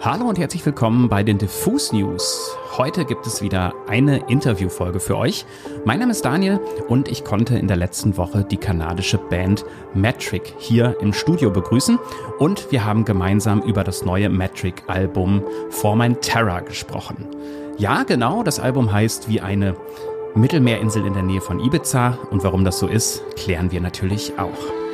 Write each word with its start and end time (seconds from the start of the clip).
Hallo 0.00 0.28
und 0.28 0.38
herzlich 0.38 0.64
willkommen 0.64 1.08
bei 1.08 1.24
den 1.24 1.38
Diffus 1.38 1.92
News. 1.92 2.56
Heute 2.76 3.04
gibt 3.04 3.26
es 3.26 3.42
wieder 3.42 3.74
eine 3.88 4.18
Interviewfolge 4.28 5.00
für 5.00 5.18
euch. 5.18 5.44
Mein 5.84 5.98
Name 5.98 6.12
ist 6.12 6.24
Daniel 6.24 6.60
und 6.86 7.08
ich 7.08 7.24
konnte 7.24 7.58
in 7.58 7.66
der 7.66 7.76
letzten 7.76 8.16
Woche 8.16 8.44
die 8.44 8.58
kanadische 8.58 9.18
Band 9.18 9.64
Metric 9.94 10.54
hier 10.56 10.96
im 11.00 11.12
Studio 11.12 11.50
begrüßen 11.50 11.98
und 12.38 12.70
wir 12.70 12.84
haben 12.84 13.04
gemeinsam 13.04 13.60
über 13.62 13.82
das 13.82 14.04
neue 14.04 14.28
Metric-Album 14.28 15.42
For 15.70 15.96
My 15.96 16.14
Terror 16.14 16.60
gesprochen. 16.60 17.26
Ja, 17.76 18.04
genau, 18.04 18.44
das 18.44 18.60
Album 18.60 18.92
heißt 18.92 19.28
wie 19.28 19.40
eine 19.40 19.74
Mittelmeerinsel 20.36 21.04
in 21.06 21.14
der 21.14 21.24
Nähe 21.24 21.40
von 21.40 21.58
Ibiza 21.58 22.18
und 22.30 22.44
warum 22.44 22.64
das 22.64 22.78
so 22.78 22.86
ist, 22.86 23.24
klären 23.34 23.72
wir 23.72 23.80
natürlich 23.80 24.38
auch. 24.38 24.87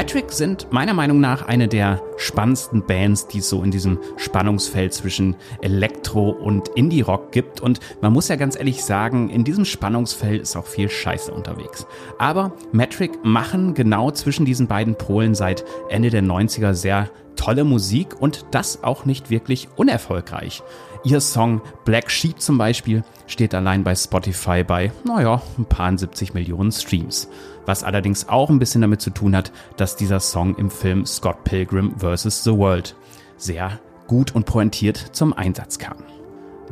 Metric 0.00 0.32
sind 0.32 0.72
meiner 0.72 0.94
Meinung 0.94 1.20
nach 1.20 1.46
eine 1.46 1.68
der 1.68 2.00
spannendsten 2.16 2.86
Bands, 2.86 3.28
die 3.28 3.40
es 3.40 3.50
so 3.50 3.62
in 3.62 3.70
diesem 3.70 3.98
Spannungsfeld 4.16 4.94
zwischen 4.94 5.36
Elektro 5.60 6.30
und 6.30 6.68
Indie-Rock 6.68 7.32
gibt. 7.32 7.60
Und 7.60 7.80
man 8.00 8.14
muss 8.14 8.28
ja 8.28 8.36
ganz 8.36 8.56
ehrlich 8.56 8.82
sagen, 8.82 9.28
in 9.28 9.44
diesem 9.44 9.66
Spannungsfeld 9.66 10.40
ist 10.40 10.56
auch 10.56 10.64
viel 10.64 10.88
Scheiße 10.88 11.30
unterwegs. 11.30 11.86
Aber 12.16 12.52
Metric 12.72 13.22
machen 13.24 13.74
genau 13.74 14.10
zwischen 14.10 14.46
diesen 14.46 14.68
beiden 14.68 14.94
Polen 14.94 15.34
seit 15.34 15.66
Ende 15.90 16.08
der 16.08 16.22
90er 16.22 16.72
sehr 16.72 17.10
tolle 17.36 17.64
Musik 17.64 18.18
und 18.18 18.46
das 18.52 18.82
auch 18.82 19.04
nicht 19.04 19.28
wirklich 19.28 19.68
unerfolgreich. 19.76 20.62
Ihr 21.02 21.20
Song 21.20 21.62
Black 21.86 22.10
Sheep 22.10 22.40
zum 22.40 22.58
Beispiel 22.58 23.02
steht 23.26 23.54
allein 23.54 23.84
bei 23.84 23.94
Spotify 23.94 24.62
bei, 24.62 24.92
naja, 25.04 25.40
ein 25.56 25.64
paar 25.64 25.96
70 25.96 26.34
Millionen 26.34 26.72
Streams. 26.72 27.28
Was 27.64 27.84
allerdings 27.84 28.28
auch 28.28 28.50
ein 28.50 28.58
bisschen 28.58 28.82
damit 28.82 29.00
zu 29.00 29.10
tun 29.10 29.34
hat, 29.34 29.50
dass 29.78 29.96
dieser 29.96 30.20
Song 30.20 30.56
im 30.56 30.70
Film 30.70 31.06
Scott 31.06 31.42
Pilgrim 31.44 31.94
vs. 31.98 32.44
The 32.44 32.52
World 32.52 32.94
sehr 33.38 33.78
gut 34.08 34.34
und 34.34 34.44
pointiert 34.44 34.98
zum 35.12 35.32
Einsatz 35.32 35.78
kam. 35.78 35.96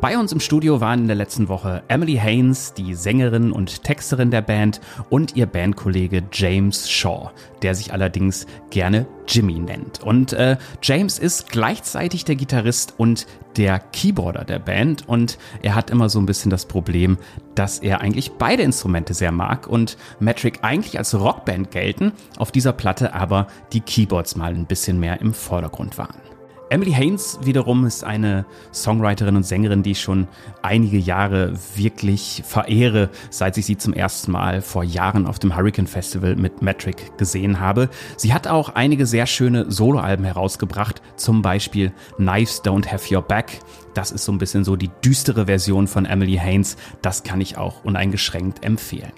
Bei 0.01 0.17
uns 0.17 0.31
im 0.31 0.39
Studio 0.39 0.81
waren 0.81 1.01
in 1.01 1.07
der 1.09 1.17
letzten 1.17 1.49
Woche 1.49 1.83
Emily 1.89 2.15
Haynes, 2.15 2.73
die 2.73 2.95
Sängerin 2.95 3.51
und 3.51 3.83
Texterin 3.83 4.31
der 4.31 4.43
Band, 4.43 4.81
und 5.11 5.35
ihr 5.35 5.47
Bandkollege 5.47 6.23
James 6.33 6.89
Shaw, 6.89 7.31
der 7.63 7.75
sich 7.75 7.93
allerdings 7.93 8.47
gerne 8.71 9.07
Jimmy 9.27 9.59
nennt. 9.59 10.01
Und 10.05 10.35
äh, 10.35 10.57
James 10.83 11.19
ist 11.19 11.51
gleichzeitig 11.51 12.25
der 12.25 12.37
Gitarrist 12.37 12.95
und 12.97 13.27
der 13.59 13.81
Keyboarder 13.81 14.45
der 14.45 14.61
Band 14.61 15.07
und 15.09 15.37
er 15.63 15.75
hat 15.75 15.91
immer 15.91 16.09
so 16.09 16.21
ein 16.21 16.27
bisschen 16.27 16.51
das 16.51 16.67
Problem, 16.67 17.19
dass 17.57 17.81
er 17.81 18.01
eigentlich 18.01 18.33
beide 18.33 18.63
Instrumente 18.63 19.15
sehr 19.15 19.33
mag 19.33 19.67
und 19.67 19.99
Metric 20.21 20.61
eigentlich 20.63 20.97
als 20.97 21.15
Rockband 21.15 21.73
gelten, 21.73 22.13
auf 22.39 22.53
dieser 22.53 22.73
Platte 22.73 23.13
aber 23.15 23.49
die 23.73 23.81
Keyboards 23.81 24.37
mal 24.37 24.55
ein 24.55 24.67
bisschen 24.67 25.01
mehr 25.01 25.21
im 25.21 25.35
Vordergrund 25.35 25.99
waren. 25.99 26.38
Emily 26.71 26.93
Haynes 26.93 27.39
wiederum 27.43 27.87
ist 27.87 28.05
eine 28.05 28.45
Songwriterin 28.75 29.37
und 29.37 29.45
Sängerin, 29.45 29.83
die 29.83 29.93
ich 29.93 30.01
schon 30.03 30.29
einige 30.61 30.99
Jahre 30.99 31.55
wirklich 31.77 32.43
verehre, 32.47 33.09
seit 33.31 33.57
ich 33.57 33.65
sie 33.65 33.79
zum 33.79 33.95
ersten 33.95 34.33
Mal 34.33 34.61
vor 34.61 34.85
Jahren 34.85 35.27
auf 35.27 35.39
dem 35.39 35.57
Hurricane 35.57 35.87
Festival 35.87 36.37
mit 36.37 36.61
Metric 36.61 37.17
gesehen 37.17 37.59
habe. 37.59 37.89
Sie 38.19 38.35
hat 38.35 38.47
auch 38.47 38.71
einige 38.71 39.07
sehr 39.07 39.27
schöne 39.27 39.71
Soloalben 39.71 40.27
herausgebracht, 40.27 41.01
zum 41.17 41.41
Beispiel 41.41 41.93
Knives 42.17 42.63
Don't 42.63 42.93
Have 42.93 43.15
Your 43.15 43.23
Back. 43.23 43.61
Das 43.95 44.11
ist 44.11 44.27
so 44.27 44.33
ein 44.33 44.39
bisschen 44.39 44.65
so 44.65 44.77
die 44.77 44.91
düstere 45.03 45.47
Version 45.47 45.87
von 45.89 46.05
Emily 46.05 46.37
Haynes. 46.37 46.77
Das 47.01 47.23
kann 47.23 47.41
ich 47.41 47.57
auch 47.57 47.83
uneingeschränkt 47.85 48.63
empfehlen. 48.63 49.13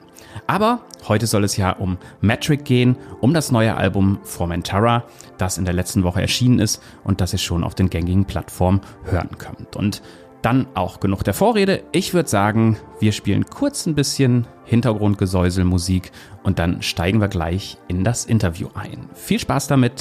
Aber 0.47 0.81
heute 1.09 1.27
soll 1.27 1.45
es 1.45 1.57
ja 1.57 1.73
um 1.73 1.99
Metric 2.21 2.65
gehen, 2.65 2.97
um 3.21 3.35
das 3.35 3.51
neue 3.51 3.77
Album 3.77 4.19
Formentara, 4.23 5.05
das 5.41 5.59
in 5.59 5.65
der 5.65 5.75
letzten 5.75 6.03
Woche 6.03 6.21
erschienen 6.21 6.59
ist 6.59 6.83
und 7.05 7.21
das 7.21 7.33
ihr 7.33 7.39
schon 7.39 7.65
auf 7.65 7.75
den 7.75 7.91
gängigen 7.91 8.25
Plattformen 8.25 8.81
hören 9.05 9.39
könnt. 9.39 9.77
Und 9.77 10.03
dann 10.43 10.67
auch 10.75 11.01
genug 11.01 11.23
der 11.23 11.35
Vorrede. 11.35 11.83
Ich 11.93 12.15
würde 12.15 12.29
sagen, 12.29 12.79
wir 12.99 13.13
spielen 13.13 13.47
kurz 13.47 13.87
ein 13.87 13.95
bisschen 13.95 14.47
Hintergrundgesäuselmusik 14.65 16.13
und 16.43 16.59
dann 16.59 16.83
steigen 16.83 17.21
wir 17.21 17.29
gleich 17.29 17.77
in 17.89 18.05
das 18.05 18.25
Interview 18.25 18.69
ein. 18.75 19.09
Viel 19.15 19.39
Spaß 19.39 19.67
damit. 19.67 20.01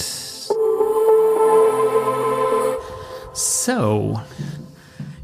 So, 3.34 4.20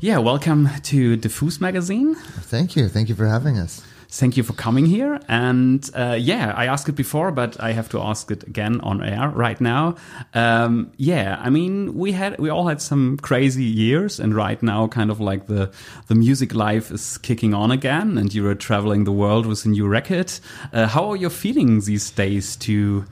yeah, 0.01 0.23
welcome 0.23 0.69
to 0.89 1.15
Diffuse 1.15 1.59
Magazine. 1.59 2.15
Thank 2.49 2.75
you. 2.75 2.87
Thank 2.87 3.09
you 3.09 3.15
for 3.15 3.27
having 3.27 3.57
us. 3.57 3.81
Thank 4.15 4.37
you 4.37 4.43
for 4.43 4.53
coming 4.53 4.85
here. 4.85 5.19
And 5.27 5.89
uh, 5.93 6.17
yeah, 6.19 6.53
I 6.55 6.67
asked 6.67 6.87
it 6.87 6.95
before, 6.95 7.31
but 7.31 7.59
I 7.61 7.73
have 7.73 7.89
to 7.89 8.01
ask 8.01 8.31
it 8.31 8.43
again 8.43 8.79
on 8.81 9.03
air 9.03 9.29
right 9.29 9.59
now. 9.59 9.95
Um, 10.33 10.91
yeah, 10.97 11.37
I 11.41 11.49
mean, 11.49 11.93
we 11.93 12.13
had 12.13 12.39
we 12.39 12.49
all 12.49 12.67
had 12.67 12.81
some 12.81 13.17
crazy 13.17 13.63
years, 13.63 14.19
and 14.19 14.33
right 14.33 14.61
now, 14.63 14.87
kind 14.87 15.11
of 15.11 15.19
like 15.19 15.47
the 15.47 15.71
the 16.07 16.15
music 16.15 16.53
life 16.53 16.91
is 16.91 17.17
kicking 17.17 17.53
on 17.53 17.71
again, 17.71 18.17
and 18.17 18.33
you 18.33 18.47
are 18.47 18.55
traveling 18.55 19.03
the 19.03 19.11
world 19.11 19.45
with 19.45 19.65
a 19.65 19.69
new 19.69 19.87
record. 19.87 20.31
Uh, 20.71 20.87
how 20.87 21.09
are 21.09 21.17
your 21.17 21.29
feelings 21.29 21.85
these 21.85 22.09
days 22.11 22.55
to? 22.57 23.05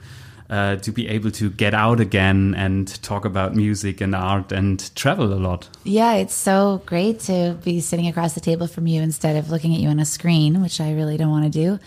Uh, 0.50 0.76
to 0.76 0.92
be 0.92 1.08
able 1.08 1.30
to 1.30 1.50
get 1.50 1.74
out 1.74 2.00
again 2.00 2.54
and 2.56 3.02
talk 3.02 3.24
about 3.24 3.54
music 3.54 4.00
and 4.00 4.14
art 4.14 4.52
and 4.52 4.94
travel 4.94 5.32
a 5.32 5.36
lot. 5.36 5.68
Yeah, 5.84 6.14
it's 6.14 6.34
so 6.34 6.82
great 6.86 7.20
to 7.20 7.58
be 7.64 7.80
sitting 7.80 8.06
across 8.08 8.34
the 8.34 8.40
table 8.40 8.66
from 8.66 8.86
you 8.86 9.02
instead 9.02 9.36
of 9.36 9.50
looking 9.50 9.74
at 9.74 9.80
you 9.80 9.88
on 9.88 9.98
a 9.98 10.04
screen, 10.04 10.60
which 10.60 10.80
I 10.80 10.92
really 10.92 11.16
don't 11.16 11.30
want 11.30 11.44
to 11.44 11.50
do. 11.50 11.78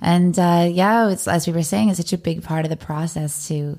And 0.00 0.38
uh, 0.38 0.68
yeah, 0.70 1.08
it's 1.08 1.28
as 1.28 1.46
we 1.46 1.52
were 1.52 1.62
saying, 1.62 1.88
it's 1.88 1.98
such 1.98 2.12
a 2.12 2.18
big 2.18 2.42
part 2.42 2.64
of 2.64 2.70
the 2.70 2.76
process 2.76 3.48
to 3.48 3.78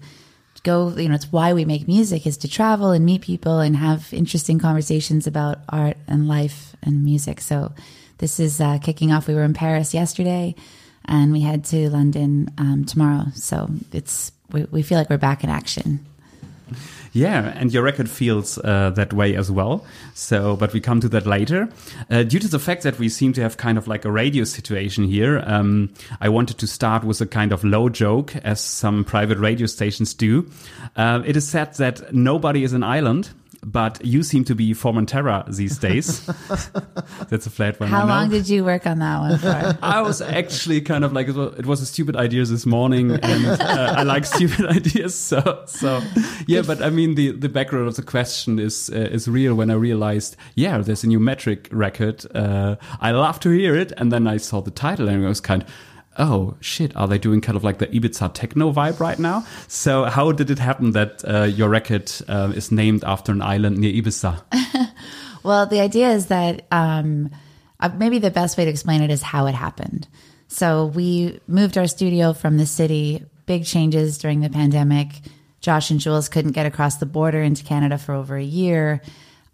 go. 0.64 0.90
You 0.90 1.09
know, 1.09 1.16
it's 1.16 1.31
why 1.31 1.54
we 1.54 1.66
make 1.66 1.88
music 1.88 2.25
is 2.28 2.38
to 2.38 2.48
travel 2.48 2.92
and 2.92 3.06
meet 3.06 3.22
people 3.22 3.59
and 3.59 3.75
have 3.75 4.14
interesting 4.14 4.59
conversations 4.59 5.28
about 5.28 5.59
art 5.69 5.98
and 6.08 6.28
life 6.28 6.75
and 6.84 7.04
music. 7.04 7.42
So 7.42 7.74
this 8.19 8.40
is 8.40 8.59
uh, 8.62 8.80
kicking 8.80 9.12
off. 9.12 9.28
We 9.28 9.36
were 9.36 9.44
in 9.44 9.54
Paris 9.54 9.94
yesterday 9.94 10.56
and 11.07 11.31
we 11.31 11.41
head 11.41 11.63
to 11.66 11.90
London 11.90 12.51
um, 12.57 12.85
tomorrow. 12.85 13.25
So 13.35 13.69
it's 13.91 14.31
we, 14.51 14.66
we 14.66 14.81
feel 14.81 14.97
like 14.97 15.09
we're 15.09 15.18
back 15.18 15.44
in 15.44 15.50
action. 15.50 16.06
Yeah, 17.13 17.53
and 17.56 17.73
your 17.73 17.81
record 17.81 18.09
feels 18.09 18.57
uh, 18.59 18.91
that 18.91 19.13
way 19.13 19.35
as 19.35 19.50
well. 19.50 19.85
So, 20.13 20.56
but 20.56 20.73
we 20.73 20.81
come 20.81 21.00
to 21.00 21.09
that 21.09 21.25
later. 21.25 21.69
Uh, 22.12 22.23
due 22.23 22.40
to 22.40 22.47
the 22.47 22.59
fact 22.59 22.84
that 22.84 23.00
we 23.00 23.09
seem 23.09 23.34
to 23.34 23.41
have 23.41 23.57
kind 23.57 23.78
of 23.78 23.88
like 23.88 24.06
a 24.06 24.12
radio 24.12 24.44
situation 24.44 25.06
here, 25.06 25.41
um, 25.45 25.94
I 26.22 26.29
wanted 26.29 26.57
to 26.59 26.68
start 26.68 27.03
with 27.03 27.22
a 27.22 27.25
kind 27.25 27.51
of 27.51 27.63
low 27.63 27.89
joke, 27.89 28.35
as 28.44 28.59
some 28.59 29.03
private 29.03 29.39
radio 29.39 29.66
stations 29.66 30.13
do. 30.13 30.50
Uh, 30.95 31.24
it 31.25 31.35
is 31.35 31.47
said 31.47 31.74
that 31.75 32.13
nobody 32.13 32.63
is 32.63 32.74
an 32.74 32.84
island 32.84 33.29
but 33.67 34.03
you 34.03 34.23
seem 34.23 34.45
to 34.45 34.55
be 34.55 34.73
Formentera 34.73 35.53
these 35.53 35.78
days. 35.88 36.25
That's 37.29 37.45
a 37.45 37.50
flat 37.50 37.79
one. 37.79 37.89
How 37.89 38.07
long 38.07 38.29
did 38.29 38.47
you 38.47 38.63
work 38.63 38.88
on 38.88 39.00
that 39.00 39.19
one 39.19 39.38
for? 39.38 39.78
I 39.85 40.01
was 40.01 40.22
actually 40.22 40.79
kind 40.81 41.03
of 41.03 41.11
like 41.11 41.28
it 41.28 41.66
was 41.66 41.81
a 41.81 41.85
stupid 41.85 42.16
idea 42.16 42.45
this 42.45 42.66
morning, 42.66 43.11
and 43.11 43.45
uh, 43.45 43.95
I 43.97 44.03
like 44.03 44.25
stupid 44.35 44.66
ideas. 44.67 45.16
So, 45.16 45.63
so 45.66 46.01
yeah. 46.47 46.61
But 46.61 46.81
I 46.81 46.89
mean, 46.89 47.16
the 47.16 47.31
the 47.31 47.50
background 47.50 47.89
of 47.89 47.95
the 47.97 48.03
question 48.03 48.57
is 48.57 48.89
uh, 48.89 49.00
is 49.00 49.27
real. 49.27 49.53
When 49.56 49.69
I 49.69 49.75
realized, 49.75 50.38
yeah, 50.56 50.77
there's 50.77 51.03
a 51.03 51.07
new 51.07 51.19
metric 51.19 51.67
record. 51.72 52.25
Uh, 52.33 52.77
I 53.01 53.11
love 53.11 53.39
to 53.41 53.50
hear 53.50 53.75
it, 53.75 53.91
and 53.97 54.11
then 54.11 54.27
I 54.27 54.38
saw 54.38 54.61
the 54.61 54.72
title, 54.72 55.09
and 55.09 55.25
I 55.25 55.27
was 55.27 55.41
kind. 55.41 55.63
of 55.63 55.69
oh 56.17 56.55
shit, 56.59 56.95
are 56.95 57.07
they 57.07 57.17
doing 57.17 57.41
kind 57.41 57.55
of 57.55 57.63
like 57.63 57.78
the 57.78 57.88
Ibiza 57.88 58.33
techno 58.33 58.72
vibe 58.72 59.00
right 59.00 59.19
now? 59.19 59.45
So 59.67 60.05
how 60.05 60.31
did 60.31 60.50
it 60.50 60.59
happen 60.59 60.91
that 60.91 61.23
uh, 61.28 61.44
your 61.44 61.69
record 61.69 62.11
uh, 62.28 62.51
is 62.55 62.72
named 62.72 63.03
after 63.03 63.31
an 63.31 63.41
island 63.41 63.78
near 63.78 63.91
Ibiza? 63.94 64.41
well, 65.44 65.66
the 65.66 65.79
idea 65.79 66.11
is 66.11 66.27
that 66.27 66.66
um, 66.72 67.29
uh, 67.79 67.89
maybe 67.97 68.19
the 68.19 68.31
best 68.31 68.57
way 68.57 68.65
to 68.65 68.71
explain 68.71 69.01
it 69.01 69.12
is 69.12 69.21
how 69.21 69.45
it 69.47 69.56
happened. 69.56 70.07
So 70.47 70.86
we 70.86 71.39
moved 71.47 71.77
our 71.77 71.88
studio 71.88 72.33
from 72.33 72.57
the 72.57 72.65
city, 72.65 73.24
big 73.45 73.65
changes 73.65 74.18
during 74.18 74.39
the 74.39 74.50
pandemic. 74.50 75.09
Josh 75.59 75.92
and 75.92 76.00
Joules 76.00 76.31
couldn't 76.31 76.53
get 76.53 76.65
across 76.65 76.97
the 76.97 77.06
border 77.06 77.42
into 77.42 77.63
Canada 77.63 77.97
for 77.97 78.13
over 78.13 78.36
a 78.36 78.44
year. 78.44 79.01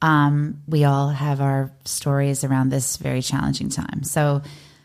Um, 0.01 0.61
we 0.67 0.83
all 0.83 1.09
have 1.09 1.41
our 1.41 1.71
stories 1.85 2.43
around 2.43 2.69
this 2.69 2.97
very 2.97 3.21
challenging 3.21 3.69
time. 3.69 4.03
So 4.03 4.41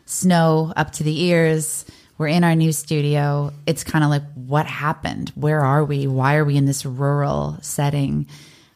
snow 0.09 0.73
up 0.75 0.91
to 0.93 1.03
the 1.03 1.23
ears. 1.25 1.85
We're 2.17 2.27
in 2.27 2.43
our 2.43 2.55
new 2.55 2.71
studio. 2.71 3.53
It's 3.65 3.83
kind 3.83 4.03
of 4.03 4.09
like, 4.09 4.23
what 4.33 4.65
happened? 4.65 5.31
Where 5.35 5.61
are 5.61 5.85
we? 5.85 6.07
Why 6.07 6.35
are 6.35 6.45
we 6.45 6.57
in 6.57 6.65
this 6.65 6.85
rural 6.85 7.57
setting? 7.61 8.27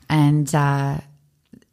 And 0.09 0.53
uh, 0.53 0.99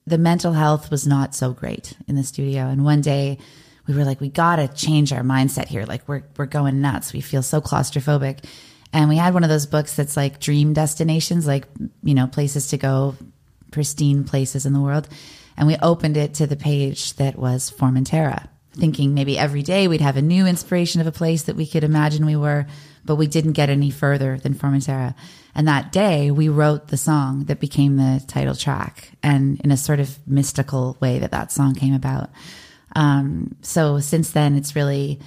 the 0.07 0.19
mental 0.19 0.53
health 0.53 0.91
was 0.91 1.07
not 1.07 1.35
so 1.35 1.53
great 1.53 1.93
in 2.09 2.17
the 2.17 2.25
studio. 2.25 2.69
And 2.69 2.85
one 2.85 3.03
day 3.03 3.39
we 3.87 3.95
were 3.95 4.05
like, 4.05 4.21
we 4.21 4.31
got 4.31 4.57
to 4.57 4.69
change 4.69 5.13
our 5.13 5.23
mindset 5.23 5.67
here. 5.67 5.85
Like, 5.85 6.09
we're, 6.09 6.23
we're 6.37 6.47
going 6.47 6.81
nuts. 6.81 7.13
We 7.13 7.21
feel 7.21 7.43
so 7.43 7.61
claustrophobic. 7.61 8.45
And 8.93 9.09
we 9.09 9.17
had 9.17 9.35
one 9.35 9.45
of 9.45 9.51
those 9.51 9.67
books 9.67 9.95
that's 9.95 10.17
like 10.17 10.41
dream 10.41 10.73
destinations, 10.73 11.47
like, 11.47 11.67
you 12.03 12.15
know, 12.15 12.27
places 12.27 12.69
to 12.69 12.79
go, 12.79 13.15
pristine 13.71 14.25
places 14.25 14.65
in 14.65 14.73
the 14.73 14.81
world. 14.81 15.09
And 15.57 15.67
we 15.67 15.77
opened 15.77 16.17
it 16.17 16.35
to 16.35 16.47
the 16.47 16.57
page 16.57 17.15
that 17.17 17.37
was 17.37 17.71
Formentera, 17.71 18.49
thinking 18.73 19.15
maybe 19.15 19.39
every 19.39 19.63
day 19.63 19.89
we'd 19.89 20.01
have 20.01 20.17
a 20.17 20.23
new 20.23 20.47
inspiration 20.47 21.01
of 21.01 21.07
a 21.07 21.13
place 21.13 21.43
that 21.45 21.57
we 21.57 21.67
could 21.67 21.85
imagine 21.85 22.25
we 22.25 22.37
were, 22.37 22.67
but 23.05 23.17
we 23.17 23.27
didn't 23.27 23.53
get 23.53 23.71
any 23.71 23.91
further 23.91 24.39
than 24.39 24.55
Formentera. 24.55 25.15
And 25.55 25.67
that 25.67 25.93
day 25.93 26.31
we 26.31 26.49
wrote 26.49 26.89
the 26.89 26.97
song 26.97 27.45
that 27.45 27.61
became 27.61 27.97
the 27.97 28.23
title 28.27 28.55
track 28.55 29.11
and 29.23 29.61
in 29.61 29.71
a 29.71 29.77
sort 29.77 30.01
of 30.01 30.19
mystical 30.27 30.97
way 31.01 31.19
that 31.19 31.33
that 31.33 31.51
song 31.51 31.75
came 31.75 31.95
about. 31.95 32.31
Um, 32.95 33.57
so 33.63 34.01
since 34.01 34.31
then 34.31 34.55
it's 34.55 34.77
really, 34.77 35.21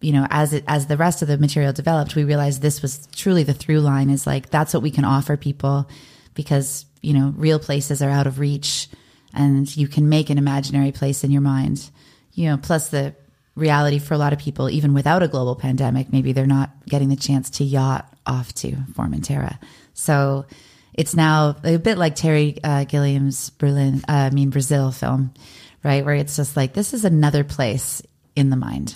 you 0.00 0.12
know, 0.12 0.26
as 0.30 0.52
it, 0.52 0.64
as 0.66 0.86
the 0.86 0.96
rest 0.96 1.22
of 1.22 1.28
the 1.28 1.38
material 1.38 1.72
developed, 1.72 2.14
we 2.14 2.24
realized 2.24 2.60
this 2.60 2.82
was 2.82 3.06
truly 3.14 3.42
the 3.42 3.54
through 3.54 3.80
line 3.80 4.10
is 4.10 4.26
like, 4.26 4.50
that's 4.50 4.74
what 4.74 4.82
we 4.82 4.90
can 4.90 5.04
offer 5.04 5.36
people 5.36 5.88
because, 6.34 6.84
you 7.02 7.14
know, 7.14 7.32
real 7.36 7.58
places 7.58 8.02
are 8.02 8.10
out 8.10 8.26
of 8.26 8.38
reach 8.38 8.88
and 9.34 9.74
you 9.76 9.88
can 9.88 10.08
make 10.08 10.30
an 10.30 10.38
imaginary 10.38 10.92
place 10.92 11.24
in 11.24 11.30
your 11.30 11.42
mind, 11.42 11.90
you 12.38 12.48
know, 12.48 12.56
plus 12.56 12.90
the 12.90 13.16
reality 13.56 13.98
for 13.98 14.14
a 14.14 14.18
lot 14.18 14.32
of 14.32 14.38
people, 14.38 14.70
even 14.70 14.94
without 14.94 15.24
a 15.24 15.28
global 15.28 15.56
pandemic, 15.56 16.12
maybe 16.12 16.32
they're 16.32 16.46
not 16.46 16.70
getting 16.86 17.08
the 17.08 17.16
chance 17.16 17.50
to 17.50 17.64
yacht 17.64 18.08
off 18.24 18.54
to 18.54 18.70
Formentera. 18.92 19.58
So 19.92 20.46
it's 20.94 21.16
now 21.16 21.56
a 21.64 21.78
bit 21.78 21.98
like 21.98 22.14
Terry 22.14 22.56
uh, 22.62 22.84
Gilliam's 22.84 23.50
Berlin, 23.50 24.04
uh, 24.08 24.12
I 24.12 24.30
mean, 24.30 24.50
Brazil 24.50 24.92
film, 24.92 25.34
right? 25.82 26.04
Where 26.04 26.14
it's 26.14 26.36
just 26.36 26.56
like, 26.56 26.74
this 26.74 26.94
is 26.94 27.04
another 27.04 27.42
place 27.42 28.02
in 28.36 28.50
the 28.50 28.56
mind. 28.56 28.94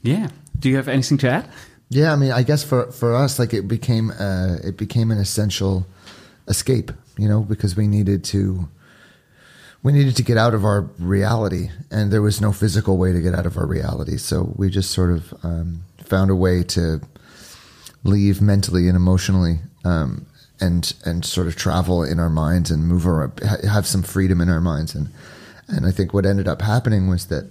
Yeah. 0.00 0.28
Do 0.58 0.70
you 0.70 0.76
have 0.76 0.88
anything 0.88 1.18
to 1.18 1.30
add? 1.30 1.50
Yeah, 1.90 2.14
I 2.14 2.16
mean, 2.16 2.32
I 2.32 2.44
guess 2.44 2.64
for 2.64 2.92
for 2.92 3.14
us, 3.14 3.38
like 3.38 3.52
it 3.52 3.66
became 3.66 4.10
uh, 4.12 4.56
it 4.62 4.76
became 4.78 5.10
an 5.10 5.18
essential 5.18 5.86
escape, 6.46 6.92
you 7.18 7.28
know, 7.28 7.40
because 7.40 7.76
we 7.76 7.88
needed 7.88 8.22
to 8.24 8.68
we 9.82 9.92
needed 9.92 10.16
to 10.16 10.22
get 10.22 10.36
out 10.36 10.54
of 10.54 10.64
our 10.64 10.82
reality, 10.98 11.70
and 11.90 12.12
there 12.12 12.22
was 12.22 12.40
no 12.40 12.52
physical 12.52 12.98
way 12.98 13.12
to 13.12 13.20
get 13.20 13.34
out 13.34 13.46
of 13.46 13.56
our 13.56 13.66
reality. 13.66 14.18
So 14.18 14.52
we 14.56 14.68
just 14.68 14.90
sort 14.90 15.10
of 15.10 15.34
um, 15.42 15.82
found 16.04 16.30
a 16.30 16.36
way 16.36 16.62
to 16.64 17.00
leave 18.04 18.42
mentally 18.42 18.88
and 18.88 18.96
emotionally, 18.96 19.60
um, 19.84 20.26
and 20.60 20.92
and 21.04 21.24
sort 21.24 21.46
of 21.46 21.56
travel 21.56 22.04
in 22.04 22.18
our 22.18 22.28
minds 22.28 22.70
and 22.70 22.86
move 22.86 23.06
around, 23.06 23.40
have 23.40 23.86
some 23.86 24.02
freedom 24.02 24.40
in 24.40 24.50
our 24.50 24.60
minds, 24.60 24.94
and 24.94 25.08
and 25.68 25.86
I 25.86 25.92
think 25.92 26.12
what 26.12 26.26
ended 26.26 26.48
up 26.48 26.60
happening 26.60 27.08
was 27.08 27.26
that 27.26 27.50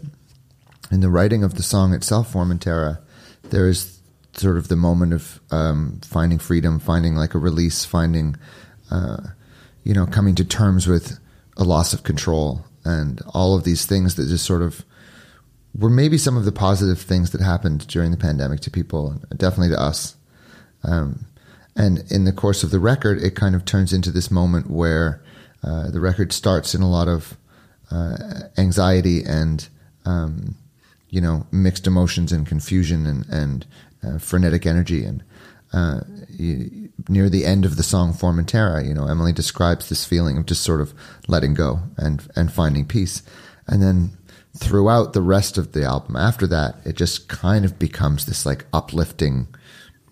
in 0.92 1.02
the 1.02 1.10
writing 1.10 1.44
of 1.44 1.56
the 1.56 1.64
song 1.64 1.94
itself, 1.94 2.34
Formentera, 2.34 3.00
there 3.44 3.68
is 3.68 4.00
sort 4.34 4.58
of 4.58 4.68
the 4.68 4.76
moment 4.76 5.14
of 5.14 5.40
um, 5.52 6.00
finding 6.04 6.40
freedom, 6.40 6.80
finding 6.80 7.16
like 7.16 7.34
a 7.34 7.40
release, 7.40 7.86
finding, 7.86 8.36
uh, 8.92 9.18
you 9.84 9.94
know, 9.94 10.06
coming 10.06 10.36
to 10.36 10.46
terms 10.46 10.88
with 10.88 11.20
a 11.60 11.64
loss 11.64 11.94
of 11.94 12.04
control 12.04 12.66
and 12.84 13.22
all 13.34 13.56
of 13.56 13.64
these 13.64 13.86
things 13.86 14.16
that 14.16 14.28
just 14.28 14.46
sort 14.46 14.64
of 14.64 14.84
were 15.78 15.90
maybe 15.90 16.18
some 16.18 16.38
of 16.38 16.46
the 16.46 16.52
positive 16.52 17.00
things 17.00 17.32
that 17.32 17.42
happened 17.42 17.86
during 17.88 18.10
the 18.12 18.18
pandemic 18.18 18.62
to 18.62 18.72
people, 18.72 19.12
and 19.30 19.38
definitely 19.38 19.70
to 19.70 19.80
us. 19.80 20.16
Um, 20.84 21.26
and 21.76 22.04
in 22.12 22.24
the 22.24 22.32
course 22.32 22.64
of 22.64 22.72
the 22.72 22.80
record, 22.80 23.22
it 23.22 23.36
kind 23.36 23.54
of 23.54 23.66
turns 23.66 23.94
into 23.94 24.12
this 24.12 24.32
moment 24.32 24.70
where 24.70 25.22
uh, 25.64 25.92
the 25.92 26.00
record 26.00 26.34
starts 26.34 26.74
in 26.74 26.82
a 26.82 26.90
lot 26.90 27.08
of 27.08 27.38
uh, 27.92 28.18
anxiety 28.58 29.24
and 29.24 29.68
um, 30.06 30.56
you 31.10 31.22
know 31.22 31.46
mixed 31.52 31.88
emotions 31.88 32.32
and 32.32 32.48
confusion 32.48 33.06
and 33.06 33.26
and 33.30 33.66
uh, 34.04 34.18
frenetic 34.18 34.66
energy 34.66 35.04
and 35.04 35.24
uh, 35.72 36.02
near 37.08 37.30
the 37.30 37.46
end 37.46 37.66
of 37.66 37.78
the 37.78 37.84
song 37.84 38.14
Formentera, 38.14 38.88
you 38.88 38.94
know, 38.94 39.08
Emily 39.08 39.34
describes 39.34 39.90
this 39.90 40.06
feeling 40.06 40.38
of 40.38 40.46
just 40.46 40.64
sort 40.64 40.82
of 40.82 40.94
letting 41.28 41.54
go 41.54 41.82
and 41.98 42.28
and 42.36 42.52
finding 42.52 42.86
peace, 42.86 43.22
and 43.68 43.82
then 43.82 44.18
throughout 44.58 45.14
the 45.14 45.22
rest 45.22 45.58
of 45.58 45.74
the 45.74 45.84
album 45.84 46.16
after 46.16 46.48
that, 46.48 46.76
it 46.86 46.96
just 46.96 47.28
kind 47.28 47.66
of 47.66 47.78
becomes 47.78 48.26
this 48.26 48.46
like 48.46 48.66
uplifting 48.74 49.48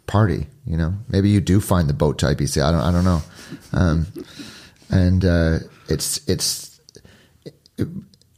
party. 0.05 0.47
You 0.65 0.77
know, 0.77 0.93
maybe 1.09 1.29
you 1.29 1.41
do 1.41 1.59
find 1.59 1.89
the 1.89 1.93
boat 1.93 2.19
to 2.19 2.27
Ibiza. 2.27 2.63
I 2.63 2.71
don't. 2.71 2.81
I 2.81 2.91
don't 2.91 3.05
know. 3.05 3.21
Um, 3.73 4.07
and 4.89 5.25
uh, 5.25 5.59
it's 5.89 6.27
it's. 6.27 6.79
It, 7.77 7.87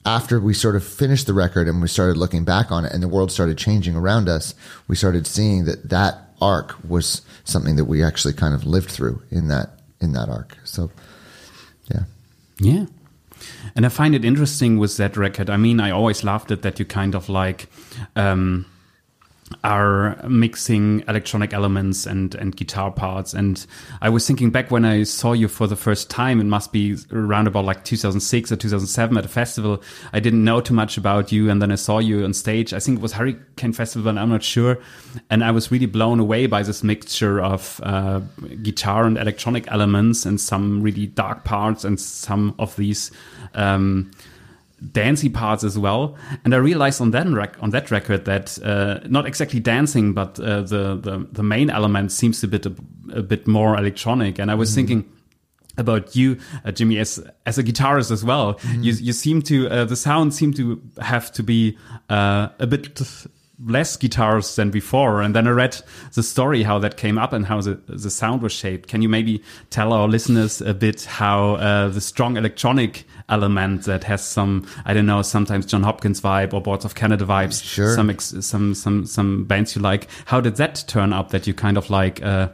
after 0.05 0.39
we 0.39 0.53
sort 0.53 0.75
of 0.75 0.83
finished 0.83 1.27
the 1.27 1.33
record 1.33 1.67
and 1.67 1.81
we 1.81 1.87
started 1.87 2.17
looking 2.17 2.43
back 2.45 2.71
on 2.71 2.85
it 2.85 2.91
and 2.93 3.03
the 3.03 3.07
world 3.07 3.31
started 3.31 3.57
changing 3.57 3.95
around 3.95 4.29
us, 4.29 4.55
we 4.87 4.95
started 4.95 5.27
seeing 5.27 5.65
that 5.65 5.89
that 5.89 6.28
arc 6.41 6.75
was 6.87 7.21
something 7.43 7.75
that 7.75 7.85
we 7.85 8.03
actually 8.03 8.33
kind 8.33 8.53
of 8.53 8.65
lived 8.65 8.89
through 8.89 9.21
in 9.31 9.47
that 9.47 9.69
in 10.01 10.13
that 10.13 10.29
arc. 10.29 10.57
So, 10.63 10.91
yeah, 11.91 12.03
yeah. 12.59 12.85
And 13.75 13.85
I 13.85 13.89
find 13.89 14.15
it 14.15 14.25
interesting 14.25 14.77
with 14.77 14.97
that 14.97 15.15
record. 15.17 15.49
I 15.49 15.57
mean, 15.57 15.79
I 15.79 15.91
always 15.91 16.23
loved 16.23 16.51
it 16.51 16.61
that 16.61 16.79
you 16.79 16.85
kind 16.85 17.15
of 17.15 17.29
like. 17.29 17.67
Um, 18.15 18.65
are 19.63 20.15
mixing 20.27 21.03
electronic 21.07 21.53
elements 21.53 22.05
and 22.05 22.35
and 22.35 22.55
guitar 22.55 22.91
parts. 22.91 23.33
And 23.33 23.65
i 24.01 24.09
was 24.09 24.25
thinking 24.25 24.49
back 24.51 24.71
when 24.71 24.85
i 24.85 25.03
saw 25.03 25.33
you 25.33 25.47
for 25.47 25.67
the 25.67 25.75
first 25.75 26.09
time 26.09 26.39
it 26.39 26.45
must 26.45 26.71
be 26.71 26.97
around 27.11 27.47
about 27.47 27.65
like 27.65 27.83
2006 27.83 28.51
or 28.51 28.55
2007 28.55 29.17
at 29.17 29.25
a 29.25 29.27
festival. 29.27 29.81
I 30.13 30.19
didn't 30.19 30.43
know 30.43 30.61
too 30.61 30.73
much 30.73 30.97
about 30.97 31.31
you 31.31 31.49
and 31.49 31.61
then 31.61 31.71
i 31.71 31.75
saw 31.75 31.99
you 31.99 32.23
on 32.23 32.33
stage. 32.33 32.73
I 32.73 32.79
think 32.79 32.99
it 32.99 33.01
was 33.01 33.13
hurricane 33.13 33.73
festival 33.73 34.09
and 34.09 34.19
i'm 34.19 34.29
not 34.29 34.43
sure. 34.43 34.79
And 35.29 35.43
i 35.43 35.51
was 35.51 35.71
really 35.71 35.87
blown 35.87 36.19
away 36.19 36.47
by 36.47 36.63
this 36.63 36.83
mixture 36.83 37.41
of 37.41 37.79
uh, 37.83 38.19
guitar 38.61 39.05
and 39.05 39.17
electronic 39.17 39.71
elements 39.71 40.25
and 40.25 40.39
some 40.39 40.81
really 40.81 41.07
dark 41.07 41.43
parts 41.43 41.83
and 41.83 41.99
some 41.99 42.55
of 42.59 42.75
these 42.75 43.11
um, 43.55 44.11
dancey 44.91 45.29
parts 45.29 45.63
as 45.63 45.77
well. 45.77 46.15
And 46.43 46.53
I 46.53 46.57
realized 46.57 47.01
on 47.01 47.11
that 47.11 47.27
rec- 47.27 47.61
on 47.61 47.71
that 47.71 47.91
record 47.91 48.25
that 48.25 48.57
uh, 48.63 48.99
not 49.07 49.25
exactly 49.25 49.59
dancing, 49.59 50.13
but 50.13 50.39
uh, 50.39 50.61
the, 50.61 50.95
the 50.95 51.27
the 51.31 51.43
main 51.43 51.69
element 51.69 52.11
seems 52.11 52.43
a 52.43 52.47
bit 52.47 52.65
a, 52.65 52.73
a 53.13 53.21
bit 53.21 53.47
more 53.47 53.77
electronic. 53.77 54.39
And 54.39 54.51
I 54.51 54.55
was 54.55 54.71
mm. 54.71 54.75
thinking 54.75 55.05
about 55.77 56.15
you, 56.15 56.37
uh, 56.65 56.71
Jimmy, 56.71 56.97
as 56.99 57.23
as 57.45 57.57
a 57.57 57.63
guitarist 57.63 58.11
as 58.11 58.23
well. 58.23 58.55
Mm. 58.55 58.83
You 58.83 58.93
you 58.93 59.13
seem 59.13 59.41
to 59.43 59.69
uh, 59.69 59.85
the 59.85 59.95
sound 59.95 60.33
seem 60.33 60.53
to 60.53 60.81
have 61.01 61.31
to 61.33 61.43
be 61.43 61.77
uh, 62.09 62.49
a 62.59 62.67
bit 62.67 62.95
less 63.65 63.97
guitars 63.97 64.55
than 64.55 64.71
before. 64.71 65.21
And 65.21 65.35
then 65.35 65.47
I 65.47 65.51
read 65.51 65.77
the 66.13 66.23
story 66.23 66.63
how 66.63 66.79
that 66.79 66.97
came 66.97 67.17
up 67.17 67.33
and 67.33 67.45
how 67.45 67.61
the 67.61 67.75
the 67.87 68.09
sound 68.09 68.41
was 68.41 68.51
shaped. 68.51 68.89
Can 68.89 69.01
you 69.01 69.09
maybe 69.09 69.43
tell 69.69 69.93
our 69.93 70.07
listeners 70.07 70.61
a 70.61 70.73
bit 70.73 71.03
how 71.03 71.55
uh, 71.55 71.89
the 71.89 72.01
strong 72.01 72.37
electronic 72.37 73.05
element 73.27 73.83
that 73.83 74.03
has 74.05 74.25
some 74.25 74.67
I 74.85 74.93
don't 74.93 75.05
know 75.05 75.21
sometimes 75.21 75.65
Jon 75.65 75.83
Hopkins 75.83 76.21
vibe 76.21 76.53
or 76.53 76.61
Boards 76.61 76.85
of 76.85 76.95
Canada 76.95 77.25
vibes. 77.25 77.63
Sure. 77.63 77.95
Some 77.95 78.17
some 78.19 78.75
some 78.75 79.05
some 79.05 79.45
bands 79.45 79.75
you 79.75 79.81
like. 79.81 80.07
How 80.25 80.41
did 80.41 80.55
that 80.55 80.83
turn 80.87 81.13
up 81.13 81.29
that 81.29 81.47
you 81.47 81.53
kind 81.53 81.77
of 81.77 81.89
like? 81.89 82.21
Uh, 82.23 82.49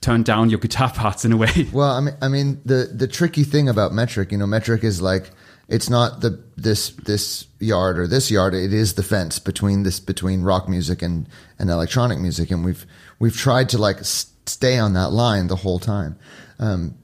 turned 0.00 0.26
down 0.26 0.50
your 0.50 0.58
guitar 0.58 0.90
parts 0.94 1.24
in 1.24 1.32
a 1.32 1.36
way. 1.36 1.66
Well, 1.72 1.90
I 1.90 2.00
mean, 2.00 2.14
I 2.20 2.28
mean, 2.28 2.60
the 2.66 2.90
the 2.92 3.08
tricky 3.08 3.42
thing 3.42 3.70
about 3.70 3.92
metric, 3.92 4.32
you 4.32 4.38
know, 4.38 4.46
metric 4.46 4.84
is 4.84 5.00
like 5.00 5.30
it's 5.68 5.88
not 5.88 6.20
the 6.20 6.42
this 6.56 6.90
this 6.90 7.46
yard 7.58 7.98
or 7.98 8.06
this 8.06 8.30
yard. 8.30 8.54
It 8.54 8.72
is 8.72 8.94
the 8.94 9.02
fence 9.02 9.38
between 9.38 9.82
this 9.82 10.00
between 10.00 10.42
rock 10.42 10.68
music 10.68 11.02
and 11.02 11.28
and 11.58 11.70
electronic 11.70 12.18
music, 12.18 12.50
and 12.50 12.64
we've 12.64 12.86
we've 13.18 13.36
tried 13.36 13.68
to 13.70 13.78
like 13.78 13.98
stay 14.02 14.78
on 14.78 14.92
that 14.94 15.10
line 15.10 15.46
the 15.46 15.56
whole 15.56 15.78
time. 15.78 16.18
Um, 16.58 16.96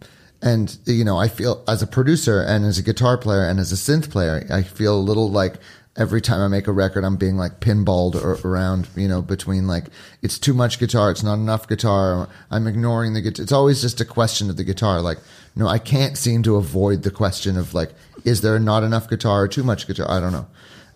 and 0.42 0.76
you 0.86 1.04
know, 1.04 1.18
I 1.18 1.28
feel 1.28 1.64
as 1.68 1.82
a 1.82 1.86
producer 1.86 2.40
and 2.40 2.64
as 2.64 2.78
a 2.78 2.82
guitar 2.82 3.18
player 3.18 3.44
and 3.46 3.58
as 3.58 3.72
a 3.72 3.76
synth 3.76 4.10
player, 4.10 4.46
I 4.50 4.62
feel 4.62 4.96
a 4.96 5.00
little 5.00 5.30
like 5.30 5.56
every 5.96 6.20
time 6.20 6.40
I 6.40 6.48
make 6.48 6.66
a 6.66 6.72
record, 6.72 7.04
I'm 7.04 7.16
being 7.16 7.36
like 7.36 7.60
pinballed 7.60 8.14
or, 8.14 8.38
around, 8.48 8.88
you 8.96 9.08
know, 9.08 9.22
between 9.22 9.66
like 9.66 9.86
it's 10.22 10.38
too 10.38 10.54
much 10.54 10.78
guitar, 10.78 11.10
it's 11.10 11.22
not 11.22 11.34
enough 11.34 11.68
guitar. 11.68 12.28
I'm 12.50 12.66
ignoring 12.66 13.12
the 13.12 13.20
guitar. 13.20 13.42
It's 13.42 13.52
always 13.52 13.80
just 13.80 14.00
a 14.00 14.04
question 14.04 14.50
of 14.50 14.56
the 14.56 14.64
guitar. 14.64 15.00
Like, 15.02 15.18
no, 15.56 15.66
I 15.66 15.78
can't 15.78 16.16
seem 16.16 16.42
to 16.44 16.56
avoid 16.56 17.02
the 17.02 17.10
question 17.10 17.56
of 17.56 17.74
like, 17.74 17.92
is 18.24 18.40
there 18.40 18.58
not 18.58 18.82
enough 18.82 19.08
guitar 19.08 19.42
or 19.42 19.48
too 19.48 19.62
much 19.62 19.86
guitar? 19.86 20.10
I 20.10 20.20
don't 20.20 20.32
know. 20.32 20.46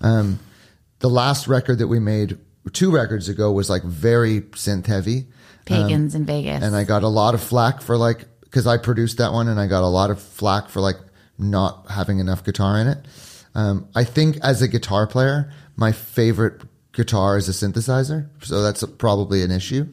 Um, 0.00 0.38
the 1.00 1.11
last 1.11 1.49
record 1.49 1.78
that 1.78 1.88
we 1.88 1.99
made 1.99 2.38
two 2.73 2.90
records 2.90 3.28
ago 3.28 3.52
was 3.52 3.68
like 3.68 3.82
very 3.82 4.40
synth 4.40 4.87
heavy. 4.87 5.26
Pagans 5.64 6.14
um, 6.14 6.23
in 6.23 6.26
Vegas. 6.26 6.62
And 6.62 6.76
I 6.76 6.84
got 6.84 7.02
a 7.02 7.08
lot 7.08 7.34
of 7.34 7.42
flack 7.42 7.80
for 7.80 7.96
like 7.96 8.26
because 8.42 8.66
I 8.66 8.76
produced 8.76 9.18
that 9.18 9.32
one 9.32 9.49
and 9.49 9.58
I 9.58 9.66
got 9.66 9.82
a 9.82 9.88
lot 9.88 10.11
of 10.11 10.23
flack 10.23 10.68
for 10.68 10.80
like 10.80 10.96
not 11.38 11.90
having 11.90 12.20
enough 12.20 12.44
guitar 12.44 12.78
in 12.78 12.87
it. 12.87 12.99
Um, 13.54 13.88
I 13.94 14.04
think 14.04 14.38
as 14.42 14.62
a 14.62 14.68
guitar 14.68 15.06
player, 15.06 15.52
my 15.76 15.92
favorite 15.92 16.62
guitar 16.92 17.37
is 17.37 17.49
a 17.49 17.52
synthesizer, 17.52 18.28
so 18.42 18.62
that's 18.62 18.84
probably 18.99 19.42
an 19.42 19.50
issue. 19.50 19.87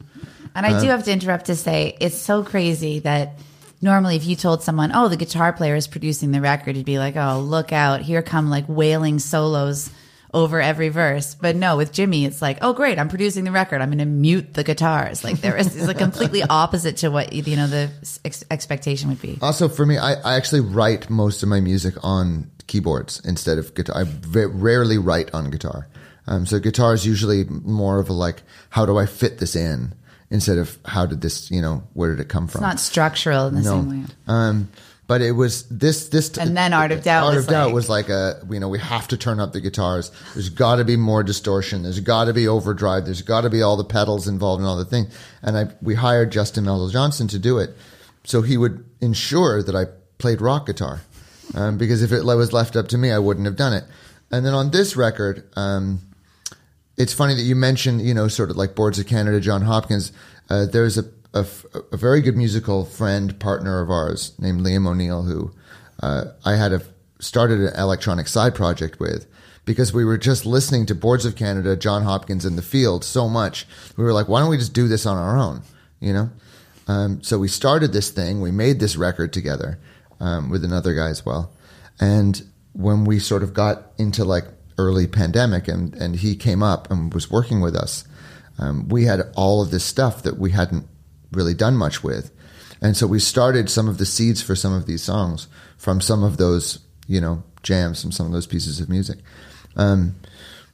And 0.54 0.66
I 0.66 0.74
uh, 0.74 0.80
do 0.80 0.88
have 0.88 1.04
to 1.04 1.12
interrupt 1.12 1.46
to 1.46 1.56
say 1.56 1.96
it's 2.00 2.16
so 2.16 2.44
crazy 2.44 3.00
that 3.00 3.38
normally 3.82 4.16
if 4.16 4.24
you 4.24 4.36
told 4.36 4.62
someone, 4.62 4.92
"Oh, 4.94 5.08
the 5.08 5.16
guitar 5.16 5.52
player 5.52 5.74
is 5.74 5.86
producing 5.86 6.30
the 6.30 6.40
record," 6.40 6.76
you'd 6.76 6.86
be 6.86 6.98
like, 6.98 7.16
"Oh, 7.16 7.40
look 7.40 7.72
out! 7.72 8.00
Here 8.00 8.22
come 8.22 8.48
like 8.48 8.64
wailing 8.68 9.18
solos." 9.18 9.90
over 10.34 10.60
every 10.60 10.88
verse. 10.88 11.34
But 11.34 11.56
no, 11.56 11.76
with 11.76 11.92
Jimmy, 11.92 12.24
it's 12.24 12.40
like, 12.40 12.58
oh, 12.62 12.72
great, 12.72 12.98
I'm 12.98 13.08
producing 13.08 13.44
the 13.44 13.52
record. 13.52 13.80
I'm 13.80 13.90
going 13.90 13.98
to 13.98 14.04
mute 14.04 14.54
the 14.54 14.64
guitars. 14.64 15.22
Like 15.24 15.40
there 15.40 15.56
is, 15.56 15.76
is 15.76 15.88
a 15.88 15.94
completely 15.94 16.42
opposite 16.50 16.98
to 16.98 17.10
what, 17.10 17.32
you 17.32 17.56
know, 17.56 17.66
the 17.66 17.90
ex- 18.24 18.44
expectation 18.50 19.08
would 19.10 19.20
be. 19.20 19.38
Also, 19.42 19.68
for 19.68 19.84
me, 19.84 19.98
I, 19.98 20.14
I 20.14 20.36
actually 20.36 20.60
write 20.60 21.10
most 21.10 21.42
of 21.42 21.48
my 21.48 21.60
music 21.60 21.94
on 22.02 22.50
keyboards 22.66 23.20
instead 23.24 23.58
of 23.58 23.74
guitar. 23.74 24.00
I 24.00 24.04
v- 24.04 24.46
rarely 24.46 24.98
write 24.98 25.32
on 25.34 25.50
guitar. 25.50 25.88
Um, 26.26 26.46
so 26.46 26.58
guitar 26.60 26.94
is 26.94 27.04
usually 27.04 27.44
more 27.44 27.98
of 27.98 28.08
a 28.08 28.12
like, 28.12 28.42
how 28.70 28.86
do 28.86 28.96
I 28.96 29.06
fit 29.06 29.38
this 29.38 29.56
in? 29.56 29.94
Instead 30.32 30.56
of 30.56 30.78
how 30.86 31.04
did 31.04 31.20
this, 31.20 31.50
you 31.50 31.60
know, 31.60 31.82
where 31.92 32.10
did 32.10 32.18
it 32.18 32.28
come 32.30 32.48
from? 32.48 32.60
It's 32.60 32.68
not 32.68 32.80
structural 32.80 33.48
in 33.48 33.54
the 33.54 33.62
same 33.62 33.88
way. 33.90 34.06
Um, 34.26 34.70
but 35.06 35.20
it 35.20 35.32
was 35.32 35.64
this 35.68 36.08
this 36.08 36.38
And 36.38 36.56
then 36.56 36.72
Art 36.72 36.90
of 36.90 37.02
Doubt 37.02 37.24
Art 37.26 37.34
was 37.36 37.44
of 37.44 37.50
Doubt 37.50 37.66
like- 37.66 37.74
was 37.74 37.88
like 37.90 38.08
a 38.08 38.40
you 38.48 38.58
know 38.58 38.70
we 38.70 38.78
have 38.78 39.06
to 39.08 39.18
turn 39.18 39.40
up 39.40 39.52
the 39.52 39.60
guitars. 39.60 40.10
There's 40.32 40.48
got 40.48 40.76
to 40.76 40.84
be 40.84 40.96
more 40.96 41.22
distortion. 41.22 41.82
There's 41.82 42.00
got 42.00 42.24
to 42.26 42.32
be 42.32 42.48
overdrive. 42.48 43.04
There's 43.04 43.20
got 43.20 43.42
to 43.42 43.50
be 43.50 43.60
all 43.60 43.76
the 43.76 43.84
pedals 43.84 44.26
involved 44.26 44.60
and 44.60 44.66
all 44.68 44.76
the 44.78 44.86
thing. 44.86 45.08
And 45.42 45.58
I 45.58 45.66
we 45.82 45.96
hired 45.96 46.32
Justin 46.32 46.64
Meldal-Johnsen 46.64 47.28
to 47.28 47.38
do 47.38 47.58
it, 47.58 47.76
so 48.24 48.40
he 48.40 48.56
would 48.56 48.86
ensure 49.02 49.62
that 49.62 49.76
I 49.76 49.84
played 50.16 50.40
rock 50.40 50.64
guitar, 50.64 51.02
um, 51.54 51.76
because 51.76 52.02
if 52.02 52.10
it 52.10 52.24
was 52.24 52.54
left 52.54 52.74
up 52.74 52.88
to 52.88 52.96
me, 52.96 53.10
I 53.10 53.18
wouldn't 53.18 53.44
have 53.44 53.56
done 53.56 53.74
it. 53.74 53.84
And 54.30 54.46
then 54.46 54.54
on 54.54 54.70
this 54.70 54.96
record. 54.96 55.44
Um, 55.56 56.00
it's 56.96 57.12
funny 57.12 57.34
that 57.34 57.42
you 57.42 57.56
mentioned, 57.56 58.02
you 58.02 58.14
know, 58.14 58.28
sort 58.28 58.50
of 58.50 58.56
like 58.56 58.74
Boards 58.74 58.98
of 58.98 59.06
Canada, 59.06 59.40
Jon 59.40 59.62
Hopkins. 59.62 60.12
Uh, 60.50 60.66
there's 60.66 60.98
a, 60.98 61.04
a, 61.34 61.46
a 61.92 61.96
very 61.96 62.20
good 62.20 62.36
musical 62.36 62.84
friend, 62.84 63.38
partner 63.40 63.80
of 63.80 63.90
ours 63.90 64.32
named 64.38 64.60
Liam 64.60 64.86
O'Neill, 64.86 65.22
who 65.22 65.52
uh, 66.02 66.24
I 66.44 66.56
had 66.56 66.72
a, 66.72 66.82
started 67.18 67.60
an 67.60 67.74
electronic 67.78 68.28
side 68.28 68.54
project 68.54 69.00
with 69.00 69.26
because 69.64 69.92
we 69.92 70.04
were 70.04 70.18
just 70.18 70.44
listening 70.44 70.86
to 70.86 70.94
Boards 70.94 71.24
of 71.24 71.36
Canada, 71.36 71.76
Jon 71.76 72.02
Hopkins 72.02 72.44
in 72.44 72.56
the 72.56 72.62
field 72.62 73.04
so 73.04 73.28
much. 73.28 73.66
We 73.96 74.04
were 74.04 74.12
like, 74.12 74.28
why 74.28 74.40
don't 74.40 74.50
we 74.50 74.58
just 74.58 74.74
do 74.74 74.88
this 74.88 75.06
on 75.06 75.16
our 75.16 75.38
own, 75.38 75.62
you 76.00 76.12
know? 76.12 76.30
Um, 76.88 77.22
so 77.22 77.38
we 77.38 77.48
started 77.48 77.92
this 77.92 78.10
thing. 78.10 78.40
We 78.40 78.50
made 78.50 78.80
this 78.80 78.96
record 78.96 79.32
together 79.32 79.78
um, 80.18 80.50
with 80.50 80.64
another 80.64 80.94
guy 80.94 81.08
as 81.08 81.24
well. 81.24 81.52
And 82.00 82.42
when 82.72 83.04
we 83.04 83.18
sort 83.18 83.42
of 83.42 83.54
got 83.54 83.92
into 83.98 84.24
like 84.24 84.44
early 84.82 85.06
pandemic 85.06 85.68
and, 85.68 85.94
and 85.94 86.16
he 86.16 86.34
came 86.36 86.62
up 86.62 86.90
and 86.90 87.12
was 87.14 87.30
working 87.30 87.60
with 87.60 87.76
us, 87.76 88.04
um, 88.58 88.88
we 88.88 89.04
had 89.04 89.20
all 89.34 89.62
of 89.62 89.70
this 89.70 89.84
stuff 89.84 90.22
that 90.22 90.38
we 90.38 90.50
hadn't 90.50 90.86
really 91.32 91.54
done 91.54 91.76
much 91.76 92.02
with. 92.02 92.30
And 92.80 92.96
so 92.96 93.06
we 93.06 93.20
started 93.20 93.70
some 93.70 93.88
of 93.88 93.98
the 93.98 94.06
seeds 94.06 94.42
for 94.42 94.56
some 94.56 94.72
of 94.72 94.86
these 94.86 95.02
songs 95.02 95.48
from 95.78 96.00
some 96.00 96.24
of 96.24 96.36
those, 96.36 96.80
you 97.06 97.20
know, 97.20 97.42
jams, 97.62 98.02
from 98.02 98.12
some 98.12 98.26
of 98.26 98.32
those 98.32 98.46
pieces 98.46 98.80
of 98.80 98.88
music. 98.88 99.18
Um, 99.76 100.16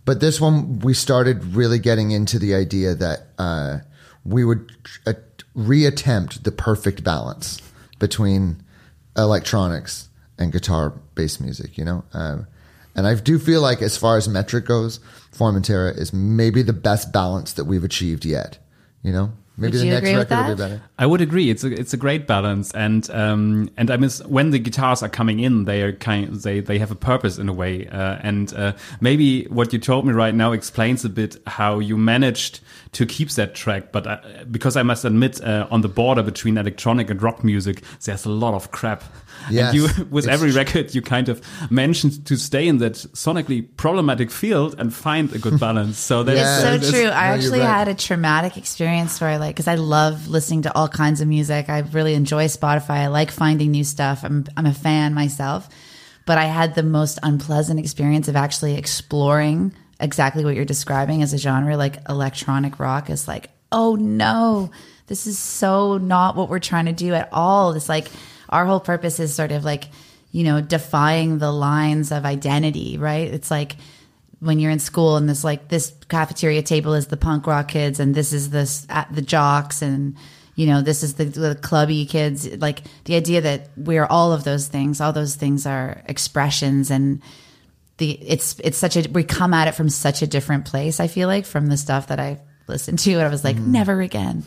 but 0.04 0.20
this 0.20 0.40
one, 0.40 0.78
we 0.80 0.94
started 0.94 1.54
really 1.54 1.78
getting 1.78 2.10
into 2.10 2.38
the 2.38 2.54
idea 2.54 2.94
that 2.94 3.26
uh, 3.38 3.78
we 4.24 4.44
would 4.44 4.72
uh, 5.06 5.12
reattempt 5.54 6.44
the 6.44 6.52
perfect 6.52 7.04
balance 7.04 7.60
between 7.98 8.62
electronics 9.16 10.08
and 10.38 10.52
guitar 10.52 10.94
based 11.14 11.40
music, 11.40 11.76
you 11.76 11.84
know? 11.84 12.04
Um, 12.12 12.46
and 12.98 13.06
I 13.06 13.14
do 13.14 13.38
feel 13.38 13.60
like, 13.60 13.80
as 13.80 13.96
far 13.96 14.16
as 14.16 14.28
metric 14.28 14.66
goes, 14.66 14.98
Formentera 15.32 15.96
is 15.96 16.12
maybe 16.12 16.62
the 16.62 16.72
best 16.72 17.12
balance 17.12 17.52
that 17.52 17.64
we've 17.64 17.84
achieved 17.84 18.24
yet, 18.24 18.58
you 19.04 19.12
know? 19.12 19.30
Maybe 19.56 19.78
Would 19.78 19.86
the 19.86 19.90
next 19.90 20.12
record 20.12 20.48
will 20.48 20.56
be 20.56 20.62
better. 20.62 20.82
I 20.98 21.06
would 21.06 21.20
agree. 21.20 21.50
It's 21.50 21.64
a 21.64 21.68
it's 21.72 21.92
a 21.92 21.96
great 21.96 22.28
balance, 22.28 22.72
and 22.72 23.08
um 23.10 23.70
and 23.76 23.90
I 23.90 23.96
miss 23.96 24.24
when 24.24 24.50
the 24.50 24.60
guitars 24.60 25.02
are 25.02 25.08
coming 25.08 25.40
in, 25.40 25.64
they 25.64 25.82
are 25.82 25.92
kind 25.92 26.32
they 26.32 26.60
they 26.60 26.78
have 26.78 26.92
a 26.92 26.94
purpose 26.94 27.38
in 27.38 27.48
a 27.48 27.52
way, 27.52 27.88
uh, 27.88 28.18
and 28.22 28.54
uh, 28.54 28.72
maybe 29.00 29.46
what 29.46 29.72
you 29.72 29.80
told 29.80 30.06
me 30.06 30.12
right 30.12 30.34
now 30.34 30.52
explains 30.52 31.04
a 31.04 31.08
bit 31.08 31.36
how 31.48 31.80
you 31.80 31.96
managed 31.96 32.60
to 32.92 33.04
keep 33.04 33.30
that 33.30 33.56
track. 33.56 33.90
But 33.90 34.06
uh, 34.06 34.18
because 34.48 34.76
I 34.76 34.84
must 34.84 35.04
admit, 35.04 35.42
uh, 35.42 35.66
on 35.70 35.80
the 35.80 35.88
border 35.88 36.22
between 36.22 36.56
electronic 36.56 37.10
and 37.10 37.20
rock 37.20 37.42
music, 37.42 37.82
there's 38.04 38.24
a 38.26 38.30
lot 38.30 38.54
of 38.54 38.70
crap. 38.70 39.02
Yes, 39.50 39.74
and 39.74 39.76
you, 39.76 40.04
with 40.10 40.24
it's 40.24 40.32
every 40.32 40.50
record, 40.50 40.94
you 40.94 41.02
kind 41.02 41.28
of 41.28 41.42
mentioned 41.70 42.26
to 42.26 42.36
stay 42.36 42.66
in 42.68 42.78
that 42.78 42.94
sonically 43.14 43.66
problematic 43.76 44.30
field 44.30 44.74
and 44.78 44.92
find 44.92 45.32
a 45.32 45.38
good 45.38 45.58
balance. 45.66 45.98
So 45.98 46.22
that's 46.22 46.38
Yeah. 46.38 46.74
It's 46.74 46.88
so 46.88 46.88
uh, 46.88 46.92
true. 46.92 47.08
I 47.08 47.26
you're 47.26 47.36
actually 47.36 47.60
right. 47.60 47.68
had 47.68 47.88
a 47.88 47.94
traumatic 47.94 48.56
experience 48.56 49.20
where 49.20 49.30
I 49.30 49.36
like, 49.36 49.56
cause 49.56 49.68
I 49.68 49.76
love 49.76 50.28
listening 50.28 50.62
to 50.62 50.74
all 50.76 50.88
kinds 50.88 51.20
of 51.20 51.28
music. 51.28 51.68
I 51.68 51.80
really 51.80 52.14
enjoy 52.14 52.46
Spotify. 52.46 52.90
I 52.90 53.06
like 53.08 53.30
finding 53.30 53.70
new 53.70 53.84
stuff. 53.84 54.24
I'm, 54.24 54.44
I'm 54.56 54.66
a 54.66 54.74
fan 54.74 55.14
myself, 55.14 55.68
but 56.26 56.38
I 56.38 56.44
had 56.44 56.74
the 56.74 56.82
most 56.82 57.18
unpleasant 57.22 57.80
experience 57.80 58.28
of 58.28 58.36
actually 58.36 58.74
exploring 58.76 59.72
exactly 60.00 60.44
what 60.44 60.54
you're 60.54 60.64
describing 60.64 61.22
as 61.22 61.32
a 61.32 61.38
genre, 61.38 61.76
like 61.76 61.96
electronic 62.08 62.78
rock 62.78 63.10
is 63.10 63.26
like, 63.26 63.50
oh 63.72 63.96
no, 63.96 64.70
this 65.08 65.26
is 65.26 65.38
so 65.38 65.98
not 65.98 66.36
what 66.36 66.48
we're 66.48 66.58
trying 66.58 66.86
to 66.86 66.92
do 66.92 67.14
at 67.14 67.28
all. 67.32 67.72
It's 67.72 67.88
like 67.88 68.08
our 68.48 68.66
whole 68.66 68.80
purpose 68.80 69.20
is 69.20 69.34
sort 69.34 69.52
of 69.52 69.64
like, 69.64 69.88
you 70.32 70.44
know, 70.44 70.60
defying 70.60 71.38
the 71.38 71.52
lines 71.52 72.12
of 72.12 72.24
identity, 72.24 72.98
right? 72.98 73.28
It's 73.32 73.50
like, 73.50 73.76
when 74.40 74.58
you're 74.60 74.70
in 74.70 74.78
school 74.78 75.16
and 75.16 75.28
this 75.28 75.42
like 75.42 75.66
this 75.66 75.92
cafeteria 76.08 76.62
table 76.62 76.94
is 76.94 77.08
the 77.08 77.16
punk 77.16 77.46
rock 77.48 77.66
kids 77.66 77.98
and 77.98 78.14
this 78.14 78.32
is 78.32 78.50
this 78.50 78.86
at 78.88 79.12
the 79.12 79.20
jocks 79.20 79.82
and 79.82 80.16
you 80.54 80.66
know 80.66 80.80
this 80.80 81.02
is 81.02 81.14
the, 81.14 81.24
the 81.24 81.56
clubby 81.56 82.06
kids. 82.06 82.48
Like 82.56 82.82
the 83.04 83.16
idea 83.16 83.40
that 83.40 83.68
we're 83.76 84.06
all 84.06 84.32
of 84.32 84.44
those 84.44 84.68
things 84.68 85.00
all 85.00 85.12
those 85.12 85.34
things 85.34 85.66
are 85.66 86.02
expressions 86.06 86.88
and 86.90 87.20
the 87.98 88.12
it's 88.12 88.58
it's 88.60 88.78
such 88.78 88.96
a 88.96 89.08
we 89.10 89.24
come 89.24 89.52
at 89.52 89.68
it 89.68 89.74
from 89.74 89.88
such 89.88 90.22
a 90.22 90.26
different 90.26 90.64
place 90.64 91.00
i 91.00 91.06
feel 91.06 91.28
like 91.28 91.44
from 91.44 91.66
the 91.66 91.76
stuff 91.76 92.06
that 92.06 92.18
i 92.18 92.38
listened 92.66 92.98
to 92.98 93.12
and 93.12 93.22
i 93.22 93.28
was 93.28 93.44
like 93.44 93.56
mm. 93.56 93.66
never 93.66 94.00
again 94.00 94.44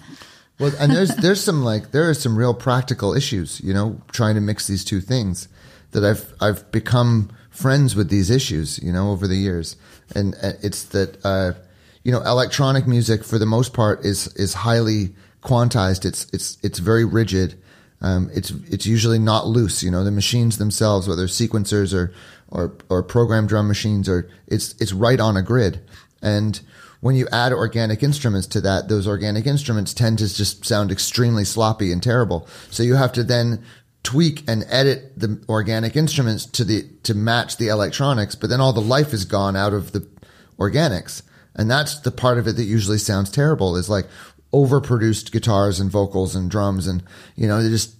Well, 0.61 0.71
and 0.79 0.91
there's 0.91 1.15
there's 1.15 1.43
some 1.43 1.63
like 1.63 1.89
there 1.89 2.07
are 2.07 2.13
some 2.13 2.37
real 2.37 2.53
practical 2.53 3.15
issues, 3.15 3.59
you 3.61 3.73
know, 3.73 3.99
trying 4.11 4.35
to 4.35 4.41
mix 4.41 4.67
these 4.67 4.85
two 4.85 5.01
things. 5.01 5.47
That 5.89 6.05
I've 6.05 6.33
I've 6.39 6.71
become 6.71 7.31
friends 7.49 7.95
with 7.95 8.09
these 8.09 8.29
issues, 8.29 8.77
you 8.77 8.93
know, 8.93 9.11
over 9.11 9.27
the 9.27 9.35
years, 9.35 9.75
and 10.13 10.35
it's 10.61 10.83
that 10.83 11.17
uh, 11.25 11.53
you 12.03 12.11
know, 12.11 12.21
electronic 12.21 12.85
music 12.85 13.23
for 13.23 13.39
the 13.39 13.45
most 13.47 13.73
part 13.73 14.05
is 14.05 14.27
is 14.35 14.53
highly 14.53 15.15
quantized. 15.41 16.05
It's 16.05 16.27
it's 16.31 16.59
it's 16.61 16.77
very 16.77 17.05
rigid. 17.05 17.59
Um, 18.01 18.29
it's 18.31 18.51
it's 18.69 18.85
usually 18.85 19.19
not 19.19 19.47
loose. 19.47 19.81
You 19.81 19.89
know, 19.89 20.03
the 20.03 20.11
machines 20.11 20.59
themselves, 20.59 21.07
whether 21.07 21.25
sequencers 21.25 21.91
or 21.91 22.13
or 22.49 22.71
or 22.87 23.01
program 23.01 23.47
drum 23.47 23.67
machines, 23.67 24.07
or 24.07 24.29
it's 24.45 24.75
it's 24.79 24.93
right 24.93 25.19
on 25.19 25.37
a 25.37 25.41
grid. 25.41 25.81
And 26.21 26.61
when 27.01 27.15
you 27.15 27.27
add 27.31 27.51
organic 27.51 28.03
instruments 28.03 28.47
to 28.47 28.61
that, 28.61 28.87
those 28.87 29.07
organic 29.07 29.45
instruments 29.45 29.93
tend 29.93 30.19
to 30.19 30.33
just 30.33 30.65
sound 30.65 30.91
extremely 30.91 31.43
sloppy 31.43 31.91
and 31.91 32.01
terrible. 32.01 32.47
So 32.69 32.83
you 32.83 32.95
have 32.95 33.11
to 33.13 33.23
then 33.23 33.63
tweak 34.03 34.47
and 34.47 34.63
edit 34.69 35.19
the 35.19 35.43
organic 35.49 35.95
instruments 35.95 36.45
to 36.45 36.63
the 36.63 36.87
to 37.03 37.13
match 37.13 37.57
the 37.57 37.67
electronics, 37.67 38.35
but 38.35 38.49
then 38.49 38.61
all 38.61 38.73
the 38.73 38.81
life 38.81 39.13
is 39.13 39.25
gone 39.25 39.55
out 39.55 39.73
of 39.73 39.91
the 39.91 40.07
organics. 40.57 41.23
And 41.55 41.69
that's 41.69 41.99
the 41.99 42.11
part 42.11 42.37
of 42.37 42.47
it 42.47 42.55
that 42.55 42.63
usually 42.63 42.97
sounds 42.97 43.29
terrible 43.29 43.75
is 43.75 43.89
like 43.89 44.07
overproduced 44.53 45.31
guitars 45.31 45.79
and 45.79 45.91
vocals 45.91 46.35
and 46.35 46.49
drums 46.49 46.87
and 46.87 47.03
you 47.35 47.47
know, 47.47 47.61
just 47.61 47.95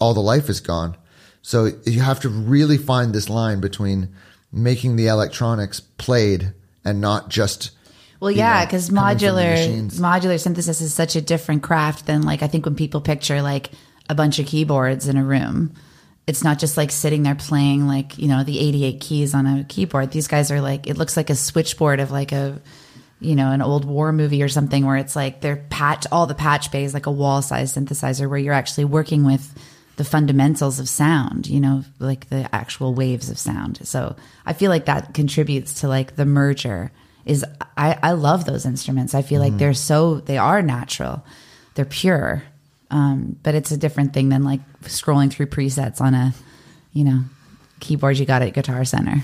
all 0.00 0.14
the 0.14 0.20
life 0.20 0.48
is 0.48 0.60
gone. 0.60 0.96
So 1.42 1.70
you 1.84 2.00
have 2.00 2.20
to 2.20 2.28
really 2.28 2.78
find 2.78 3.14
this 3.14 3.28
line 3.28 3.60
between 3.60 4.14
making 4.52 4.96
the 4.96 5.06
electronics 5.06 5.80
played 5.80 6.52
and 6.84 7.00
not 7.00 7.28
just 7.28 7.70
Well, 8.20 8.30
yeah, 8.30 8.64
because 8.64 8.90
modular 8.90 9.56
modular 9.92 10.40
synthesis 10.40 10.80
is 10.80 10.94
such 10.94 11.16
a 11.16 11.20
different 11.20 11.62
craft 11.62 12.06
than 12.06 12.22
like 12.22 12.42
I 12.42 12.48
think 12.48 12.64
when 12.64 12.74
people 12.74 13.00
picture 13.00 13.42
like 13.42 13.70
a 14.08 14.14
bunch 14.14 14.38
of 14.38 14.46
keyboards 14.46 15.08
in 15.08 15.16
a 15.16 15.24
room. 15.24 15.74
It's 16.26 16.42
not 16.42 16.58
just 16.58 16.76
like 16.76 16.90
sitting 16.90 17.22
there 17.22 17.36
playing 17.36 17.86
like 17.86 18.18
you 18.18 18.28
know 18.28 18.42
the 18.42 18.58
88 18.58 19.00
keys 19.00 19.34
on 19.34 19.46
a 19.46 19.64
keyboard. 19.64 20.10
These 20.10 20.28
guys 20.28 20.50
are 20.50 20.60
like 20.60 20.86
it 20.86 20.96
looks 20.96 21.16
like 21.16 21.30
a 21.30 21.36
switchboard 21.36 22.00
of 22.00 22.10
like 22.10 22.32
a 22.32 22.60
you 23.20 23.34
know 23.34 23.50
an 23.50 23.62
old 23.62 23.84
war 23.84 24.12
movie 24.12 24.42
or 24.42 24.48
something 24.48 24.84
where 24.84 24.96
it's 24.96 25.14
like 25.14 25.40
they're 25.40 25.64
patch 25.70 26.06
all 26.10 26.26
the 26.26 26.34
patch 26.34 26.70
bays 26.72 26.94
like 26.94 27.06
a 27.06 27.10
wall 27.12 27.42
size 27.42 27.74
synthesizer 27.74 28.28
where 28.28 28.38
you're 28.38 28.52
actually 28.52 28.84
working 28.84 29.24
with 29.24 29.56
the 29.96 30.04
fundamentals 30.04 30.78
of 30.78 30.88
sound, 30.88 31.46
you 31.46 31.58
know, 31.58 31.82
like 31.98 32.28
the 32.28 32.48
actual 32.54 32.92
waves 32.92 33.30
of 33.30 33.38
sound. 33.38 33.86
So 33.86 34.14
I 34.44 34.52
feel 34.52 34.70
like 34.70 34.84
that 34.86 35.14
contributes 35.14 35.80
to 35.80 35.88
like 35.88 36.16
the 36.16 36.26
merger 36.26 36.92
is 37.26 37.44
I, 37.76 37.98
I 38.02 38.12
love 38.12 38.44
those 38.44 38.64
instruments. 38.64 39.14
I 39.14 39.22
feel 39.22 39.40
like 39.40 39.58
they're 39.58 39.74
so 39.74 40.20
they 40.20 40.38
are 40.38 40.62
natural. 40.62 41.24
They're 41.74 41.84
pure. 41.84 42.42
Um, 42.90 43.36
but 43.42 43.54
it's 43.54 43.72
a 43.72 43.76
different 43.76 44.14
thing 44.14 44.28
than 44.28 44.44
like 44.44 44.60
scrolling 44.82 45.30
through 45.30 45.46
presets 45.46 46.00
on 46.00 46.14
a, 46.14 46.32
you 46.92 47.04
know, 47.04 47.24
keyboard 47.80 48.16
you 48.16 48.24
got 48.24 48.42
at 48.42 48.54
Guitar 48.54 48.84
Center. 48.84 49.22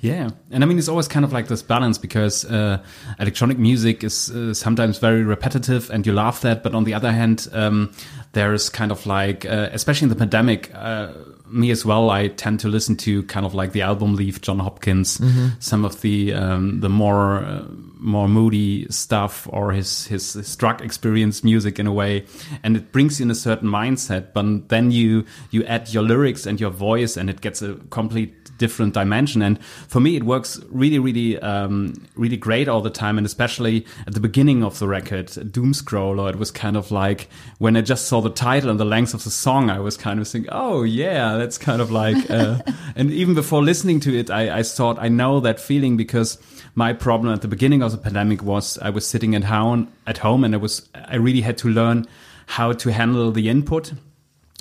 Yeah, 0.00 0.30
and 0.50 0.64
I 0.64 0.66
mean 0.66 0.78
it's 0.78 0.88
always 0.88 1.08
kind 1.08 1.26
of 1.26 1.32
like 1.32 1.48
this 1.48 1.62
balance 1.62 1.98
because 1.98 2.46
uh, 2.46 2.82
electronic 3.18 3.58
music 3.58 4.02
is 4.02 4.30
uh, 4.30 4.54
sometimes 4.54 4.98
very 4.98 5.22
repetitive, 5.22 5.90
and 5.90 6.06
you 6.06 6.14
love 6.14 6.40
that. 6.40 6.62
But 6.62 6.74
on 6.74 6.84
the 6.84 6.94
other 6.94 7.12
hand, 7.12 7.46
um, 7.52 7.92
there's 8.32 8.70
kind 8.70 8.90
of 8.90 9.04
like, 9.04 9.44
uh, 9.44 9.68
especially 9.72 10.06
in 10.06 10.08
the 10.08 10.16
pandemic, 10.16 10.70
uh, 10.74 11.08
me 11.50 11.70
as 11.70 11.84
well. 11.84 12.10
I 12.10 12.28
tend 12.28 12.60
to 12.60 12.68
listen 12.68 12.96
to 12.98 13.22
kind 13.24 13.44
of 13.44 13.54
like 13.54 13.72
the 13.72 13.82
album 13.82 14.14
Leaf, 14.14 14.40
Jon 14.40 14.58
Hopkins, 14.58 15.18
mm-hmm. 15.18 15.48
some 15.58 15.84
of 15.84 16.00
the 16.00 16.32
um, 16.32 16.80
the 16.80 16.88
more 16.88 17.38
uh, 17.38 17.64
more 17.98 18.28
moody 18.28 18.86
stuff, 18.90 19.48
or 19.50 19.72
his, 19.72 20.06
his 20.06 20.34
his 20.34 20.56
drug 20.56 20.80
experience 20.82 21.44
music 21.44 21.78
in 21.78 21.86
a 21.86 21.92
way, 21.92 22.24
and 22.62 22.76
it 22.76 22.92
brings 22.92 23.20
you 23.20 23.24
in 23.24 23.30
a 23.30 23.34
certain 23.34 23.68
mindset. 23.68 24.32
But 24.32 24.68
then 24.68 24.90
you 24.90 25.24
you 25.50 25.64
add 25.64 25.92
your 25.92 26.02
lyrics 26.02 26.46
and 26.46 26.60
your 26.60 26.70
voice, 26.70 27.16
and 27.16 27.28
it 27.28 27.40
gets 27.40 27.62
a 27.62 27.74
complete 27.90 28.39
different 28.60 28.94
dimension. 28.94 29.42
And 29.42 29.62
for 29.64 29.98
me, 29.98 30.14
it 30.14 30.22
works 30.22 30.60
really, 30.70 31.00
really, 31.00 31.38
um, 31.40 31.94
really 32.14 32.36
great 32.36 32.68
all 32.68 32.82
the 32.82 32.90
time. 32.90 33.18
And 33.18 33.26
especially 33.26 33.84
at 34.06 34.14
the 34.14 34.20
beginning 34.20 34.62
of 34.62 34.78
the 34.78 34.86
record, 34.86 35.26
Doomscroller, 35.26 36.30
it 36.30 36.36
was 36.36 36.52
kind 36.52 36.76
of 36.76 36.92
like 36.92 37.28
when 37.58 37.76
I 37.76 37.80
just 37.80 38.06
saw 38.06 38.20
the 38.20 38.30
title 38.30 38.70
and 38.70 38.78
the 38.78 38.84
length 38.84 39.14
of 39.14 39.24
the 39.24 39.30
song, 39.30 39.70
I 39.70 39.80
was 39.80 39.96
kind 39.96 40.20
of 40.20 40.28
thinking, 40.28 40.52
oh 40.52 40.84
yeah, 40.84 41.36
that's 41.36 41.58
kind 41.58 41.82
of 41.82 41.90
like. 41.90 42.30
Uh, 42.30 42.58
and 42.94 43.10
even 43.10 43.34
before 43.34 43.62
listening 43.62 43.98
to 44.00 44.16
it, 44.16 44.30
I, 44.30 44.58
I 44.58 44.62
thought 44.62 44.98
I 45.00 45.08
know 45.08 45.40
that 45.40 45.58
feeling 45.58 45.96
because 45.96 46.38
my 46.74 46.92
problem 46.92 47.32
at 47.32 47.42
the 47.42 47.48
beginning 47.48 47.82
of 47.82 47.90
the 47.90 47.98
pandemic 47.98 48.42
was 48.42 48.78
I 48.78 48.90
was 48.90 49.06
sitting 49.06 49.34
at 49.34 49.44
home 49.44 49.90
at 50.06 50.18
home 50.18 50.44
and 50.44 50.54
I 50.54 50.58
was 50.58 50.88
I 50.94 51.16
really 51.16 51.40
had 51.40 51.58
to 51.58 51.68
learn 51.68 52.06
how 52.46 52.72
to 52.72 52.92
handle 52.92 53.32
the 53.32 53.48
input 53.48 53.92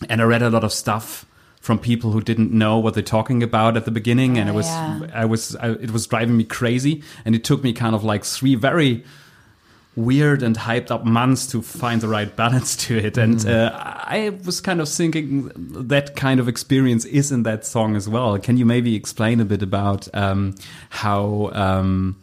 and 0.07 0.21
I 0.21 0.23
read 0.25 0.41
a 0.41 0.49
lot 0.49 0.63
of 0.63 0.71
stuff 0.71 1.25
from 1.59 1.77
people 1.77 2.11
who 2.11 2.21
didn't 2.21 2.51
know 2.51 2.79
what 2.79 2.93
they're 2.93 3.03
talking 3.03 3.43
about 3.43 3.75
at 3.75 3.85
the 3.85 3.91
beginning, 3.91 4.37
and 4.37 4.49
it 4.49 4.53
was 4.53 4.67
yeah. 4.67 5.07
I 5.13 5.25
was 5.25 5.55
I, 5.57 5.71
it 5.71 5.91
was 5.91 6.07
driving 6.07 6.37
me 6.37 6.43
crazy, 6.43 7.03
and 7.25 7.35
it 7.35 7.43
took 7.43 7.63
me 7.63 7.73
kind 7.73 7.95
of 7.95 8.03
like 8.03 8.23
three 8.23 8.55
very 8.55 9.03
weird 9.95 10.41
and 10.43 10.57
hyped 10.57 10.91
up 10.91 11.03
months 11.03 11.45
to 11.47 11.61
find 11.61 12.01
the 12.01 12.07
right 12.07 12.35
balance 12.35 12.75
to 12.75 12.97
it. 12.97 13.17
And 13.17 13.35
mm. 13.35 13.49
uh, 13.49 13.71
I 13.75 14.37
was 14.45 14.61
kind 14.61 14.81
of 14.81 14.87
thinking 14.87 15.51
that 15.55 16.15
kind 16.15 16.39
of 16.39 16.47
experience 16.47 17.05
is 17.05 17.31
in 17.31 17.43
that 17.43 17.65
song 17.65 17.95
as 17.95 18.07
well. 18.07 18.37
Can 18.39 18.57
you 18.57 18.65
maybe 18.65 18.95
explain 18.95 19.39
a 19.39 19.45
bit 19.45 19.61
about 19.61 20.07
um, 20.15 20.55
how 20.89 21.49
um, 21.53 22.21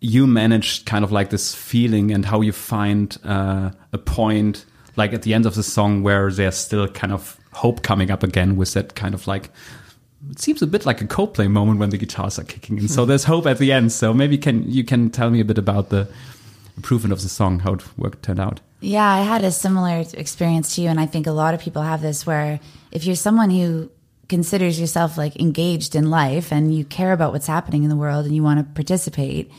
you 0.00 0.26
managed 0.26 0.86
kind 0.86 1.04
of 1.04 1.10
like 1.10 1.30
this 1.30 1.54
feeling 1.54 2.12
and 2.12 2.24
how 2.24 2.40
you 2.40 2.52
find 2.52 3.18
uh, 3.24 3.70
a 3.92 3.98
point 3.98 4.64
like 4.96 5.12
at 5.12 5.22
the 5.22 5.32
end 5.32 5.46
of 5.46 5.54
the 5.54 5.62
song 5.62 6.02
where 6.02 6.30
there's 6.30 6.56
still 6.56 6.88
kind 6.88 7.12
of 7.12 7.38
hope 7.58 7.82
coming 7.82 8.10
up 8.10 8.22
again 8.22 8.56
with 8.56 8.72
that 8.74 8.94
kind 8.94 9.14
of 9.14 9.26
like 9.26 9.50
it 10.30 10.38
seems 10.38 10.62
a 10.62 10.66
bit 10.66 10.84
like 10.84 11.00
a 11.00 11.04
Coldplay 11.06 11.48
moment 11.50 11.78
when 11.78 11.90
the 11.90 11.98
guitars 11.98 12.38
are 12.38 12.44
kicking 12.44 12.78
in. 12.78 12.88
So 12.88 13.04
there's 13.08 13.24
hope 13.24 13.46
at 13.46 13.58
the 13.58 13.72
end. 13.72 13.92
So 13.92 14.12
maybe 14.12 14.38
can 14.38 14.68
you 14.70 14.84
can 14.84 15.10
tell 15.10 15.30
me 15.30 15.40
a 15.40 15.44
bit 15.44 15.58
about 15.58 15.90
the 15.90 16.08
improvement 16.76 17.12
of 17.12 17.22
the 17.22 17.28
song, 17.28 17.60
how 17.60 17.74
it 17.74 17.98
worked 17.98 18.22
turned 18.22 18.40
out. 18.40 18.60
Yeah, 18.80 19.06
I 19.06 19.22
had 19.22 19.42
a 19.44 19.50
similar 19.50 20.04
experience 20.14 20.76
to 20.76 20.82
you, 20.82 20.88
and 20.88 21.00
I 21.00 21.06
think 21.06 21.26
a 21.26 21.32
lot 21.32 21.54
of 21.54 21.60
people 21.60 21.82
have 21.82 22.00
this 22.00 22.24
where 22.24 22.60
if 22.92 23.04
you're 23.04 23.16
someone 23.16 23.50
who 23.50 23.90
considers 24.28 24.78
yourself 24.78 25.16
like 25.16 25.40
engaged 25.40 25.94
in 25.96 26.10
life 26.10 26.52
and 26.52 26.74
you 26.74 26.84
care 26.84 27.12
about 27.12 27.32
what's 27.32 27.46
happening 27.46 27.82
in 27.82 27.88
the 27.88 27.96
world 27.96 28.26
and 28.26 28.34
you 28.34 28.42
want 28.42 28.60
to 28.60 28.74
participate, 28.74 29.50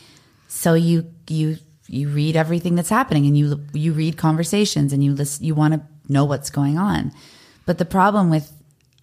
so 0.48 0.74
you 0.74 1.06
you 1.28 1.58
you 1.86 2.08
read 2.08 2.36
everything 2.36 2.76
that's 2.76 2.88
happening 2.88 3.26
and 3.26 3.36
you 3.36 3.60
you 3.72 3.92
read 3.92 4.16
conversations 4.16 4.92
and 4.92 5.02
you 5.04 5.12
listen, 5.12 5.44
you 5.44 5.54
want 5.54 5.74
to 5.74 5.80
know 6.12 6.24
what's 6.24 6.50
going 6.50 6.78
on. 6.78 7.12
But 7.70 7.78
the 7.78 7.84
problem 7.84 8.30
with, 8.30 8.50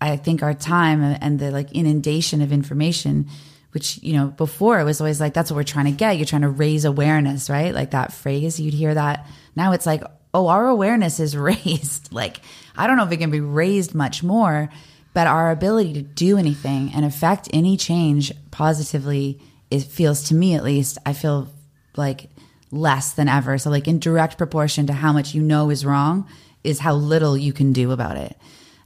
I 0.02 0.18
think, 0.18 0.44
our 0.44 0.54
time 0.54 1.02
and 1.02 1.40
the 1.40 1.52
like 1.52 1.72
inundation 1.72 2.42
of 2.42 2.52
information, 2.52 3.30
which, 3.72 3.98
you 4.04 4.12
know, 4.12 4.28
before 4.28 4.78
it 4.82 4.84
was 4.84 5.00
always 5.00 5.22
like, 5.22 5.34
that's 5.34 5.50
what 5.50 5.56
we're 5.56 5.64
trying 5.64 5.86
to 5.86 5.92
get. 5.92 6.18
You're 6.18 6.26
trying 6.26 6.42
to 6.42 6.50
raise 6.50 6.84
awareness, 6.84 7.50
right? 7.50 7.74
Like 7.74 7.92
that 7.92 8.12
phrase, 8.12 8.60
you'd 8.60 8.74
hear 8.74 8.94
that. 8.94 9.26
Now 9.56 9.72
it's 9.72 9.86
like, 9.86 10.04
oh, 10.34 10.48
our 10.48 10.68
awareness 10.68 11.22
is 11.22 11.38
raised. 11.38 12.12
like, 12.12 12.42
I 12.76 12.88
don't 12.88 12.98
know 12.98 13.06
if 13.06 13.12
it 13.14 13.20
can 13.20 13.32
be 13.32 13.40
raised 13.40 13.96
much 13.96 14.22
more, 14.22 14.70
but 15.14 15.28
our 15.28 15.50
ability 15.50 15.94
to 15.94 16.02
do 16.02 16.38
anything 16.38 16.92
and 16.94 17.06
affect 17.06 17.48
any 17.54 17.78
change 17.78 18.34
positively, 18.52 19.40
it 19.72 19.84
feels 19.84 20.24
to 20.24 20.36
me 20.36 20.56
at 20.56 20.66
least, 20.66 20.98
I 21.06 21.14
feel 21.14 21.48
like 21.96 22.30
less 22.70 23.14
than 23.14 23.30
ever. 23.30 23.58
So, 23.60 23.70
like, 23.70 23.88
in 23.88 24.00
direct 24.00 24.38
proportion 24.38 24.88
to 24.88 24.94
how 24.94 25.14
much 25.14 25.34
you 25.34 25.42
know 25.42 25.70
is 25.70 25.86
wrong 25.86 26.28
is 26.68 26.80
how 26.80 26.94
little 26.94 27.38
you 27.38 27.54
can 27.54 27.72
do 27.72 27.92
about 27.92 28.18
it. 28.18 28.36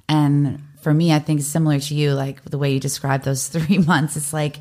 And 0.08 0.62
for 0.82 0.94
me, 0.94 1.12
I 1.12 1.20
think 1.20 1.42
similar 1.42 1.80
to 1.80 1.96
you, 1.96 2.14
like 2.14 2.44
the 2.44 2.60
way 2.60 2.74
you 2.74 2.80
described 2.80 3.26
those 3.26 3.48
three 3.48 3.80
months, 3.80 4.16
it's 4.16 4.32
like, 4.32 4.58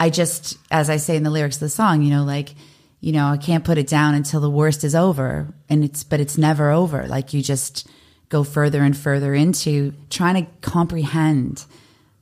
I 0.00 0.08
just, 0.10 0.56
as 0.70 0.88
I 0.88 0.96
say 0.96 1.16
in 1.16 1.24
the 1.24 1.30
lyrics 1.30 1.56
of 1.56 1.60
the 1.60 1.68
song, 1.68 2.02
you 2.02 2.10
know, 2.10 2.24
like, 2.24 2.54
you 3.00 3.12
know, 3.12 3.26
I 3.26 3.36
can't 3.36 3.64
put 3.64 3.78
it 3.78 3.86
down 3.86 4.14
until 4.14 4.40
the 4.40 4.50
worst 4.50 4.82
is 4.82 4.94
over. 4.94 5.52
And 5.68 5.84
it's, 5.84 6.04
but 6.04 6.20
it's 6.20 6.38
never 6.38 6.70
over. 6.70 7.06
Like 7.06 7.34
you 7.34 7.42
just 7.42 7.86
go 8.30 8.44
further 8.44 8.82
and 8.82 8.96
further 8.96 9.34
into 9.34 9.92
trying 10.08 10.42
to 10.42 10.50
comprehend, 10.62 11.66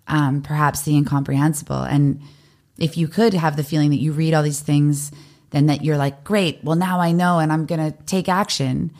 um, 0.09 0.43
perhaps 0.43 0.83
the 0.83 0.97
incomprehensible. 0.97 1.83
And 1.83 2.21
if 2.79 2.97
you 2.97 3.07
could 3.07 3.35
have 3.35 3.57
the 3.57 3.65
feeling 3.65 3.91
that 3.91 4.01
you 4.01 4.13
read 4.13 4.35
all 4.35 4.43
these 4.43 4.61
things, 4.61 5.13
then 5.51 5.67
that 5.67 5.85
you're 5.85 5.97
like, 5.97 6.25
great, 6.25 6.65
well, 6.65 6.77
now 6.77 7.01
I 7.01 7.13
know 7.13 7.39
and 7.39 7.53
I'm 7.53 7.67
going 7.67 7.93
to 7.93 7.97
take 8.05 8.29
action 8.29 8.91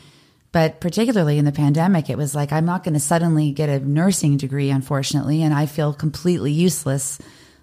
but 0.57 0.81
particularly 0.81 1.37
in 1.37 1.45
the 1.45 1.53
pandemic, 1.53 2.09
it 2.09 2.17
was 2.17 2.35
like, 2.35 2.51
I'm 2.51 2.65
not 2.65 2.83
going 2.83 2.95
to 2.95 2.99
suddenly 2.99 3.51
get 3.51 3.69
a 3.69 3.79
nursing 3.79 4.39
degree, 4.39 4.71
unfortunately, 4.71 5.43
and 5.43 5.53
I 5.53 5.67
feel 5.67 5.93
completely 5.93 6.51
useless. 6.51 7.19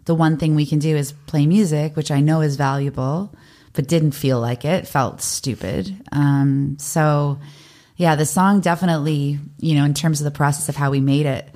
The 0.05 0.13
one 0.13 0.37
thing 0.37 0.53
we 0.53 0.67
can 0.67 0.77
do 0.77 0.95
is 0.95 1.11
play 1.11 1.47
music, 1.47 1.95
which 1.95 2.11
I 2.11 2.19
know 2.19 2.41
is 2.41 2.55
valuable, 2.55 3.33
but 3.73 3.87
didn't 3.87 4.11
feel 4.11 4.39
like 4.39 4.63
it, 4.63 4.87
felt 4.87 5.23
stupid. 5.23 6.03
Um, 6.11 6.77
so, 6.77 7.39
yeah, 7.97 8.15
the 8.15 8.27
song 8.27 8.61
definitely, 8.61 9.39
you 9.57 9.73
know, 9.73 9.85
in 9.85 9.95
terms 9.95 10.21
of 10.21 10.25
the 10.25 10.37
process 10.37 10.69
of 10.69 10.75
how 10.75 10.91
we 10.91 11.01
made 11.01 11.25
it, 11.25 11.49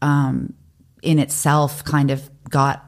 um, 0.00 0.54
in 1.02 1.18
itself 1.18 1.84
kind 1.84 2.10
of 2.10 2.26
got 2.48 2.82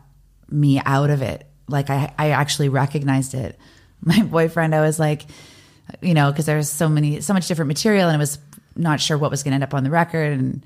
me 0.49 0.81
out 0.87 1.11
of 1.11 1.21
it. 1.21 1.47
Like 1.69 1.91
I, 1.91 2.15
I 2.19 2.31
actually 2.31 2.71
recognized 2.71 3.35
it. 3.35 3.59
My 4.01 4.23
boyfriend, 4.23 4.75
I 4.75 4.81
was 4.81 4.99
like, 4.99 5.27
you 6.01 6.15
know, 6.15 6.31
because 6.31 6.47
there 6.47 6.57
was 6.57 6.71
so 6.71 6.89
many, 6.89 7.21
so 7.21 7.35
much 7.35 7.49
different 7.49 7.69
material, 7.69 8.09
and 8.09 8.17
I 8.17 8.19
was 8.19 8.39
not 8.77 9.01
sure 9.01 9.19
what 9.19 9.31
was 9.31 9.43
going 9.43 9.53
to 9.53 9.57
end 9.57 9.65
up 9.65 9.75
on 9.75 9.85
the 9.85 9.91
record. 9.91 10.33
And 10.33 10.65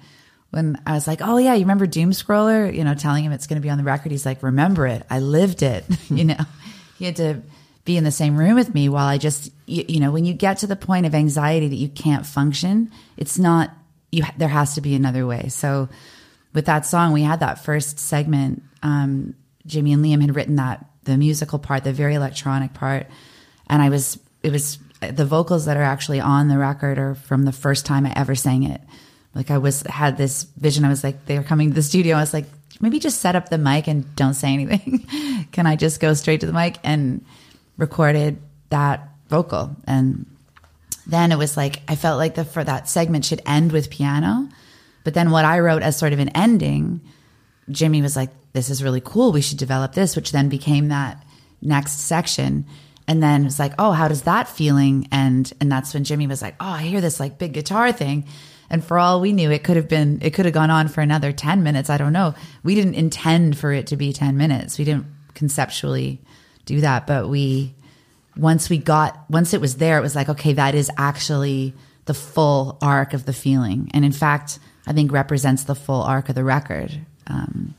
when 0.51 0.81
I 0.87 0.93
was 0.93 1.07
like, 1.07 1.21
"Oh 1.23 1.39
yeah, 1.39 1.55
you 1.55 1.61
remember 1.61 1.87
Doomscroller?" 1.87 2.75
You 2.75 2.85
know, 2.85 2.95
telling 2.95 3.25
him 3.25 3.33
it's 3.33 3.47
going 3.47 3.61
to 3.61 3.63
be 3.63 3.71
on 3.71 3.79
the 3.79 3.85
record, 3.85 4.13
he's 4.13 4.27
like, 4.27 4.43
"Remember 4.43 4.87
it? 4.87 5.05
I 5.11 5.21
lived 5.21 5.63
it." 5.63 5.85
you 6.11 6.25
know, 6.25 6.39
he 6.99 7.07
had 7.07 7.17
to 7.17 7.43
be 7.85 7.97
in 7.97 8.05
the 8.05 8.11
same 8.11 8.37
room 8.37 8.57
with 8.57 8.75
me 8.75 8.89
while 8.89 9.07
I 9.07 9.17
just, 9.17 9.51
you, 9.65 9.85
you, 9.89 10.01
know, 10.01 10.11
when 10.11 10.25
you 10.25 10.35
get 10.35 10.59
to 10.59 10.67
the 10.67 10.75
point 10.75 11.07
of 11.07 11.15
anxiety 11.15 11.69
that 11.69 11.77
you 11.77 11.89
can't 11.89 12.27
function, 12.27 12.91
it's 13.17 13.39
not 13.39 13.71
you. 14.11 14.25
There 14.37 14.49
has 14.49 14.75
to 14.75 14.81
be 14.81 14.95
another 14.95 15.27
way. 15.27 15.49
So 15.49 15.89
with 16.53 16.67
that 16.67 16.85
song, 16.85 17.13
we 17.13 17.23
had 17.23 17.41
that 17.41 17.65
first 17.65 17.99
segment. 17.99 18.63
Um, 18.83 19.35
Jimmy 19.67 19.93
and 19.93 20.05
Liam 20.05 20.21
had 20.21 20.35
written 20.35 20.57
that 20.57 20.85
the 21.05 21.17
musical 21.17 21.59
part, 21.59 21.85
the 21.85 21.93
very 21.93 22.15
electronic 22.15 22.75
part, 22.75 23.07
and 23.69 23.81
I 23.81 23.89
was 23.89 24.19
it 24.43 24.53
was 24.53 24.79
the 25.11 25.25
vocals 25.25 25.65
that 25.67 25.77
are 25.77 25.83
actually 25.83 26.21
on 26.21 26.49
the 26.49 26.59
record 26.59 26.99
are 26.99 27.15
from 27.15 27.45
the 27.45 27.53
first 27.53 27.87
time 27.87 28.07
I 28.07 28.13
ever 28.17 28.35
sang 28.35 28.63
it. 28.65 28.81
Like 29.35 29.51
I 29.51 29.59
was 29.59 29.83
had 29.83 30.17
this 30.17 30.45
vision. 30.45 30.85
I 30.85 30.89
was 30.89 31.05
like, 31.05 31.27
they 31.27 31.39
were 31.39 31.45
coming 31.45 31.69
to 31.71 31.75
the 31.75 31.83
studio. 31.83 32.17
I 32.17 32.21
was 32.21 32.33
like, 32.33 32.47
maybe 32.81 32.99
just 32.99 33.21
set 33.21 33.37
up 33.37 33.49
the 33.49 33.59
mic 33.59 33.87
and 33.87 34.15
don't 34.17 34.35
say 34.35 34.53
anything. 34.53 35.07
Can 35.53 35.67
I 35.67 35.77
just 35.77 36.01
go 36.01 36.15
straight 36.15 36.41
to 36.41 36.47
the 36.47 36.53
mic 36.53 36.79
and 36.83 37.25
recorded 37.77 38.39
that 38.71 39.09
vocal? 39.29 39.77
And 39.87 40.27
then 41.07 41.33
it 41.33 41.39
was 41.39 41.57
like 41.57 41.83
I 41.89 41.97
felt 41.97 42.19
like 42.19 42.35
the 42.35 42.45
for 42.45 42.65
that 42.65 42.89
segment 42.89 43.25
should 43.25 43.43
end 43.47 43.73
with 43.73 43.91
piano. 43.91 44.49
But 45.05 45.15
then 45.15 45.31
what 45.31 45.45
I 45.45 45.61
wrote 45.61 45.83
as 45.83 45.97
sort 45.97 46.13
of 46.13 46.19
an 46.19 46.31
ending, 46.31 47.01
Jimmy 47.71 48.03
was 48.03 48.17
like, 48.17 48.31
"This 48.55 48.71
is 48.71 48.83
really 48.83 49.03
cool. 49.05 49.33
We 49.33 49.41
should 49.41 49.59
develop 49.59 49.93
this," 49.93 50.17
which 50.17 50.33
then 50.33 50.49
became 50.49 50.89
that 50.89 51.23
next 51.63 52.01
section 52.01 52.67
and 53.09 53.23
then 53.23 53.47
it's 53.47 53.59
like, 53.59 53.73
oh, 53.79 53.93
how 53.93 54.09
does 54.09 54.23
that 54.23 54.49
feeling? 54.49 55.09
And 55.13 55.53
and 55.61 55.71
that's 55.71 55.95
when 55.95 56.05
Jimmy 56.05 56.27
was 56.27 56.43
like, 56.43 56.57
oh, 56.61 56.67
I 56.67 56.83
hear 56.83 57.01
this 57.01 57.21
like 57.21 57.39
big 57.39 57.53
guitar 57.53 57.93
thing. 57.93 58.27
And 58.69 58.85
for 58.85 58.99
all 58.99 59.21
we 59.21 59.33
knew, 59.33 59.51
it 59.51 59.65
could 59.65 59.77
have 59.77 59.89
been, 59.89 60.19
it 60.23 60.35
could 60.35 60.45
have 60.45 60.55
gone 60.55 60.71
on 60.71 60.89
for 60.89 61.01
another 61.01 61.33
10 61.33 61.63
minutes. 61.63 61.91
I 61.91 61.99
don't 61.99 62.13
know. 62.13 62.35
We 62.63 62.75
didn't 62.75 62.95
intend 62.95 63.57
for 63.57 63.73
it 63.73 63.87
to 63.89 63.97
be 63.97 64.13
10 64.13 64.37
minutes. 64.37 64.79
We 64.79 64.85
didn't 64.85 65.07
conceptually 65.35 66.21
do 66.65 66.81
that. 66.81 67.07
But 67.07 67.29
we, 67.29 67.75
once 68.37 68.69
we 68.69 68.79
got, 68.79 69.25
once 69.31 69.55
it 69.55 69.61
was 69.61 69.77
there, 69.77 69.99
it 69.99 70.03
was 70.03 70.17
like, 70.17 70.29
okay, 70.29 70.53
that 70.55 70.75
is 70.75 70.91
actually 70.97 71.75
the 72.07 72.15
full 72.15 72.79
arc 72.83 73.15
of 73.15 73.25
the 73.25 73.33
feeling. 73.33 73.91
And 73.95 74.05
in 74.05 74.13
fact, 74.13 74.59
I 74.87 74.93
think 74.93 75.13
represents 75.13 75.65
the 75.65 75.75
full 75.75 76.03
arc 76.03 76.29
of 76.29 76.35
the 76.35 76.45
record. 76.45 76.93
Um, 77.27 77.75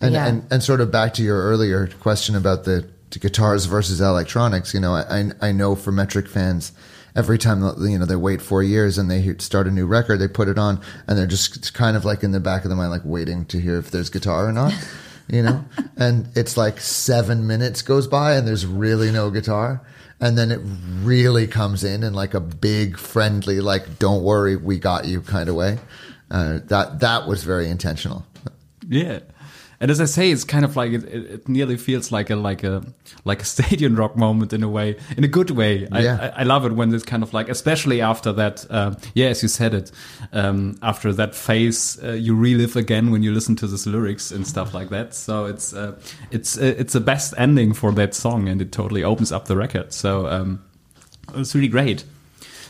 and, 0.00 0.14
yeah. 0.14 0.26
and, 0.26 0.46
and 0.50 0.62
sort 0.62 0.80
of 0.80 0.90
back 0.90 1.14
to 1.14 1.22
your 1.22 1.42
earlier 1.42 1.86
question 2.00 2.34
about 2.34 2.64
the 2.64 2.88
to 3.14 3.18
guitars 3.20 3.64
versus 3.64 4.00
electronics. 4.00 4.74
You 4.74 4.80
know, 4.80 4.94
I 4.94 5.30
I 5.40 5.52
know 5.52 5.74
for 5.74 5.90
Metric 5.90 6.28
fans, 6.28 6.72
every 7.16 7.38
time 7.38 7.62
you 7.80 7.98
know 7.98 8.04
they 8.04 8.16
wait 8.16 8.42
four 8.42 8.62
years 8.62 8.98
and 8.98 9.10
they 9.10 9.34
start 9.38 9.66
a 9.66 9.70
new 9.70 9.86
record, 9.86 10.18
they 10.18 10.28
put 10.28 10.48
it 10.48 10.58
on 10.58 10.80
and 11.06 11.16
they're 11.16 11.26
just 11.26 11.72
kind 11.74 11.96
of 11.96 12.04
like 12.04 12.22
in 12.22 12.32
the 12.32 12.40
back 12.40 12.64
of 12.64 12.70
the 12.70 12.76
mind, 12.76 12.90
like 12.90 13.02
waiting 13.04 13.46
to 13.46 13.60
hear 13.60 13.78
if 13.78 13.90
there's 13.90 14.10
guitar 14.10 14.46
or 14.46 14.52
not. 14.52 14.72
you 15.28 15.42
know, 15.42 15.64
and 15.96 16.28
it's 16.36 16.56
like 16.56 16.80
seven 16.80 17.46
minutes 17.46 17.82
goes 17.82 18.06
by 18.06 18.34
and 18.34 18.46
there's 18.46 18.66
really 18.66 19.10
no 19.10 19.30
guitar. 19.30 19.80
And 20.20 20.38
then 20.38 20.50
it 20.50 20.60
really 21.02 21.46
comes 21.46 21.82
in 21.82 22.02
in 22.02 22.14
like 22.14 22.34
a 22.34 22.40
big 22.40 22.98
friendly, 22.98 23.60
like, 23.60 23.98
don't 23.98 24.22
worry, 24.22 24.56
we 24.56 24.78
got 24.78 25.06
you 25.06 25.20
kind 25.22 25.48
of 25.48 25.54
way. 25.54 25.78
Uh, 26.30 26.60
that, 26.66 27.00
that 27.00 27.26
was 27.26 27.42
very 27.42 27.68
intentional. 27.68 28.24
Yeah. 28.88 29.20
And 29.84 29.90
as 29.90 30.00
I 30.00 30.06
say, 30.06 30.30
it's 30.30 30.44
kind 30.44 30.64
of 30.64 30.76
like 30.76 30.92
it, 30.92 31.04
it, 31.04 31.46
nearly 31.46 31.76
feels 31.76 32.10
like 32.10 32.30
a 32.30 32.36
like 32.36 32.64
a 32.64 32.82
like 33.26 33.42
a 33.42 33.44
stadium 33.54 33.96
rock 33.96 34.16
moment 34.16 34.54
in 34.54 34.62
a 34.62 34.68
way, 34.68 34.96
in 35.14 35.24
a 35.24 35.28
good 35.28 35.50
way. 35.50 35.86
I, 35.92 36.00
Yeah. 36.00 36.32
I, 36.34 36.40
I 36.40 36.42
love 36.44 36.64
it 36.64 36.72
when 36.72 36.94
it's 36.94 37.04
kind 37.04 37.22
of 37.22 37.34
like, 37.34 37.50
especially 37.50 38.00
after 38.00 38.32
that. 38.32 38.64
Uh, 38.70 38.94
yeah, 39.12 39.26
as 39.26 39.42
you 39.42 39.48
said 39.50 39.74
it, 39.74 39.92
um, 40.32 40.78
after 40.80 41.12
that 41.12 41.34
phase, 41.34 42.02
uh, 42.02 42.12
you 42.12 42.34
relive 42.34 42.76
again 42.76 43.10
when 43.10 43.22
you 43.22 43.30
listen 43.30 43.56
to 43.56 43.66
this 43.66 43.86
lyrics 43.86 44.30
and 44.30 44.46
stuff 44.46 44.72
like 44.72 44.88
that. 44.88 45.14
So 45.14 45.44
it's 45.44 45.74
uh, 45.74 46.00
it's 46.30 46.56
uh, 46.56 46.74
it's 46.78 46.94
the 46.94 47.00
best 47.00 47.34
ending 47.36 47.74
for 47.74 47.92
that 47.92 48.14
song, 48.14 48.48
and 48.48 48.62
it 48.62 48.72
totally 48.72 49.04
opens 49.04 49.32
up 49.32 49.48
the 49.48 49.56
record. 49.58 49.92
So 49.92 50.26
um, 50.28 50.64
it's 51.34 51.54
really 51.54 51.68
great. 51.68 52.04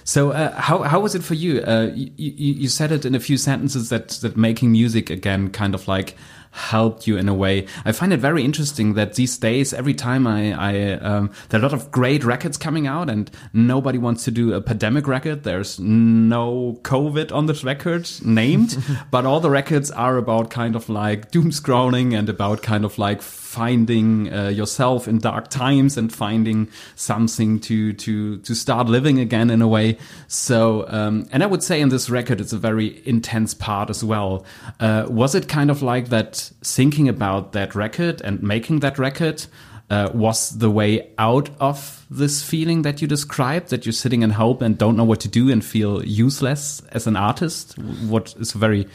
So 0.02 0.32
uh, 0.32 0.50
how 0.60 0.82
how 0.82 0.98
was 0.98 1.14
it 1.14 1.22
for 1.22 1.34
you? 1.34 1.62
Uh, 1.62 1.92
you? 1.94 2.10
You 2.16 2.54
you 2.54 2.68
said 2.68 2.90
it 2.90 3.04
in 3.04 3.14
a 3.14 3.20
few 3.20 3.36
sentences 3.36 3.88
that 3.90 4.08
that 4.22 4.36
making 4.36 4.72
music 4.72 5.10
again 5.10 5.50
kind 5.50 5.76
of 5.76 5.86
like 5.86 6.16
helped 6.54 7.06
you 7.08 7.16
in 7.16 7.28
a 7.28 7.34
way. 7.34 7.66
I 7.84 7.90
find 7.90 8.12
it 8.12 8.20
very 8.20 8.44
interesting 8.44 8.94
that 8.94 9.14
these 9.14 9.36
days, 9.36 9.74
every 9.74 9.92
time 9.92 10.26
I, 10.26 10.52
I 10.52 10.92
um, 10.98 11.32
there 11.48 11.60
are 11.60 11.64
a 11.64 11.66
lot 11.66 11.74
of 11.74 11.90
great 11.90 12.22
records 12.22 12.56
coming 12.56 12.86
out, 12.86 13.10
and 13.10 13.30
nobody 13.52 13.98
wants 13.98 14.24
to 14.24 14.30
do 14.30 14.54
a 14.54 14.60
pandemic 14.60 15.08
record. 15.08 15.42
There's 15.42 15.80
no 15.80 16.78
COVID 16.82 17.32
on 17.32 17.46
this 17.46 17.64
record 17.64 18.08
named, 18.24 18.78
but 19.10 19.26
all 19.26 19.40
the 19.40 19.50
records 19.50 19.90
are 19.90 20.16
about 20.16 20.50
kind 20.50 20.76
of 20.76 20.88
like 20.88 21.32
doom 21.32 21.50
scrolling 21.50 22.16
and 22.16 22.28
about 22.28 22.62
kind 22.62 22.84
of 22.84 22.98
like 22.98 23.20
finding 23.20 24.32
uh, 24.32 24.48
yourself 24.48 25.06
in 25.06 25.18
dark 25.18 25.48
times 25.48 25.96
and 25.96 26.12
finding 26.12 26.68
something 26.94 27.60
to 27.60 27.92
to 27.92 28.38
to 28.38 28.54
start 28.54 28.88
living 28.88 29.18
again 29.18 29.50
in 29.50 29.60
a 29.60 29.68
way. 29.68 29.98
So, 30.28 30.86
um, 30.88 31.28
and 31.32 31.42
I 31.42 31.46
would 31.46 31.62
say 31.62 31.80
in 31.80 31.88
this 31.88 32.08
record, 32.08 32.40
it's 32.40 32.52
a 32.52 32.58
very 32.58 33.02
intense 33.06 33.54
part 33.54 33.90
as 33.90 34.04
well. 34.04 34.44
Uh, 34.78 35.06
was 35.08 35.34
it 35.34 35.48
kind 35.48 35.70
of 35.70 35.82
like 35.82 36.08
that? 36.10 36.43
Thinking 36.62 37.08
about 37.08 37.52
that 37.52 37.74
record 37.74 38.20
and 38.22 38.42
making 38.42 38.80
that 38.80 38.98
record. 38.98 39.46
Uh, 39.90 40.10
was 40.14 40.58
the 40.58 40.70
way 40.70 41.10
out 41.18 41.50
of 41.60 42.06
this 42.08 42.42
feeling 42.42 42.82
that 42.82 43.02
you 43.02 43.06
described 43.06 43.68
that 43.68 43.84
you're 43.84 43.92
sitting 43.92 44.22
in 44.22 44.30
hope 44.30 44.62
and 44.62 44.78
don't 44.78 44.96
know 44.96 45.04
what 45.04 45.20
to 45.20 45.28
do 45.28 45.50
and 45.50 45.62
feel 45.62 46.02
useless 46.02 46.80
as 46.92 47.06
an 47.06 47.16
artist 47.16 47.78
what 47.78 48.34
is 48.40 48.54
a 48.54 48.58
very 48.58 48.88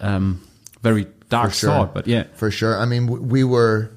um, 0.00 0.40
very 0.80 1.06
dark 1.28 1.52
sure. 1.52 1.68
thought 1.68 1.92
but 1.92 2.06
yeah 2.06 2.24
for 2.34 2.50
sure. 2.50 2.78
I 2.78 2.86
mean, 2.86 3.28
we 3.28 3.44
were, 3.44 3.90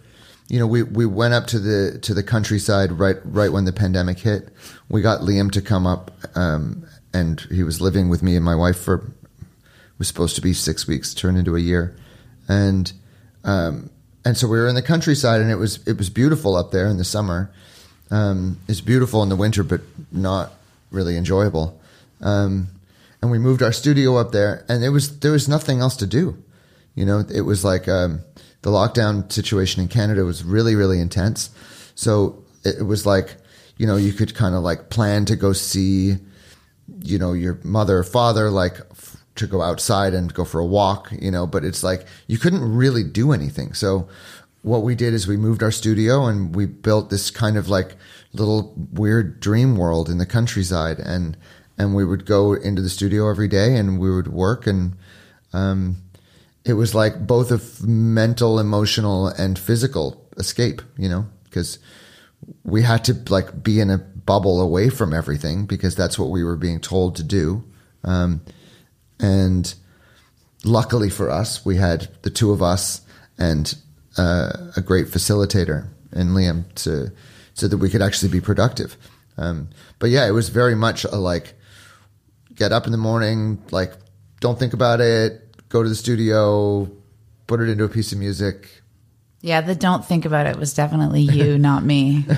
you 0.50 0.60
know, 0.60 0.68
we, 0.68 0.84
we 0.84 1.06
went 1.06 1.34
up 1.34 1.48
to 1.48 1.60
the 1.60 2.00
to 2.00 2.14
the 2.14 2.22
countryside 2.22 2.92
right 2.92 3.18
right 3.24 3.52
when 3.52 3.64
the 3.64 3.74
pandemic 3.74 4.20
hit. 4.20 4.50
We 4.90 5.02
got 5.02 5.22
Liam 5.22 5.50
to 5.52 5.62
come 5.62 5.88
up, 5.88 6.12
um, 6.36 6.86
and 7.14 7.40
he 7.50 7.64
was 7.64 7.80
living 7.80 8.10
with 8.10 8.22
me 8.22 8.36
and 8.36 8.44
my 8.44 8.56
wife 8.56 8.78
for 8.78 9.10
was 9.98 10.08
supposed 10.08 10.36
to 10.36 10.42
be 10.42 10.54
six 10.54 10.88
weeks, 10.88 11.14
turned 11.14 11.38
into 11.38 11.56
a 11.56 11.60
year, 11.60 11.96
and 12.48 12.92
um, 13.44 13.90
and 14.24 14.38
so 14.38 14.48
we 14.48 14.58
were 14.58 14.68
in 14.68 14.76
the 14.76 14.82
countryside, 14.82 15.42
and 15.42 15.52
it 15.52 15.56
was 15.56 15.86
it 15.88 15.98
was 15.98 16.10
beautiful 16.10 16.56
up 16.56 16.72
there 16.72 16.88
in 16.88 16.98
the 16.98 17.04
summer. 17.04 17.52
Um, 18.12 18.60
it's 18.68 18.82
beautiful 18.82 19.24
in 19.24 19.30
the 19.30 19.36
winter, 19.36 19.64
but 19.64 19.82
not 20.12 20.54
really 20.92 21.18
enjoyable. 21.18 21.80
Um, 22.22 22.68
and 23.22 23.32
we 23.32 23.40
moved 23.40 23.62
our 23.62 23.72
studio 23.72 24.18
up 24.18 24.32
there, 24.32 24.66
and 24.70 24.84
it 24.84 24.90
was 24.90 25.20
there 25.20 25.32
was 25.32 25.48
nothing 25.48 25.80
else 25.80 25.96
to 25.98 26.08
do. 26.08 26.42
You 26.96 27.06
know, 27.06 27.24
it 27.34 27.42
was 27.42 27.64
like 27.64 27.88
um, 27.88 28.22
the 28.62 28.72
lockdown 28.72 29.32
situation 29.32 29.82
in 29.82 29.88
Canada 29.88 30.24
was 30.24 30.44
really, 30.44 30.76
really 30.76 31.00
intense. 31.00 31.50
So 31.94 32.44
it, 32.64 32.80
it 32.80 32.84
was 32.84 33.06
like, 33.06 33.36
you 33.78 33.86
know, 33.86 33.96
you 33.96 34.14
could 34.14 34.34
kind 34.34 34.56
of 34.56 34.64
like 34.64 34.90
plan 34.90 35.26
to 35.26 35.36
go 35.36 35.54
see, 35.54 36.16
you 37.02 37.20
know, 37.20 37.34
your 37.34 37.60
mother 37.64 38.00
or 38.00 38.04
father, 38.04 38.50
like 38.50 38.80
to 39.36 39.48
go 39.48 39.62
outside 39.62 40.14
and 40.14 40.34
go 40.34 40.46
for 40.46 40.60
a 40.60 40.66
walk, 40.66 41.12
you 41.12 41.32
know, 41.32 41.46
but 41.46 41.64
it's 41.64 41.84
like 41.84 42.06
you 42.28 42.38
couldn't 42.38 42.76
really 42.76 43.04
do 43.04 43.32
anything. 43.32 43.74
So 43.74 44.08
what 44.62 44.84
we 44.84 44.96
did 44.96 45.14
is 45.14 45.28
we 45.28 45.38
moved 45.38 45.62
our 45.62 45.72
studio 45.72 46.26
and 46.26 46.56
we 46.56 46.66
built 46.66 47.10
this 47.10 47.30
kind 47.30 47.58
of 47.58 47.70
like 47.70 47.96
little 48.34 48.74
weird 48.92 49.40
dream 49.40 49.76
world 49.78 50.10
in 50.10 50.18
the 50.18 50.26
countryside 50.26 51.00
and 51.00 51.38
and 51.78 51.94
we 51.94 52.06
would 52.06 52.26
go 52.26 52.54
into 52.54 52.82
the 52.82 52.90
studio 52.90 53.30
every 53.30 53.48
day 53.50 53.76
and 53.76 54.00
we 54.00 54.14
would 54.14 54.30
work 54.30 54.66
and 54.66 54.94
um, 55.54 55.98
it 56.66 56.74
was 56.74 56.96
like 56.96 57.28
both 57.28 57.52
a 57.52 57.86
mental, 57.86 58.60
emotional, 58.60 59.28
and 59.28 59.58
physical 59.58 60.28
escape, 60.38 60.82
you 60.98 61.08
know, 61.08 61.28
because 61.44 61.80
we 62.64 62.82
had 62.82 63.04
to 63.06 63.14
like 63.30 63.64
be 63.64 63.80
in 63.80 63.90
a 63.90 64.00
bubble 64.00 64.60
away 64.60 64.90
from 64.90 65.14
everything 65.14 65.66
because 65.66 65.96
that's 65.96 66.18
what 66.18 66.30
we 66.32 66.44
were 66.44 66.56
being 66.58 66.82
told 66.82 67.16
to 67.16 67.24
do. 67.24 67.64
Um, 68.04 68.42
and 69.20 69.74
luckily 70.64 71.10
for 71.10 71.30
us, 71.30 71.66
we 71.66 71.78
had 71.78 72.10
the 72.24 72.30
two 72.30 72.52
of 72.52 72.62
us 72.62 73.02
and 73.38 73.76
uh, 74.18 74.52
a 74.76 74.82
great 74.82 75.08
facilitator 75.08 75.88
in 76.14 76.30
Liam 76.30 76.74
to 76.76 77.12
so 77.54 77.68
that 77.68 77.78
we 77.78 77.90
could 77.90 78.02
actually 78.02 78.30
be 78.30 78.42
productive. 78.42 78.98
Um, 79.38 79.70
but 80.00 80.10
yeah, 80.10 80.28
it 80.28 80.32
was 80.32 80.50
very 80.50 80.76
much 80.76 81.04
a 81.06 81.16
like 81.16 81.54
get 82.56 82.72
up 82.72 82.86
in 82.86 82.92
the 82.92 82.98
morning, 82.98 83.62
like 83.72 83.94
don't 84.40 84.58
think 84.58 84.74
about 84.74 85.02
it, 85.02 85.70
go 85.70 85.84
to 85.84 85.90
the 85.90 85.96
studio, 85.96 86.90
put 87.48 87.60
it 87.60 87.70
into 87.70 87.84
a 87.84 87.90
piece 87.90 88.12
of 88.12 88.20
music. 88.20 88.82
Yeah, 89.42 89.62
the 89.62 89.76
don't 89.76 90.04
think 90.04 90.26
about 90.26 90.48
it 90.48 90.58
was 90.58 90.74
definitely 90.74 91.22
you, 91.22 91.58
not 91.70 91.84
me. 91.84 92.26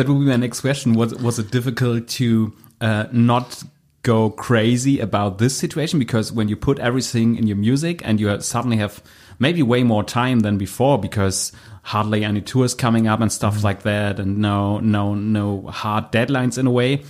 That 0.00 0.08
would 0.08 0.20
be 0.20 0.24
my 0.24 0.36
next 0.36 0.60
question. 0.60 0.94
Was 0.94 1.14
was 1.16 1.38
it 1.38 1.50
difficult 1.50 2.08
to 2.08 2.54
uh, 2.80 3.06
not 3.12 3.62
go 4.02 4.30
crazy 4.30 5.00
about 5.00 5.38
this 5.38 5.56
situation? 5.56 5.98
Because 5.98 6.32
when 6.32 6.48
you 6.48 6.56
put 6.56 6.78
everything 6.78 7.36
in 7.36 7.46
your 7.46 7.56
music 7.56 8.00
and 8.04 8.20
you 8.20 8.40
suddenly 8.40 8.78
have 8.78 9.02
maybe 9.38 9.62
way 9.62 9.82
more 9.82 10.04
time 10.04 10.40
than 10.40 10.58
before 10.58 10.98
because 10.98 11.50
hardly 11.82 12.24
any 12.24 12.42
tours 12.42 12.74
coming 12.74 13.08
up 13.08 13.20
and 13.20 13.32
stuff 13.32 13.64
like 13.64 13.82
that 13.82 14.20
and 14.20 14.36
no 14.36 14.78
no 14.80 15.14
no 15.14 15.62
hard 15.62 16.12
deadlines 16.12 16.58
in 16.58 16.66
a 16.66 16.70
way. 16.70 17.02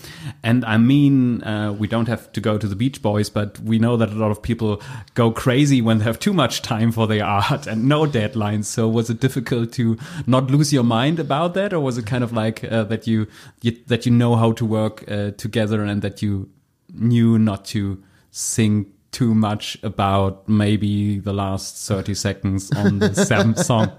And 0.43 0.65
i 0.65 0.77
mean 0.79 1.43
uh, 1.43 1.73
we 1.73 1.89
don't 1.89 2.07
have 2.07 2.33
to 2.33 2.41
go 2.41 2.57
to 2.57 2.69
the 2.69 2.77
beach 2.77 3.03
boys 3.03 3.29
but 3.29 3.59
we 3.61 3.81
know 3.81 3.97
that 3.97 4.11
a 4.11 4.15
lot 4.15 4.31
of 4.31 4.41
people 4.41 4.81
go 5.15 5.33
crazy 5.33 5.83
when 5.83 5.99
they 5.99 6.05
have 6.05 6.21
too 6.21 6.33
much 6.33 6.63
time 6.63 6.93
for 6.93 7.09
their 7.09 7.25
art 7.25 7.67
and 7.67 7.89
no 7.89 8.07
deadlines. 8.07 8.67
So 8.67 8.89
was 8.89 9.11
it 9.11 9.21
difficult 9.21 9.73
to 9.73 9.99
not 10.27 10.51
lose 10.51 10.73
your 10.73 10.85
mind 10.85 11.19
about 11.19 11.55
that? 11.55 11.73
Or 11.73 11.81
was 11.81 11.99
it 11.99 12.07
kind 12.07 12.23
of 12.23 12.33
like 12.33 12.65
uh, 12.65 12.85
that 12.85 13.07
you, 13.09 13.27
you 13.63 13.77
that 13.89 14.07
you 14.07 14.13
know 14.13 14.37
how 14.37 14.53
to 14.53 14.65
work 14.65 15.05
uh, 15.11 15.33
together 15.33 15.83
and 15.83 16.01
that 16.03 16.23
you 16.23 16.49
knew 16.95 17.39
not 17.39 17.65
to 17.67 18.03
think 18.33 18.89
too 19.13 19.35
much 19.35 19.77
about 19.83 20.49
maybe 20.49 21.19
the 21.19 21.33
last 21.33 21.87
30 21.89 22.15
seconds 22.15 22.71
on 22.77 23.01
the 23.01 23.13
seventh 23.27 23.59
song 23.59 23.91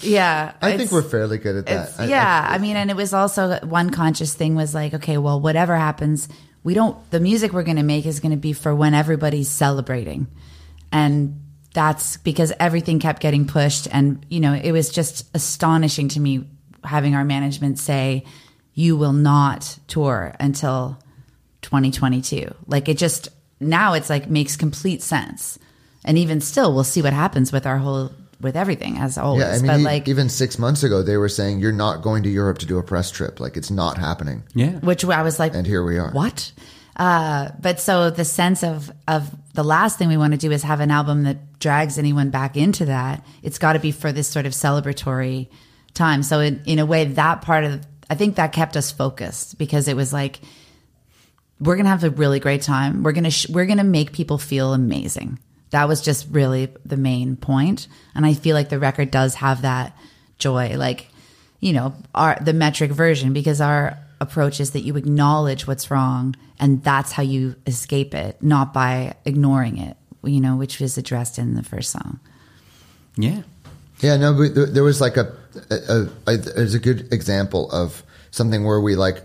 Yeah. 0.00 0.52
I 0.62 0.78
think 0.78 0.90
we're 0.92 1.02
fairly 1.02 1.36
good 1.36 1.56
at 1.56 1.66
that. 1.66 1.88
It's, 1.90 1.98
I- 2.00 2.06
yeah, 2.06 2.46
I, 2.48 2.56
mean, 2.58 2.76
and 2.76 2.90
it 2.90 2.96
was 2.96 3.12
also 3.12 3.58
one 3.64 3.90
conscious 3.90 4.32
thing 4.32 4.54
was 4.54 4.74
like, 4.74 4.94
okay, 4.94 5.18
well, 5.18 5.40
whatever 5.40 5.76
happens, 5.76 6.26
we 6.62 6.72
don't. 6.74 6.96
The 7.10 7.20
music 7.20 7.52
we're 7.52 7.62
going 7.64 7.76
to 7.76 7.82
make 7.82 8.06
is 8.06 8.20
going 8.20 8.32
to 8.32 8.38
be 8.38 8.52
for 8.54 8.74
when 8.74 8.94
everybody's 8.94 9.48
celebrating, 9.48 10.26
and 10.92 11.40
that's 11.72 12.18
because 12.18 12.52
everything 12.60 12.98
kept 12.98 13.22
getting 13.22 13.46
pushed, 13.46 13.88
and 13.90 14.24
you 14.28 14.40
know, 14.40 14.52
it 14.52 14.72
was 14.72 14.90
just 14.90 15.34
astonishing 15.34 16.08
to 16.08 16.20
me 16.20 16.46
having 16.84 17.14
our 17.14 17.24
management 17.24 17.78
say, 17.78 18.24
"You 18.74 18.96
will 18.98 19.14
not 19.14 19.78
tour 19.86 20.34
until 20.38 20.98
2022." 21.62 22.54
Like 22.66 22.88
it 22.88 22.98
just 22.98 23.28
now, 23.60 23.94
it's 23.94 24.10
like 24.10 24.28
makes 24.28 24.56
complete 24.56 25.02
sense, 25.02 25.58
and 26.04 26.18
even 26.18 26.40
still, 26.40 26.74
we'll 26.74 26.84
see 26.84 27.02
what 27.02 27.12
happens 27.12 27.52
with 27.52 27.66
our 27.66 27.78
whole 27.78 28.10
with 28.40 28.56
everything 28.56 28.98
as 28.98 29.18
always. 29.18 29.42
yeah, 29.42 29.50
I 29.50 29.58
mean, 29.58 29.66
but 29.66 29.80
like 29.80 30.08
even 30.08 30.28
six 30.28 30.58
months 30.58 30.82
ago, 30.82 31.02
they 31.02 31.16
were 31.16 31.28
saying 31.28 31.60
you're 31.60 31.72
not 31.72 32.02
going 32.02 32.22
to 32.22 32.30
Europe 32.30 32.58
to 32.58 32.66
do 32.66 32.78
a 32.78 32.82
press 32.82 33.10
trip. 33.10 33.40
Like 33.40 33.56
it's 33.56 33.70
not 33.70 33.98
happening. 33.98 34.42
yeah 34.54 34.78
which 34.80 35.04
I 35.04 35.22
was 35.22 35.38
like, 35.38 35.54
And 35.54 35.66
here 35.66 35.84
we 35.84 35.98
are. 35.98 36.10
What? 36.12 36.52
Uh, 36.96 37.50
but 37.60 37.80
so 37.80 38.10
the 38.10 38.24
sense 38.24 38.62
of 38.62 38.90
of 39.06 39.30
the 39.54 39.64
last 39.64 39.98
thing 39.98 40.08
we 40.08 40.16
want 40.16 40.32
to 40.32 40.38
do 40.38 40.50
is 40.50 40.62
have 40.62 40.80
an 40.80 40.90
album 40.90 41.24
that 41.24 41.58
drags 41.58 41.98
anyone 41.98 42.30
back 42.30 42.56
into 42.56 42.86
that. 42.86 43.24
It's 43.42 43.58
got 43.58 43.74
to 43.74 43.78
be 43.78 43.92
for 43.92 44.12
this 44.12 44.28
sort 44.28 44.46
of 44.46 44.52
celebratory 44.52 45.48
time. 45.94 46.22
So 46.22 46.40
in 46.40 46.62
in 46.64 46.78
a 46.78 46.86
way, 46.86 47.04
that 47.04 47.42
part 47.42 47.64
of 47.64 47.80
I 48.08 48.14
think 48.14 48.36
that 48.36 48.52
kept 48.52 48.76
us 48.76 48.90
focused 48.90 49.58
because 49.58 49.86
it 49.86 49.96
was 49.96 50.12
like 50.12 50.40
we're 51.60 51.76
gonna 51.76 51.90
have 51.90 52.04
a 52.04 52.10
really 52.10 52.40
great 52.40 52.62
time. 52.62 53.02
We're 53.02 53.12
gonna 53.12 53.30
sh- 53.30 53.48
we're 53.48 53.66
gonna 53.66 53.84
make 53.84 54.12
people 54.12 54.38
feel 54.38 54.72
amazing. 54.72 55.38
That 55.70 55.86
was 55.86 56.00
just 56.00 56.26
really 56.30 56.68
the 56.84 56.96
main 56.96 57.36
point, 57.36 57.86
and 58.14 58.26
I 58.26 58.34
feel 58.34 58.54
like 58.54 58.70
the 58.70 58.78
record 58.78 59.10
does 59.10 59.36
have 59.36 59.62
that 59.62 59.96
joy. 60.38 60.76
Like, 60.76 61.08
you 61.60 61.72
know, 61.72 61.94
our 62.14 62.38
the 62.40 62.52
metric 62.52 62.90
version 62.90 63.32
because 63.32 63.60
our 63.60 63.98
approach 64.20 64.60
is 64.60 64.72
that 64.72 64.80
you 64.80 64.96
acknowledge 64.96 65.66
what's 65.66 65.90
wrong, 65.90 66.34
and 66.58 66.82
that's 66.82 67.12
how 67.12 67.22
you 67.22 67.54
escape 67.66 68.14
it, 68.14 68.42
not 68.42 68.72
by 68.72 69.14
ignoring 69.24 69.78
it, 69.78 69.96
you 70.24 70.40
know, 70.40 70.56
which 70.56 70.80
was 70.80 70.98
addressed 70.98 71.38
in 71.38 71.54
the 71.54 71.62
first 71.62 71.90
song. 71.90 72.20
Yeah. 73.16 73.42
Yeah, 74.00 74.16
no, 74.16 74.32
but 74.32 74.54
there, 74.54 74.66
there 74.66 74.82
was 74.82 75.00
like 75.00 75.16
a, 75.18 75.34
a, 75.70 76.08
a, 76.26 76.36
there's 76.36 76.74
a 76.74 76.78
good 76.78 77.12
example 77.12 77.70
of 77.70 78.02
something 78.30 78.64
where 78.64 78.80
we 78.80 78.96
like 78.96 79.22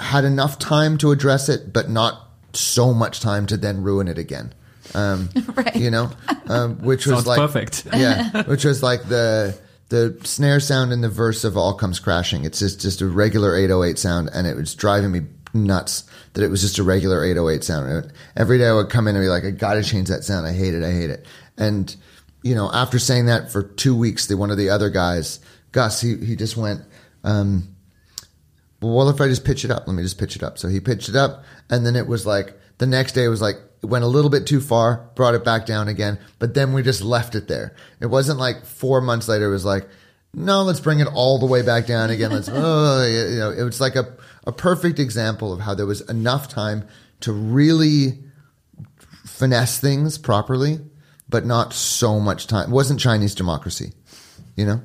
had 0.00 0.24
enough 0.24 0.58
time 0.58 0.98
to 0.98 1.10
address 1.10 1.48
it, 1.48 1.72
but 1.72 1.88
not 1.88 2.28
so 2.52 2.92
much 2.92 3.20
time 3.20 3.46
to 3.46 3.56
then 3.56 3.82
ruin 3.82 4.08
it 4.08 4.18
again. 4.18 4.52
Um, 4.94 5.28
Right. 5.54 5.76
You 5.76 5.90
know, 5.90 6.10
um, 6.48 6.78
which 6.78 7.06
was 7.06 7.16
Sounds 7.16 7.26
like 7.26 7.38
perfect. 7.38 7.86
yeah, 7.94 8.42
which 8.44 8.64
was 8.64 8.82
like 8.82 9.04
the 9.08 9.56
the 9.88 10.16
snare 10.24 10.60
sound 10.60 10.92
in 10.92 11.00
the 11.00 11.08
verse 11.08 11.44
of 11.44 11.56
"All 11.56 11.74
Comes 11.74 11.98
Crashing." 12.00 12.44
It's 12.44 12.58
just 12.58 12.80
just 12.80 13.00
a 13.00 13.06
regular 13.06 13.54
808 13.56 13.98
sound, 13.98 14.30
and 14.32 14.46
it 14.46 14.56
was 14.56 14.74
driving 14.74 15.12
me 15.12 15.20
nuts 15.52 16.04
that 16.34 16.44
it 16.44 16.48
was 16.48 16.60
just 16.60 16.78
a 16.78 16.82
regular 16.84 17.24
808 17.24 17.64
sound. 17.64 17.90
And 17.90 18.12
every 18.36 18.58
day 18.58 18.68
I 18.68 18.72
would 18.72 18.88
come 18.88 19.06
in 19.08 19.16
and 19.16 19.22
be 19.22 19.28
like, 19.28 19.44
"I 19.44 19.50
got 19.50 19.74
to 19.74 19.82
change 19.82 20.08
that 20.08 20.24
sound. 20.24 20.46
I 20.46 20.52
hate 20.52 20.74
it. 20.74 20.84
I 20.84 20.92
hate 20.92 21.10
it." 21.10 21.26
And 21.56 21.94
you 22.42 22.54
know, 22.54 22.70
after 22.72 22.98
saying 22.98 23.26
that 23.26 23.52
for 23.52 23.62
two 23.62 23.94
weeks, 23.94 24.26
the 24.26 24.36
one 24.36 24.50
of 24.50 24.56
the 24.56 24.70
other 24.70 24.90
guys, 24.90 25.40
Gus, 25.72 26.00
he 26.00 26.16
he 26.16 26.36
just 26.36 26.56
went. 26.56 26.82
Um, 27.22 27.69
well, 28.80 28.92
what 28.92 29.14
if 29.14 29.20
I 29.20 29.28
just 29.28 29.44
pitch 29.44 29.64
it 29.64 29.70
up? 29.70 29.86
Let 29.86 29.94
me 29.94 30.02
just 30.02 30.18
pitch 30.18 30.36
it 30.36 30.42
up. 30.42 30.58
So 30.58 30.68
he 30.68 30.80
pitched 30.80 31.08
it 31.08 31.16
up, 31.16 31.44
and 31.68 31.84
then 31.84 31.96
it 31.96 32.06
was 32.06 32.26
like 32.26 32.58
the 32.78 32.86
next 32.86 33.12
day 33.12 33.24
it 33.24 33.28
was 33.28 33.42
like 33.42 33.56
it 33.82 33.86
went 33.86 34.04
a 34.04 34.08
little 34.08 34.30
bit 34.30 34.46
too 34.46 34.60
far, 34.60 35.10
brought 35.14 35.34
it 35.34 35.44
back 35.44 35.66
down 35.66 35.88
again, 35.88 36.18
but 36.38 36.54
then 36.54 36.72
we 36.72 36.82
just 36.82 37.02
left 37.02 37.34
it 37.34 37.48
there. 37.48 37.74
It 38.00 38.06
wasn't 38.06 38.38
like 38.38 38.64
four 38.64 39.00
months 39.00 39.28
later. 39.28 39.46
It 39.46 39.52
was 39.52 39.64
like, 39.64 39.88
no, 40.32 40.62
let's 40.62 40.80
bring 40.80 41.00
it 41.00 41.08
all 41.08 41.38
the 41.38 41.46
way 41.46 41.62
back 41.62 41.86
down 41.86 42.10
again. 42.10 42.30
Let's, 42.30 42.48
oh, 42.52 43.06
you 43.06 43.38
know, 43.38 43.50
it 43.50 43.62
was 43.62 43.80
like 43.80 43.96
a 43.96 44.16
a 44.46 44.52
perfect 44.52 44.98
example 44.98 45.52
of 45.52 45.60
how 45.60 45.74
there 45.74 45.86
was 45.86 46.00
enough 46.02 46.48
time 46.48 46.86
to 47.20 47.32
really 47.32 48.18
finesse 49.24 49.78
things 49.78 50.18
properly, 50.18 50.80
but 51.28 51.44
not 51.44 51.72
so 51.72 52.18
much 52.18 52.46
time. 52.46 52.70
It 52.70 52.74
wasn't 52.74 53.00
Chinese 53.00 53.34
democracy, 53.34 53.92
you 54.56 54.64
know. 54.64 54.80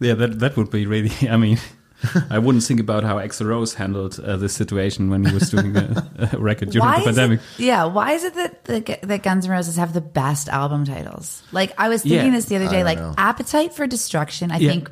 Yeah, 0.00 0.14
that 0.14 0.38
that 0.40 0.56
would 0.56 0.70
be 0.70 0.86
really. 0.86 1.12
I 1.28 1.36
mean, 1.36 1.58
I 2.30 2.38
wouldn't 2.38 2.64
think 2.64 2.80
about 2.80 3.04
how 3.04 3.16
Axl 3.16 3.46
Rose 3.46 3.74
handled 3.74 4.18
uh, 4.20 4.36
this 4.36 4.52
situation 4.52 5.10
when 5.10 5.24
he 5.24 5.32
was 5.32 5.50
doing 5.50 5.76
a, 5.76 6.30
a 6.32 6.38
record 6.38 6.70
during 6.70 6.88
the 6.98 7.04
pandemic. 7.04 7.40
it, 7.58 7.64
yeah, 7.64 7.84
why 7.84 8.12
is 8.12 8.24
it 8.24 8.34
that 8.34 8.64
the, 8.64 8.98
that 9.02 9.22
Guns 9.22 9.46
N' 9.46 9.50
Roses 9.52 9.76
have 9.76 9.92
the 9.92 10.00
best 10.00 10.48
album 10.48 10.84
titles? 10.84 11.42
Like 11.52 11.72
I 11.78 11.88
was 11.88 12.02
thinking 12.02 12.26
Yeah. 12.26 12.32
this 12.32 12.46
the 12.46 12.56
other 12.56 12.68
day. 12.68 12.84
Like 12.84 12.98
know. 12.98 13.14
Appetite 13.16 13.72
for 13.74 13.86
Destruction, 13.86 14.50
I 14.50 14.58
Yeah. 14.58 14.70
think 14.70 14.90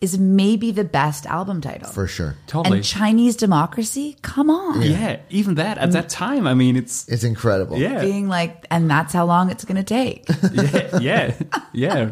is 0.00 0.18
maybe 0.18 0.70
the 0.70 0.84
best 0.84 1.24
album 1.24 1.60
title 1.62 1.88
For 1.90 2.06
sure, 2.06 2.36
Totally. 2.46 2.78
And 2.78 2.84
Chinese 2.84 3.36
Democracy, 3.36 4.16
come 4.22 4.50
on, 4.50 4.82
yeah. 4.82 5.20
even 5.30 5.54
that 5.54 5.78
at 5.78 5.92
that 5.92 6.08
time. 6.10 6.46
I 6.46 6.52
mean, 6.54 6.76
it's 6.76 7.08
it's 7.08 7.24
incredible. 7.24 7.78
yeah, 7.78 8.00
being 8.00 8.28
like, 8.28 8.66
and 8.70 8.90
that's 8.90 9.12
how 9.14 9.24
long 9.24 9.50
it's 9.50 9.64
going 9.64 9.76
to 9.76 9.82
take. 9.82 10.26
yeah, 10.52 10.98
yeah, 11.00 11.34
yeah. 11.72 12.10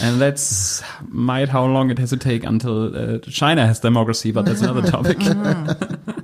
And 0.00 0.20
that's 0.20 0.82
might 1.08 1.48
how 1.48 1.64
long 1.66 1.90
it 1.90 1.98
has 1.98 2.10
to 2.10 2.16
take 2.16 2.44
until 2.44 2.96
uh, 2.96 3.18
China 3.18 3.66
has 3.66 3.80
democracy, 3.80 4.32
but 4.32 4.44
that's 4.44 4.62
another 4.62 4.88
topic. 4.88 5.18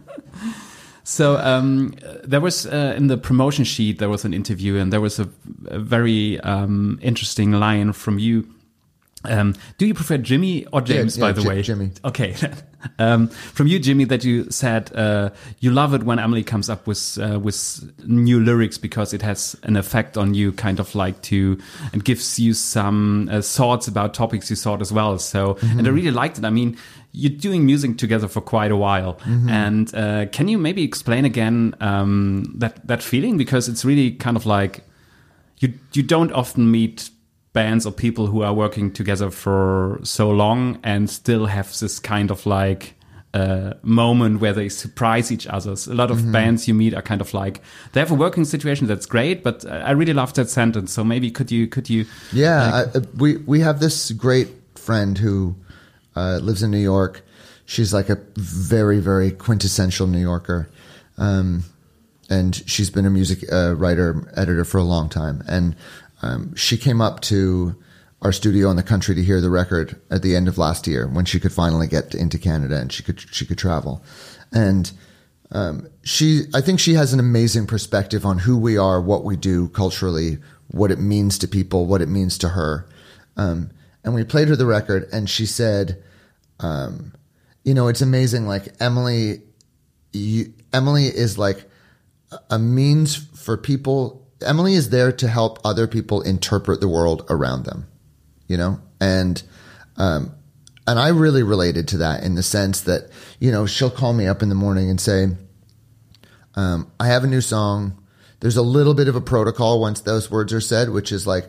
so 1.04 1.36
um, 1.36 1.94
there 2.24 2.40
was 2.40 2.66
uh, 2.66 2.94
in 2.96 3.08
the 3.08 3.16
promotion 3.16 3.64
sheet 3.64 3.98
there 3.98 4.08
was 4.08 4.24
an 4.24 4.32
interview, 4.32 4.76
and 4.76 4.92
there 4.92 5.00
was 5.00 5.18
a, 5.18 5.28
a 5.66 5.78
very 5.78 6.40
um, 6.40 6.98
interesting 7.02 7.52
line 7.52 7.92
from 7.92 8.18
you. 8.18 8.48
Um, 9.24 9.54
do 9.78 9.86
you 9.86 9.94
prefer 9.94 10.18
Jimmy 10.18 10.64
or 10.66 10.80
James? 10.80 11.16
yeah, 11.16 11.22
by 11.22 11.32
the 11.32 11.42
Ji- 11.42 11.48
way, 11.48 11.62
Jimmy. 11.62 11.90
Okay, 12.04 12.34
um, 12.98 13.28
from 13.28 13.66
you, 13.66 13.78
Jimmy, 13.78 14.04
that 14.04 14.24
you 14.24 14.50
said 14.50 14.94
uh, 14.94 15.30
you 15.60 15.70
love 15.70 15.94
it 15.94 16.02
when 16.02 16.18
Emily 16.18 16.44
comes 16.44 16.70
up 16.70 16.86
with 16.86 17.18
uh, 17.20 17.38
with 17.38 17.92
new 18.06 18.40
lyrics 18.40 18.78
because 18.78 19.12
it 19.12 19.22
has 19.22 19.56
an 19.62 19.76
effect 19.76 20.16
on 20.16 20.34
you, 20.34 20.52
kind 20.52 20.80
of 20.80 20.94
like 20.94 21.20
to 21.22 21.58
and 21.92 22.04
gives 22.04 22.38
you 22.38 22.54
some 22.54 23.28
uh, 23.30 23.40
thoughts 23.42 23.88
about 23.88 24.14
topics 24.14 24.50
you 24.50 24.56
thought 24.56 24.80
as 24.80 24.92
well. 24.92 25.18
So, 25.18 25.58
and 25.62 25.86
I 25.86 25.90
really 25.90 26.10
liked 26.10 26.38
it. 26.38 26.44
I 26.44 26.50
mean, 26.50 26.76
you're 27.12 27.30
doing 27.30 27.66
music 27.66 27.98
together 27.98 28.28
for 28.28 28.40
quite 28.40 28.70
a 28.70 28.76
while, 28.76 29.18
and 29.48 29.92
uh, 29.94 30.26
can 30.26 30.48
you 30.48 30.58
maybe 30.58 30.84
explain 30.84 31.24
again 31.24 31.74
um, 31.80 32.54
that 32.58 32.86
that 32.86 33.02
feeling 33.02 33.36
because 33.36 33.68
it's 33.68 33.84
really 33.84 34.12
kind 34.12 34.36
of 34.36 34.46
like 34.46 34.84
you 35.58 35.72
you 35.92 36.02
don't 36.02 36.32
often 36.32 36.70
meet 36.70 37.10
bands 37.52 37.86
or 37.86 37.92
people 37.92 38.26
who 38.26 38.42
are 38.42 38.54
working 38.54 38.92
together 38.92 39.30
for 39.30 40.00
so 40.02 40.30
long 40.30 40.78
and 40.82 41.08
still 41.08 41.46
have 41.46 41.76
this 41.78 41.98
kind 41.98 42.30
of 42.30 42.46
like 42.46 42.94
uh, 43.34 43.74
moment 43.82 44.40
where 44.40 44.52
they 44.52 44.68
surprise 44.68 45.30
each 45.30 45.46
other. 45.46 45.76
So 45.76 45.92
A 45.92 45.94
lot 45.94 46.10
of 46.10 46.32
bands 46.32 46.66
you 46.66 46.74
meet 46.74 46.94
are 46.94 47.02
kind 47.02 47.20
of 47.20 47.34
like 47.34 47.60
they 47.92 48.00
have 48.00 48.10
a 48.10 48.14
working 48.14 48.44
situation 48.44 48.86
that's 48.86 49.06
great, 49.06 49.42
but 49.42 49.70
I 49.70 49.90
really 49.92 50.14
love 50.14 50.34
that 50.34 50.48
sentence. 50.48 50.92
So 50.92 51.04
maybe 51.04 51.30
could 51.30 51.50
you 51.50 51.66
could 51.66 51.90
you 51.90 52.06
Yeah, 52.32 52.70
I, 52.72 52.98
uh, 52.98 53.02
we 53.16 53.36
we 53.38 53.60
have 53.60 53.80
this 53.80 54.12
great 54.12 54.48
friend 54.74 55.18
who 55.18 55.56
uh, 56.16 56.38
lives 56.42 56.62
in 56.62 56.70
New 56.70 56.78
York. 56.78 57.22
She's 57.66 57.92
like 57.92 58.08
a 58.08 58.18
very 58.36 58.98
very 58.98 59.30
quintessential 59.30 60.06
New 60.06 60.20
Yorker, 60.20 60.70
um, 61.18 61.64
and 62.30 62.56
she's 62.66 62.90
been 62.90 63.04
a 63.04 63.10
music 63.10 63.44
uh, 63.52 63.74
writer 63.76 64.32
editor 64.36 64.64
for 64.64 64.78
a 64.78 64.84
long 64.84 65.10
time. 65.10 65.42
And 65.46 65.76
um, 66.22 66.54
she 66.54 66.76
came 66.76 67.00
up 67.00 67.20
to 67.22 67.76
our 68.22 68.32
studio 68.32 68.70
in 68.70 68.76
the 68.76 68.82
country 68.82 69.14
to 69.14 69.22
hear 69.22 69.40
the 69.40 69.50
record 69.50 70.00
at 70.10 70.22
the 70.22 70.34
end 70.34 70.48
of 70.48 70.58
last 70.58 70.86
year 70.86 71.06
when 71.06 71.24
she 71.24 71.38
could 71.38 71.52
finally 71.52 71.86
get 71.86 72.14
into 72.14 72.38
Canada 72.38 72.76
and 72.76 72.92
she 72.92 73.02
could 73.02 73.20
she 73.32 73.46
could 73.46 73.58
travel, 73.58 74.02
and 74.52 74.92
um, 75.52 75.88
she 76.02 76.42
I 76.52 76.60
think 76.60 76.80
she 76.80 76.94
has 76.94 77.12
an 77.12 77.20
amazing 77.20 77.66
perspective 77.66 78.26
on 78.26 78.38
who 78.38 78.58
we 78.58 78.76
are, 78.76 79.00
what 79.00 79.24
we 79.24 79.36
do 79.36 79.68
culturally, 79.68 80.38
what 80.68 80.90
it 80.90 80.98
means 80.98 81.38
to 81.38 81.48
people, 81.48 81.86
what 81.86 82.02
it 82.02 82.08
means 82.08 82.38
to 82.38 82.50
her. 82.50 82.88
Um, 83.36 83.70
and 84.04 84.14
we 84.14 84.24
played 84.24 84.48
her 84.48 84.56
the 84.56 84.66
record, 84.66 85.08
and 85.12 85.28
she 85.28 85.46
said, 85.46 86.02
um, 86.60 87.14
"You 87.64 87.74
know, 87.74 87.88
it's 87.88 88.02
amazing. 88.02 88.46
Like 88.46 88.74
Emily, 88.80 89.42
you, 90.12 90.52
Emily 90.72 91.06
is 91.06 91.38
like 91.38 91.68
a 92.50 92.58
means 92.58 93.16
for 93.16 93.56
people. 93.56 94.27
Emily 94.44 94.74
is 94.74 94.90
there 94.90 95.12
to 95.12 95.28
help 95.28 95.58
other 95.64 95.86
people 95.86 96.22
interpret 96.22 96.80
the 96.80 96.88
world 96.88 97.24
around 97.28 97.64
them. 97.64 97.86
You 98.46 98.56
know, 98.56 98.80
and 99.00 99.42
um, 99.96 100.34
and 100.86 100.98
I 100.98 101.08
really 101.08 101.42
related 101.42 101.88
to 101.88 101.98
that 101.98 102.22
in 102.22 102.34
the 102.34 102.42
sense 102.42 102.80
that 102.82 103.10
you 103.38 103.50
know 103.50 103.66
she'll 103.66 103.90
call 103.90 104.12
me 104.12 104.26
up 104.26 104.42
in 104.42 104.48
the 104.48 104.54
morning 104.54 104.88
and 104.88 105.00
say, 105.00 105.28
um, 106.54 106.90
"I 106.98 107.08
have 107.08 107.24
a 107.24 107.28
new 107.28 107.40
song." 107.40 108.02
There's 108.40 108.56
a 108.56 108.62
little 108.62 108.94
bit 108.94 109.08
of 109.08 109.16
a 109.16 109.20
protocol 109.20 109.80
once 109.80 110.00
those 110.00 110.30
words 110.30 110.52
are 110.52 110.60
said, 110.60 110.90
which 110.90 111.10
is 111.10 111.26
like, 111.26 111.48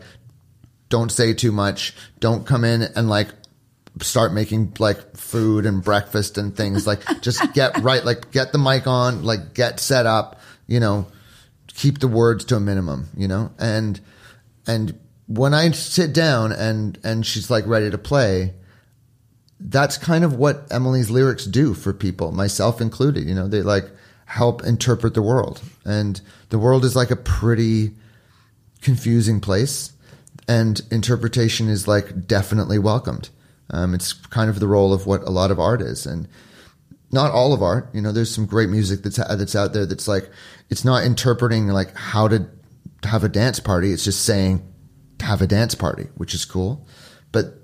don't 0.88 1.12
say 1.12 1.32
too 1.32 1.52
much, 1.52 1.94
don't 2.18 2.44
come 2.44 2.64
in 2.64 2.82
and 2.82 3.08
like 3.08 3.28
start 4.02 4.32
making 4.32 4.74
like 4.78 5.16
food 5.16 5.66
and 5.66 5.82
breakfast 5.82 6.38
and 6.38 6.56
things 6.56 6.86
like 6.86 7.00
just 7.22 7.52
get 7.54 7.78
right 7.82 8.04
like 8.04 8.30
get 8.30 8.52
the 8.52 8.58
mic 8.58 8.86
on 8.86 9.24
like 9.24 9.52
get 9.52 9.80
set 9.80 10.06
up 10.06 10.40
you 10.66 10.78
know 10.78 11.06
keep 11.74 11.98
the 11.98 12.08
words 12.08 12.44
to 12.44 12.56
a 12.56 12.60
minimum 12.60 13.08
you 13.16 13.28
know? 13.28 13.52
And 13.58 14.00
and 14.66 14.98
when 15.26 15.54
i 15.54 15.70
sit 15.70 16.12
down 16.12 16.52
and 16.52 16.98
and 17.04 17.24
she's 17.24 17.50
like 17.50 17.66
ready 17.66 17.90
to 17.90 17.98
play 17.98 18.54
that's 19.60 19.98
kind 19.98 20.24
of 20.24 20.34
what 20.34 20.66
emily's 20.70 21.10
lyrics 21.10 21.44
do 21.44 21.74
for 21.74 21.92
people 21.92 22.32
myself 22.32 22.80
included 22.80 23.26
you 23.26 23.34
know? 23.34 23.48
They 23.48 23.62
like 23.62 23.90
help 24.30 24.62
interpret 24.62 25.14
the 25.14 25.22
world. 25.22 25.60
And 25.84 26.20
the 26.50 26.58
world 26.58 26.84
is 26.84 26.94
like 26.94 27.10
a 27.10 27.16
pretty 27.16 27.90
confusing 28.80 29.40
place 29.40 29.92
and 30.46 30.80
interpretation 30.90 31.68
is 31.68 31.88
like 31.88 32.26
definitely 32.26 32.78
welcomed. 32.78 33.28
Um, 33.70 33.92
it's 33.94 34.12
kind 34.12 34.48
of 34.48 34.60
the 34.60 34.68
role 34.68 34.92
of 34.92 35.04
what 35.06 35.22
a 35.22 35.30
lot 35.30 35.50
of 35.50 35.60
art 35.60 35.80
is, 35.80 36.06
and 36.06 36.26
not 37.12 37.32
all 37.32 37.52
of 37.52 37.62
art. 37.62 37.90
You 37.92 38.00
know, 38.00 38.12
there's 38.12 38.32
some 38.32 38.46
great 38.46 38.68
music 38.68 39.02
that's 39.02 39.16
that's 39.16 39.56
out 39.56 39.72
there 39.72 39.86
that's 39.86 40.08
like 40.08 40.30
it's 40.68 40.84
not 40.84 41.04
interpreting 41.04 41.68
like 41.68 41.94
how 41.96 42.28
to 42.28 42.46
have 43.04 43.24
a 43.24 43.28
dance 43.28 43.60
party. 43.60 43.92
It's 43.92 44.04
just 44.04 44.24
saying 44.24 44.66
have 45.20 45.42
a 45.42 45.46
dance 45.46 45.74
party, 45.74 46.08
which 46.14 46.34
is 46.34 46.44
cool. 46.44 46.86
But 47.32 47.60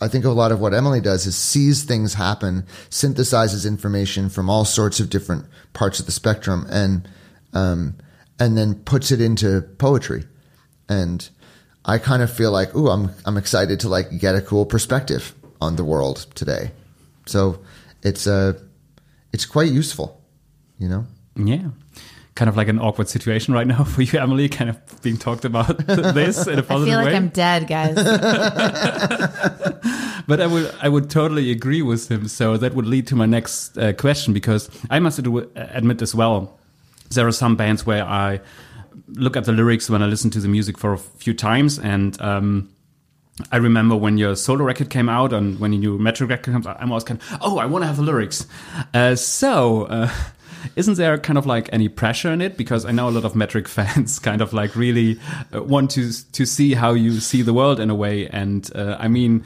I 0.00 0.08
think 0.08 0.24
a 0.24 0.30
lot 0.30 0.52
of 0.52 0.60
what 0.60 0.74
Emily 0.74 1.00
does 1.00 1.26
is 1.26 1.36
sees 1.36 1.84
things 1.84 2.14
happen, 2.14 2.66
synthesizes 2.90 3.66
information 3.66 4.28
from 4.28 4.50
all 4.50 4.64
sorts 4.64 5.00
of 5.00 5.10
different 5.10 5.46
parts 5.72 6.00
of 6.00 6.06
the 6.06 6.12
spectrum, 6.12 6.66
and 6.70 7.08
um, 7.52 7.96
and 8.38 8.56
then 8.56 8.74
puts 8.74 9.10
it 9.10 9.20
into 9.20 9.62
poetry. 9.78 10.24
And 10.88 11.28
I 11.84 11.98
kind 11.98 12.22
of 12.22 12.32
feel 12.32 12.50
like, 12.50 12.74
ooh, 12.74 12.88
I'm 12.88 13.10
I'm 13.24 13.36
excited 13.36 13.80
to 13.80 13.88
like 13.88 14.18
get 14.18 14.34
a 14.34 14.42
cool 14.42 14.66
perspective 14.66 15.34
on 15.60 15.76
the 15.76 15.84
world 15.84 16.26
today. 16.34 16.72
So 17.26 17.60
it's 18.02 18.26
uh 18.26 18.58
it's 19.34 19.44
quite 19.46 19.70
useful, 19.72 20.22
you 20.78 20.88
know. 20.88 21.06
Yeah. 21.36 21.70
Kind 22.36 22.48
of 22.48 22.56
like 22.56 22.68
an 22.68 22.78
awkward 22.78 23.08
situation 23.08 23.52
right 23.52 23.66
now 23.66 23.82
for 23.92 24.02
you, 24.02 24.18
Emily, 24.18 24.48
kind 24.48 24.70
of 24.70 24.76
being 25.02 25.16
talked 25.18 25.44
about 25.44 25.76
this 25.86 26.46
in 26.46 26.58
a 26.58 26.62
positive 26.62 26.70
way. 26.70 26.72
I 26.72 26.86
feel 26.86 26.98
like 26.98 27.06
way. 27.06 27.16
I'm 27.16 27.28
dead, 27.28 27.66
guys. 27.66 27.96
But 30.26 30.40
I 30.40 30.46
would 30.46 30.74
I 30.80 30.88
would 30.88 31.10
totally 31.10 31.50
agree 31.50 31.82
with 31.82 32.10
him. 32.10 32.28
So 32.28 32.56
that 32.56 32.72
would 32.74 32.86
lead 32.86 33.06
to 33.08 33.16
my 33.16 33.26
next 33.26 33.76
uh, 33.76 33.92
question 33.92 34.32
because 34.32 34.70
I 34.88 34.98
must 34.98 35.20
adu- 35.20 35.50
admit 35.54 36.00
as 36.00 36.14
well, 36.14 36.58
there 37.10 37.26
are 37.26 37.32
some 37.32 37.56
bands 37.56 37.84
where 37.84 38.04
I 38.04 38.40
look 39.08 39.36
at 39.36 39.44
the 39.44 39.52
lyrics 39.52 39.90
when 39.90 40.02
I 40.02 40.06
listen 40.06 40.30
to 40.30 40.40
the 40.40 40.48
music 40.48 40.78
for 40.78 40.94
a 40.94 40.98
few 40.98 41.34
times 41.34 41.78
and. 41.78 42.18
Um, 42.22 42.70
I 43.50 43.56
remember 43.56 43.96
when 43.96 44.16
your 44.16 44.36
solo 44.36 44.64
record 44.64 44.90
came 44.90 45.08
out 45.08 45.32
and 45.32 45.58
when 45.58 45.72
your 45.72 45.80
new 45.80 45.98
metric 45.98 46.30
record 46.30 46.52
comes 46.52 46.66
out, 46.66 46.76
I'm 46.80 46.90
always 46.92 47.04
kind 47.04 47.20
of, 47.20 47.38
oh, 47.40 47.58
I 47.58 47.66
want 47.66 47.82
to 47.82 47.86
have 47.86 47.96
the 47.96 48.02
lyrics. 48.02 48.46
Uh, 48.92 49.16
so, 49.16 49.84
uh, 49.84 50.08
isn't 50.76 50.96
there 50.96 51.18
kind 51.18 51.36
of 51.36 51.44
like 51.44 51.68
any 51.72 51.88
pressure 51.88 52.32
in 52.32 52.40
it? 52.40 52.56
Because 52.56 52.84
I 52.84 52.92
know 52.92 53.08
a 53.08 53.10
lot 53.10 53.24
of 53.24 53.34
metric 53.34 53.66
fans 53.76 54.18
kind 54.18 54.40
of 54.40 54.52
like 54.52 54.76
really 54.76 55.18
uh, 55.54 55.62
want 55.62 55.90
to 55.92 56.12
to 56.32 56.46
see 56.46 56.74
how 56.74 56.92
you 56.92 57.20
see 57.20 57.42
the 57.42 57.52
world 57.52 57.80
in 57.80 57.90
a 57.90 57.94
way. 57.94 58.28
And 58.28 58.70
uh, 58.74 58.96
I 59.00 59.08
mean, 59.08 59.44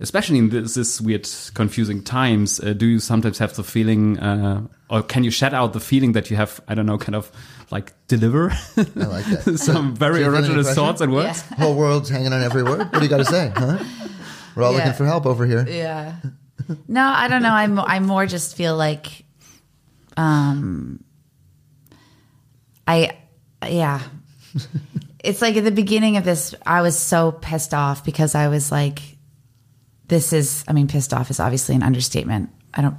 especially 0.00 0.38
in 0.38 0.50
this, 0.50 0.74
this 0.74 1.00
weird, 1.00 1.28
confusing 1.54 2.02
times, 2.02 2.60
uh, 2.60 2.72
do 2.72 2.86
you 2.86 2.98
sometimes 3.00 3.38
have 3.38 3.54
the 3.54 3.64
feeling, 3.64 4.18
uh, 4.18 4.66
or 4.90 5.02
can 5.02 5.24
you 5.24 5.30
shed 5.30 5.54
out 5.54 5.72
the 5.72 5.80
feeling 5.80 6.12
that 6.12 6.30
you 6.30 6.36
have, 6.36 6.60
I 6.68 6.74
don't 6.74 6.86
know, 6.86 6.98
kind 6.98 7.14
of 7.16 7.30
like 7.70 7.92
deliver 8.06 8.50
I 8.52 8.82
like 9.06 9.24
that. 9.26 9.58
some 9.58 9.94
very 9.96 10.18
Do 10.20 10.20
you 10.20 10.24
feel 10.26 10.36
any 10.36 10.46
original 10.54 10.74
thoughts 10.74 11.00
and 11.00 11.12
words? 11.12 11.42
Yeah. 11.50 11.56
Whole 11.58 11.74
world's 11.74 12.08
hanging 12.08 12.32
on 12.32 12.42
every 12.42 12.62
word. 12.62 12.78
What 12.78 12.92
do 12.92 13.02
you 13.02 13.08
got 13.08 13.16
to 13.18 13.24
say? 13.24 13.52
Huh? 13.56 13.82
We're 14.54 14.62
all 14.62 14.72
Yeah. 14.72 14.78
looking 14.78 14.92
for 14.94 15.04
help 15.06 15.26
over 15.26 15.44
here. 15.46 15.66
Yeah. 15.68 16.14
No, 16.88 17.02
I 17.02 17.28
don't 17.28 17.42
know. 17.42 17.52
I'm 17.52 17.78
I 17.78 17.98
more 18.00 18.26
just 18.26 18.56
feel 18.56 18.76
like 18.76 19.24
um 20.16 21.02
I 22.86 23.16
yeah. 23.66 24.00
It's 25.24 25.42
like 25.42 25.56
at 25.56 25.64
the 25.64 25.72
beginning 25.72 26.16
of 26.18 26.24
this 26.24 26.54
I 26.64 26.82
was 26.82 26.96
so 26.96 27.32
pissed 27.32 27.74
off 27.74 28.04
because 28.04 28.34
I 28.36 28.46
was 28.48 28.70
like 28.70 29.15
this 30.08 30.32
is 30.32 30.64
I 30.68 30.72
mean 30.72 30.88
pissed 30.88 31.12
off 31.12 31.30
is 31.30 31.40
obviously 31.40 31.74
an 31.74 31.82
understatement. 31.82 32.50
I 32.74 32.82
don't 32.82 32.96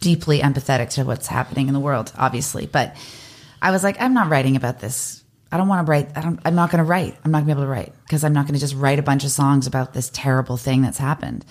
deeply 0.00 0.40
empathetic 0.40 0.90
to 0.90 1.04
what's 1.04 1.26
happening 1.26 1.68
in 1.68 1.74
the 1.74 1.80
world 1.80 2.12
obviously, 2.16 2.66
but 2.66 2.96
I 3.60 3.70
was 3.70 3.82
like 3.82 4.00
I'm 4.00 4.14
not 4.14 4.28
writing 4.28 4.56
about 4.56 4.80
this. 4.80 5.22
I 5.50 5.58
don't 5.58 5.68
want 5.68 5.86
to 5.86 5.90
write. 5.90 6.16
I 6.16 6.22
don't, 6.22 6.40
I'm 6.46 6.54
not 6.54 6.70
going 6.70 6.78
to 6.78 6.88
write. 6.88 7.14
I'm 7.24 7.30
not 7.30 7.44
going 7.44 7.48
to 7.48 7.54
be 7.54 7.60
able 7.60 7.64
to 7.64 7.70
write 7.70 7.92
because 8.04 8.24
I'm 8.24 8.32
not 8.32 8.46
going 8.46 8.54
to 8.54 8.60
just 8.60 8.74
write 8.74 8.98
a 8.98 9.02
bunch 9.02 9.22
of 9.22 9.30
songs 9.30 9.66
about 9.66 9.92
this 9.92 10.08
terrible 10.08 10.56
thing 10.56 10.80
that's 10.80 10.96
happened. 10.96 11.44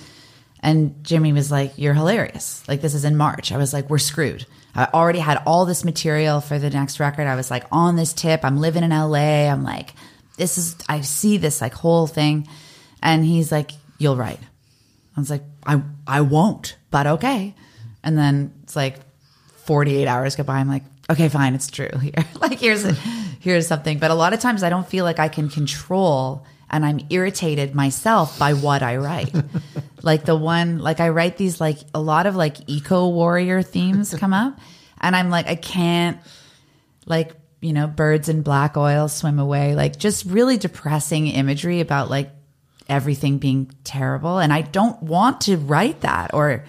And 0.61 1.03
Jimmy 1.03 1.33
was 1.33 1.51
like, 1.51 1.77
You're 1.77 1.93
hilarious. 1.93 2.67
Like, 2.67 2.81
this 2.81 2.93
is 2.93 3.05
in 3.05 3.17
March. 3.17 3.51
I 3.51 3.57
was 3.57 3.73
like, 3.73 3.89
We're 3.89 3.97
screwed. 3.97 4.45
I 4.73 4.87
already 4.93 5.19
had 5.19 5.41
all 5.45 5.65
this 5.65 5.83
material 5.83 6.39
for 6.39 6.57
the 6.57 6.69
next 6.69 6.99
record. 6.99 7.27
I 7.27 7.35
was 7.35 7.51
like, 7.51 7.65
on 7.71 7.95
this 7.95 8.13
tip. 8.13 8.43
I'm 8.43 8.57
living 8.57 8.83
in 8.83 8.91
LA. 8.91 9.49
I'm 9.49 9.63
like, 9.63 9.93
This 10.37 10.57
is, 10.57 10.75
I 10.87 11.01
see 11.01 11.37
this 11.37 11.61
like 11.61 11.73
whole 11.73 12.07
thing. 12.07 12.47
And 13.01 13.25
he's 13.25 13.51
like, 13.51 13.71
You'll 13.97 14.17
write. 14.17 14.39
I 15.15 15.19
was 15.19 15.29
like, 15.29 15.43
I, 15.65 15.81
I 16.07 16.21
won't, 16.21 16.77
but 16.89 17.05
okay. 17.05 17.53
And 18.03 18.17
then 18.17 18.53
it's 18.63 18.75
like 18.75 18.97
48 19.65 20.07
hours 20.07 20.35
go 20.35 20.43
by. 20.43 20.57
I'm 20.57 20.67
like, 20.67 20.83
okay, 21.09 21.29
fine, 21.29 21.53
it's 21.55 21.69
true. 21.69 21.89
Here, 22.01 22.25
like 22.39 22.59
here's 22.59 22.83
here's 23.39 23.67
something. 23.67 23.99
But 23.99 24.11
a 24.11 24.15
lot 24.15 24.33
of 24.33 24.39
times 24.39 24.63
I 24.63 24.69
don't 24.69 24.87
feel 24.87 25.05
like 25.05 25.19
I 25.19 25.27
can 25.27 25.49
control, 25.49 26.45
and 26.69 26.85
I'm 26.85 27.01
irritated 27.09 27.75
myself 27.75 28.39
by 28.39 28.53
what 28.53 28.81
I 28.81 28.97
write. 28.97 29.35
like 30.01 30.25
the 30.25 30.35
one, 30.35 30.79
like 30.79 30.99
I 30.99 31.09
write 31.09 31.37
these 31.37 31.59
like 31.59 31.77
a 31.93 32.01
lot 32.01 32.25
of 32.25 32.35
like 32.35 32.69
eco 32.69 33.09
warrior 33.09 33.61
themes 33.61 34.13
come 34.13 34.33
up, 34.33 34.59
and 34.99 35.15
I'm 35.15 35.29
like, 35.29 35.47
I 35.47 35.55
can't, 35.55 36.17
like 37.05 37.33
you 37.61 37.73
know, 37.73 37.85
birds 37.85 38.27
in 38.27 38.41
black 38.41 38.75
oil 38.75 39.07
swim 39.07 39.37
away, 39.37 39.75
like 39.75 39.97
just 39.97 40.25
really 40.25 40.57
depressing 40.57 41.27
imagery 41.27 41.79
about 41.79 42.09
like 42.09 42.31
everything 42.91 43.39
being 43.39 43.71
terrible, 43.83 44.37
and 44.37 44.53
I 44.53 44.61
don't 44.61 45.01
want 45.01 45.41
to 45.41 45.57
write 45.57 46.01
that 46.01 46.33
or. 46.33 46.65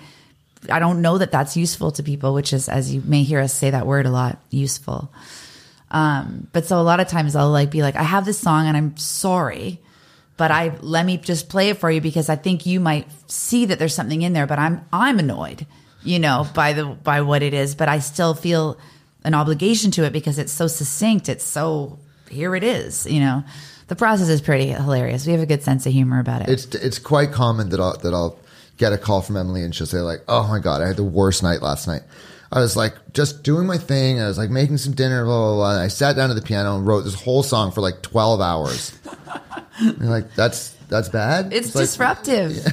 I 0.70 0.78
don't 0.78 1.02
know 1.02 1.18
that 1.18 1.32
that's 1.32 1.56
useful 1.56 1.90
to 1.90 2.04
people, 2.04 2.34
which 2.34 2.52
is, 2.52 2.68
as 2.68 2.94
you 2.94 3.02
may 3.04 3.24
hear 3.24 3.40
us 3.40 3.52
say 3.52 3.70
that 3.70 3.84
word 3.84 4.06
a 4.06 4.10
lot, 4.10 4.38
useful. 4.50 5.10
Um, 5.92 6.46
but 6.52 6.66
so 6.66 6.80
a 6.80 6.82
lot 6.82 7.00
of 7.00 7.08
times 7.08 7.36
I'll 7.36 7.50
like 7.50 7.70
be 7.70 7.82
like, 7.82 7.96
I 7.96 8.02
have 8.02 8.24
this 8.24 8.38
song 8.38 8.66
and 8.66 8.76
I'm 8.76 8.96
sorry, 8.96 9.80
but 10.36 10.50
I 10.50 10.74
let 10.80 11.04
me 11.04 11.18
just 11.18 11.48
play 11.48 11.68
it 11.68 11.78
for 11.78 11.90
you 11.90 12.00
because 12.00 12.28
I 12.28 12.36
think 12.36 12.64
you 12.64 12.80
might 12.80 13.06
see 13.26 13.66
that 13.66 13.78
there's 13.78 13.94
something 13.94 14.22
in 14.22 14.32
there, 14.32 14.46
but 14.46 14.58
I'm 14.58 14.86
I'm 14.92 15.18
annoyed, 15.18 15.66
you 16.02 16.18
know, 16.18 16.46
by 16.54 16.72
the 16.72 16.86
by 16.86 17.20
what 17.20 17.42
it 17.42 17.52
is, 17.52 17.74
but 17.74 17.88
I 17.88 17.98
still 17.98 18.34
feel 18.34 18.78
an 19.22 19.34
obligation 19.34 19.90
to 19.92 20.04
it 20.04 20.12
because 20.12 20.38
it's 20.38 20.52
so 20.52 20.66
succinct. 20.66 21.28
It's 21.28 21.44
so 21.44 21.98
here 22.30 22.56
it 22.56 22.64
is, 22.64 23.06
you 23.06 23.20
know. 23.20 23.44
The 23.92 23.96
process 23.96 24.30
is 24.30 24.40
pretty 24.40 24.68
hilarious. 24.68 25.26
We 25.26 25.32
have 25.32 25.42
a 25.42 25.46
good 25.46 25.62
sense 25.62 25.84
of 25.84 25.92
humor 25.92 26.18
about 26.18 26.40
it. 26.40 26.48
It's 26.48 26.64
it's 26.74 26.98
quite 26.98 27.30
common 27.30 27.68
that 27.68 27.78
I'll 27.78 27.98
that 27.98 28.14
I'll 28.14 28.38
get 28.78 28.94
a 28.94 28.96
call 28.96 29.20
from 29.20 29.36
Emily 29.36 29.64
and 29.64 29.74
she'll 29.74 29.86
say 29.86 29.98
like, 29.98 30.22
"Oh 30.28 30.48
my 30.48 30.60
god, 30.60 30.80
I 30.80 30.86
had 30.86 30.96
the 30.96 31.04
worst 31.04 31.42
night 31.42 31.60
last 31.60 31.86
night." 31.86 32.00
I 32.50 32.60
was 32.60 32.74
like 32.74 32.94
just 33.12 33.42
doing 33.42 33.66
my 33.66 33.76
thing. 33.76 34.18
I 34.18 34.28
was 34.28 34.38
like 34.38 34.48
making 34.48 34.78
some 34.78 34.94
dinner, 34.94 35.26
blah 35.26 35.38
blah 35.38 35.54
blah. 35.56 35.82
I 35.82 35.88
sat 35.88 36.16
down 36.16 36.30
at 36.30 36.36
the 36.36 36.40
piano 36.40 36.74
and 36.74 36.86
wrote 36.86 37.02
this 37.02 37.12
whole 37.12 37.42
song 37.42 37.70
for 37.70 37.82
like 37.82 38.00
twelve 38.00 38.40
hours. 38.40 38.98
you're 39.82 40.08
like, 40.08 40.34
that's 40.36 40.70
that's 40.88 41.10
bad. 41.10 41.52
It's, 41.52 41.74
like- 41.74 41.82
disruptive. 41.82 42.52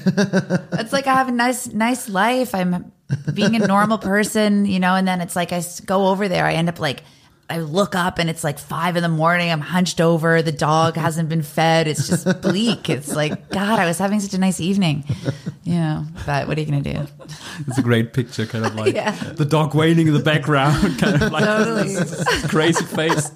it's 0.71 0.93
like 0.93 1.05
I 1.05 1.15
have 1.15 1.27
a 1.27 1.33
nice, 1.33 1.67
nice 1.67 2.07
life. 2.07 2.55
I'm 2.55 2.93
being 3.33 3.57
a 3.57 3.67
normal 3.67 3.97
person, 3.97 4.65
you 4.65 4.79
know, 4.79 4.95
and 4.95 5.05
then 5.05 5.19
it's 5.19 5.35
like 5.35 5.51
I 5.51 5.61
go 5.85 6.07
over 6.07 6.29
there. 6.29 6.45
I 6.45 6.53
end 6.53 6.69
up 6.69 6.79
like, 6.79 7.03
I 7.49 7.57
look 7.59 7.95
up 7.95 8.19
and 8.19 8.29
it's 8.29 8.43
like 8.43 8.59
five 8.59 8.95
in 8.95 9.01
the 9.03 9.09
morning. 9.09 9.49
I'm 9.51 9.61
hunched 9.61 9.99
over. 9.99 10.41
The 10.41 10.51
dog 10.51 10.95
hasn't 11.05 11.29
been 11.29 11.41
fed. 11.41 11.87
It's 11.87 12.07
just 12.07 12.41
bleak. 12.41 12.89
It's 12.89 13.15
like, 13.15 13.49
God, 13.51 13.79
I 13.79 13.85
was 13.85 13.97
having 13.97 14.19
such 14.19 14.33
a 14.33 14.37
nice 14.37 14.59
evening, 14.59 15.03
you 15.63 15.75
know, 15.75 16.05
but 16.25 16.47
what 16.47 16.57
are 16.57 16.61
you 16.61 16.67
going 16.67 16.83
to 16.83 16.93
do? 16.93 17.07
It's 17.67 17.77
a 17.77 17.81
great 17.81 18.13
picture, 18.13 18.45
kind 18.45 18.65
of 18.65 18.75
like 18.81 18.93
Yeah. 18.93 19.11
the 19.11 19.45
dog 19.45 19.73
wailing 19.73 20.07
in 20.07 20.13
the 20.13 20.19
background, 20.19 20.99
kind 20.99 21.21
of 21.21 21.31
like 21.31 21.43
Totally. 21.43 21.95
crazy 22.49 22.85
face. 22.85 23.31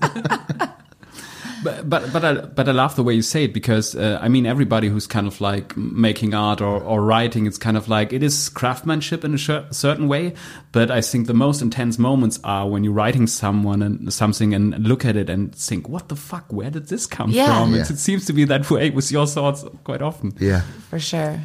But 1.64 1.90
but 1.90 2.12
but 2.14 2.24
I 2.26 2.34
but 2.34 2.68
I 2.68 2.72
love 2.72 2.96
the 2.96 3.04
way 3.04 3.14
you 3.14 3.22
say 3.22 3.46
it 3.46 3.54
because 3.54 3.96
uh, 3.96 4.20
I 4.22 4.28
mean 4.28 4.46
everybody 4.46 4.88
who's 4.90 5.08
kind 5.08 5.28
of 5.28 5.40
like 5.42 5.76
making 5.78 6.34
art 6.34 6.62
or, 6.62 6.82
or 6.82 7.02
writing, 7.02 7.46
it's 7.48 7.58
kind 7.58 7.78
of 7.78 7.88
like 7.88 8.12
it 8.14 8.22
is 8.24 8.50
craftsmanship 8.50 9.24
in 9.24 9.34
a 9.34 9.38
cer- 9.38 9.68
certain 9.72 10.08
way. 10.08 10.34
But 10.72 10.92
I 10.92 11.02
think 11.02 11.28
the 11.28 11.34
most 11.34 11.62
intense 11.62 11.98
moments 12.00 12.40
are 12.44 12.68
when 12.70 12.84
you're 12.84 12.94
writing 12.94 13.28
someone 13.28 13.82
and 13.82 14.12
something 14.14 14.54
and 14.54 14.78
look 14.88 15.06
at 15.06 15.16
it 15.16 15.30
and 15.30 15.54
think, 15.56 15.88
what 15.88 16.10
the 16.10 16.16
fuck? 16.16 16.52
Where 16.52 16.70
did 16.72 16.88
this 16.88 17.06
come 17.08 17.30
Yeah. 17.32 17.46
from? 17.60 17.74
Yeah. 17.74 17.82
It's, 17.82 17.90
it 17.92 17.98
seems 17.98 18.26
to 18.26 18.34
be 18.34 18.46
that 18.46 18.70
way 18.70 18.90
with 18.90 19.12
your 19.12 19.28
thoughts 19.28 19.64
quite 19.84 20.02
often. 20.02 20.34
yeah. 20.40 20.62
For 20.90 21.00
sure. 21.00 21.40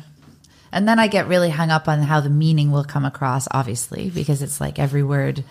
And 0.70 0.86
then 0.86 0.98
I 0.98 1.06
get 1.08 1.28
really 1.28 1.48
hung 1.50 1.70
up 1.70 1.88
on 1.88 2.02
how 2.02 2.20
the 2.20 2.28
meaning 2.28 2.70
will 2.72 2.84
come 2.84 3.06
across, 3.06 3.48
obviously, 3.50 4.10
because 4.10 4.42
it's 4.42 4.60
like 4.60 4.78
every 4.78 5.02
word 5.02 5.42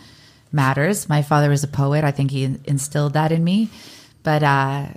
matters. 0.51 1.10
My 1.10 1.21
father 1.23 1.49
was 1.49 1.63
a 1.63 1.67
poet. 1.67 2.03
I 2.03 2.12
think 2.12 2.32
he 2.32 2.43
instilled 2.65 3.13
that 3.13 3.32
in 3.32 3.43
me. 3.43 3.69
But 4.27 4.43
uh, 4.43 4.87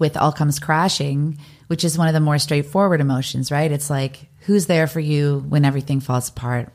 with 0.00 0.16
All 0.16 0.32
Comes 0.32 0.58
Crashing, 0.58 1.38
which 1.68 1.84
is 1.84 1.96
one 1.96 2.08
of 2.08 2.14
the 2.14 2.18
more 2.18 2.36
straightforward 2.40 3.00
emotions, 3.00 3.52
right? 3.52 3.70
It's 3.70 3.88
like, 3.88 4.26
who's 4.40 4.66
there 4.66 4.88
for 4.88 4.98
you 4.98 5.44
when 5.48 5.64
everything 5.64 6.00
falls 6.00 6.30
apart? 6.30 6.72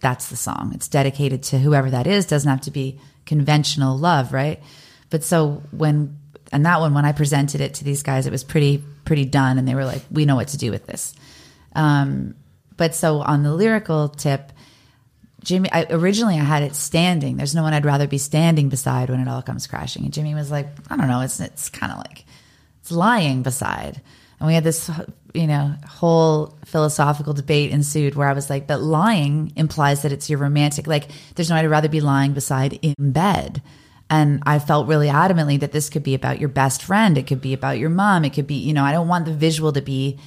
That's 0.00 0.30
the 0.30 0.38
song. 0.38 0.72
It's 0.74 0.88
dedicated 0.88 1.42
to 1.42 1.58
whoever 1.58 1.90
that 1.90 2.06
is. 2.06 2.24
Doesn't 2.24 2.48
have 2.48 2.62
to 2.62 2.70
be 2.70 2.98
conventional 3.26 3.98
love, 3.98 4.32
right? 4.32 4.62
But 5.10 5.22
so 5.22 5.62
when 5.70 6.18
and 6.50 6.64
that 6.64 6.80
one, 6.80 6.94
when 6.94 7.04
I 7.04 7.12
presented 7.12 7.60
it 7.60 7.74
to 7.74 7.84
these 7.84 8.02
guys, 8.02 8.26
it 8.26 8.32
was 8.32 8.42
pretty 8.42 8.82
pretty 9.04 9.26
done, 9.26 9.58
and 9.58 9.68
they 9.68 9.74
were 9.74 9.84
like, 9.84 10.00
"We 10.10 10.24
know 10.24 10.36
what 10.36 10.48
to 10.48 10.56
do 10.56 10.70
with 10.70 10.86
this." 10.86 11.12
Um, 11.74 12.36
but 12.78 12.94
so 12.94 13.20
on 13.20 13.42
the 13.42 13.52
lyrical 13.52 14.08
tip, 14.08 14.50
Jimmy, 15.48 15.72
I, 15.72 15.86
originally 15.88 16.34
I 16.34 16.44
had 16.44 16.62
it 16.62 16.76
standing. 16.76 17.38
There's 17.38 17.54
no 17.54 17.62
one 17.62 17.72
I'd 17.72 17.86
rather 17.86 18.06
be 18.06 18.18
standing 18.18 18.68
beside 18.68 19.08
when 19.08 19.18
it 19.18 19.28
all 19.28 19.40
comes 19.40 19.66
crashing. 19.66 20.04
And 20.04 20.12
Jimmy 20.12 20.34
was 20.34 20.50
like, 20.50 20.66
I 20.90 20.96
don't 20.98 21.08
know. 21.08 21.22
It's 21.22 21.40
it's 21.40 21.70
kind 21.70 21.90
of 21.90 21.96
like 21.96 22.26
it's 22.82 22.92
lying 22.92 23.42
beside. 23.42 24.02
And 24.38 24.46
we 24.46 24.52
had 24.52 24.62
this, 24.62 24.90
you 25.32 25.46
know, 25.46 25.74
whole 25.86 26.58
philosophical 26.66 27.32
debate 27.32 27.70
ensued 27.70 28.14
where 28.14 28.28
I 28.28 28.34
was 28.34 28.50
like, 28.50 28.66
but 28.66 28.82
lying 28.82 29.54
implies 29.56 30.02
that 30.02 30.12
it's 30.12 30.28
your 30.28 30.38
romantic. 30.38 30.86
Like, 30.86 31.08
there's 31.34 31.48
no 31.48 31.56
I'd 31.56 31.64
rather 31.64 31.88
be 31.88 32.02
lying 32.02 32.34
beside 32.34 32.74
in 32.82 32.94
bed. 32.98 33.62
And 34.10 34.42
I 34.44 34.58
felt 34.58 34.86
really 34.86 35.08
adamantly 35.08 35.58
that 35.60 35.72
this 35.72 35.88
could 35.88 36.02
be 36.02 36.14
about 36.14 36.40
your 36.40 36.50
best 36.50 36.82
friend. 36.82 37.16
It 37.16 37.26
could 37.26 37.40
be 37.40 37.54
about 37.54 37.78
your 37.78 37.88
mom. 37.88 38.26
It 38.26 38.34
could 38.34 38.46
be, 38.46 38.56
you 38.56 38.74
know, 38.74 38.84
I 38.84 38.92
don't 38.92 39.08
want 39.08 39.24
the 39.24 39.32
visual 39.32 39.72
to 39.72 39.80
be, 39.80 40.18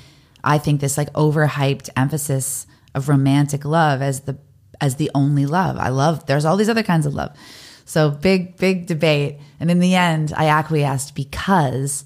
I 0.44 0.58
think, 0.58 0.82
this 0.82 0.98
like 0.98 1.14
overhyped 1.14 1.92
emphasis 1.96 2.66
of 2.96 3.08
romantic 3.08 3.66
love 3.66 4.02
as 4.02 4.22
the 4.22 4.40
as 4.82 4.96
the 4.96 5.12
only 5.16 5.46
love. 5.46 5.78
I 5.78 5.90
love 5.90 6.26
there's 6.26 6.44
all 6.44 6.58
these 6.58 6.70
other 6.70 6.84
kinds 6.84 7.06
of 7.06 7.14
love. 7.14 7.38
So 7.86 8.10
big, 8.10 8.58
big 8.58 8.88
debate. 8.88 9.38
And 9.60 9.70
in 9.70 9.80
the 9.80 9.96
end, 9.96 10.34
I 10.36 10.48
acquiesced 10.48 11.16
because 11.16 12.04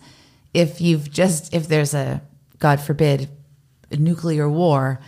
if 0.53 0.81
you've 0.81 1.09
just 1.09 1.53
if 1.53 1.67
there's 1.67 1.93
a 1.93 2.21
God 2.59 2.79
forbid 2.79 3.29
a 3.91 3.95
nuclear 3.97 4.49
war, 4.49 4.99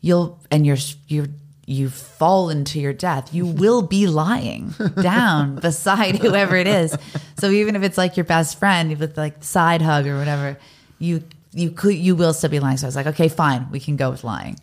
you'll 0.00 0.38
and 0.50 0.64
you're 0.64 0.78
you're 1.08 1.28
you 1.66 1.88
fall 1.88 2.48
into 2.48 2.78
your 2.78 2.92
death, 2.92 3.34
you 3.34 3.44
will 3.44 3.82
be 3.82 4.06
lying 4.06 4.72
down 5.00 5.56
beside 5.56 6.16
whoever 6.16 6.54
it 6.54 6.68
is. 6.68 6.96
So 7.38 7.50
even 7.50 7.74
if 7.74 7.82
it's 7.82 7.98
like 7.98 8.16
your 8.16 8.24
best 8.24 8.58
friend 8.58 8.96
with 8.98 9.18
like 9.18 9.42
side 9.42 9.82
hug 9.82 10.06
or 10.06 10.16
whatever, 10.16 10.58
you 10.98 11.24
you 11.52 11.70
could 11.70 11.96
you 11.96 12.14
will 12.14 12.32
still 12.32 12.50
be 12.50 12.60
lying. 12.60 12.76
So 12.76 12.86
I 12.86 12.88
was 12.88 12.96
like, 12.96 13.06
okay, 13.08 13.28
fine, 13.28 13.68
we 13.70 13.80
can 13.80 13.96
go 13.96 14.10
with 14.10 14.22
lying. 14.22 14.60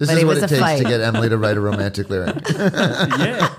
This 0.00 0.08
But 0.08 0.16
is 0.16 0.22
it 0.22 0.26
what 0.26 0.34
was 0.36 0.42
it 0.44 0.46
a 0.46 0.48
takes 0.48 0.60
fight. 0.62 0.78
to 0.78 0.84
get 0.84 1.02
Emily 1.02 1.28
to 1.28 1.36
write 1.36 1.58
a 1.58 1.60
romantic 1.60 2.08
lyric. 2.08 2.36
yeah. 2.58 3.54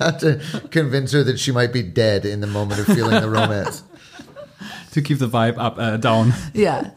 Have 0.00 0.18
to 0.18 0.42
convince 0.72 1.12
her 1.12 1.22
that 1.22 1.38
she 1.38 1.52
might 1.52 1.72
be 1.72 1.80
dead 1.84 2.24
in 2.26 2.40
the 2.40 2.48
moment 2.48 2.80
of 2.80 2.86
feeling 2.86 3.20
the 3.20 3.30
romance. 3.30 3.84
to 4.90 5.00
keep 5.00 5.20
the 5.20 5.28
vibe 5.28 5.58
up, 5.58 5.78
uh, 5.78 5.96
down. 5.96 6.32
Yeah. 6.54 6.90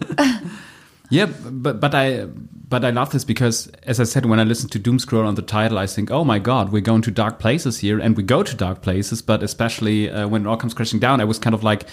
Yeah, 1.11 1.27
but 1.27 1.79
but 1.79 1.93
I 1.93 2.25
but 2.67 2.83
I 2.83 2.89
love 2.89 3.11
this 3.11 3.23
because, 3.23 3.67
as 3.83 3.99
I 3.99 4.05
said, 4.05 4.25
when 4.25 4.39
I 4.39 4.43
listen 4.43 4.67
to 4.69 4.79
Doom 4.79 4.97
Scroll 4.97 5.27
on 5.27 5.35
the 5.35 5.43
title, 5.43 5.77
I 5.77 5.85
think, 5.85 6.09
oh 6.09 6.23
my 6.23 6.39
god, 6.39 6.71
we're 6.71 6.81
going 6.81 7.03
to 7.03 7.11
dark 7.11 7.37
places 7.37 7.77
here, 7.77 7.99
and 7.99 8.17
we 8.17 8.23
go 8.23 8.41
to 8.41 8.55
dark 8.55 8.81
places. 8.81 9.21
But 9.21 9.43
especially 9.43 10.09
uh, 10.09 10.27
when 10.27 10.47
it 10.47 10.47
all 10.47 10.57
comes 10.57 10.73
crashing 10.73 10.99
down, 10.99 11.21
I 11.21 11.25
was 11.25 11.37
kind 11.37 11.53
of 11.53 11.63
like, 11.63 11.85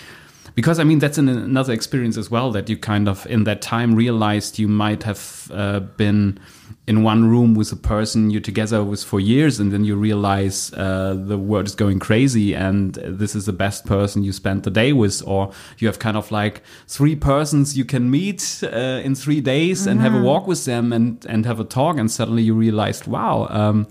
because 0.54 0.78
I 0.78 0.84
mean 0.84 0.98
that's 0.98 1.18
an, 1.18 1.28
another 1.28 1.74
experience 1.74 2.16
as 2.16 2.30
well 2.30 2.50
that 2.52 2.70
you 2.70 2.78
kind 2.78 3.06
of 3.06 3.26
in 3.26 3.44
that 3.44 3.60
time 3.60 3.94
realized 3.94 4.58
you 4.58 4.68
might 4.68 5.02
have 5.02 5.50
uh, 5.52 5.80
been 5.80 6.40
in 6.86 7.02
one 7.02 7.28
room 7.28 7.54
with 7.54 7.72
a 7.72 7.76
person 7.76 8.30
you're 8.30 8.40
together 8.40 8.82
with 8.82 9.04
for 9.04 9.20
years, 9.20 9.60
and 9.60 9.72
then 9.72 9.84
you 9.84 9.96
realize 9.96 10.72
uh, 10.74 11.14
the 11.14 11.38
world 11.38 11.66
is 11.66 11.74
going 11.74 11.98
crazy, 11.98 12.54
and 12.54 12.94
this 12.94 13.34
is 13.34 13.46
the 13.46 13.52
best 13.52 13.86
person 13.86 14.22
you 14.22 14.32
spent 14.32 14.64
the 14.64 14.70
day 14.70 14.92
with, 14.92 15.22
or 15.26 15.52
you 15.78 15.88
have 15.88 15.98
kind 15.98 16.16
of 16.16 16.30
like 16.30 16.62
three 16.88 17.16
persons 17.16 17.76
you 17.76 17.84
can 17.84 18.10
meet 18.10 18.62
uh, 18.64 19.00
in 19.04 19.14
three 19.14 19.40
days 19.40 19.86
and 19.86 20.00
have 20.00 20.14
a 20.14 20.22
walk 20.22 20.46
with 20.46 20.64
them 20.64 20.92
and 20.92 21.24
and 21.26 21.46
have 21.46 21.60
a 21.60 21.64
talk, 21.64 21.98
and 21.98 22.10
suddenly 22.10 22.42
you 22.42 22.54
realized, 22.54 23.06
wow. 23.06 23.46
Um, 23.50 23.86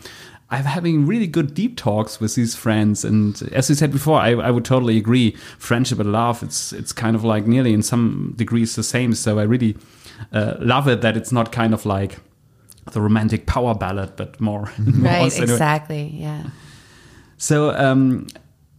I'm 0.52 0.66
having 0.66 1.06
really 1.06 1.28
good 1.28 1.54
deep 1.54 1.78
talks 1.78 2.20
with 2.20 2.34
these 2.34 2.56
friends, 2.56 3.06
and 3.06 3.40
as 3.52 3.70
you 3.70 3.76
said 3.76 3.92
before, 3.92 4.20
I, 4.20 4.30
I 4.32 4.50
would 4.50 4.66
totally 4.66 4.98
agree. 4.98 5.36
Friendship 5.60 6.00
and 6.00 6.12
love, 6.12 6.42
it's 6.42 6.74
it's 6.74 6.92
kind 6.92 7.16
of 7.16 7.24
like 7.24 7.46
nearly 7.46 7.72
in 7.72 7.84
some 7.84 8.34
degrees 8.36 8.76
the 8.76 8.84
same. 8.84 9.14
So 9.14 9.38
I 9.38 9.44
really 9.44 9.78
uh, 10.34 10.56
love 10.60 10.88
it 10.88 11.02
that 11.02 11.16
it's 11.16 11.32
not 11.32 11.52
kind 11.52 11.74
of 11.74 11.86
like 11.86 12.18
the 12.92 13.02
romantic 13.02 13.46
power 13.46 13.76
ballad, 13.76 14.16
but 14.16 14.40
more. 14.40 14.72
Right. 14.80 15.38
Exactly. 15.40 16.12
Yeah. 16.14 16.44
So 17.38 17.72
um, 17.72 18.28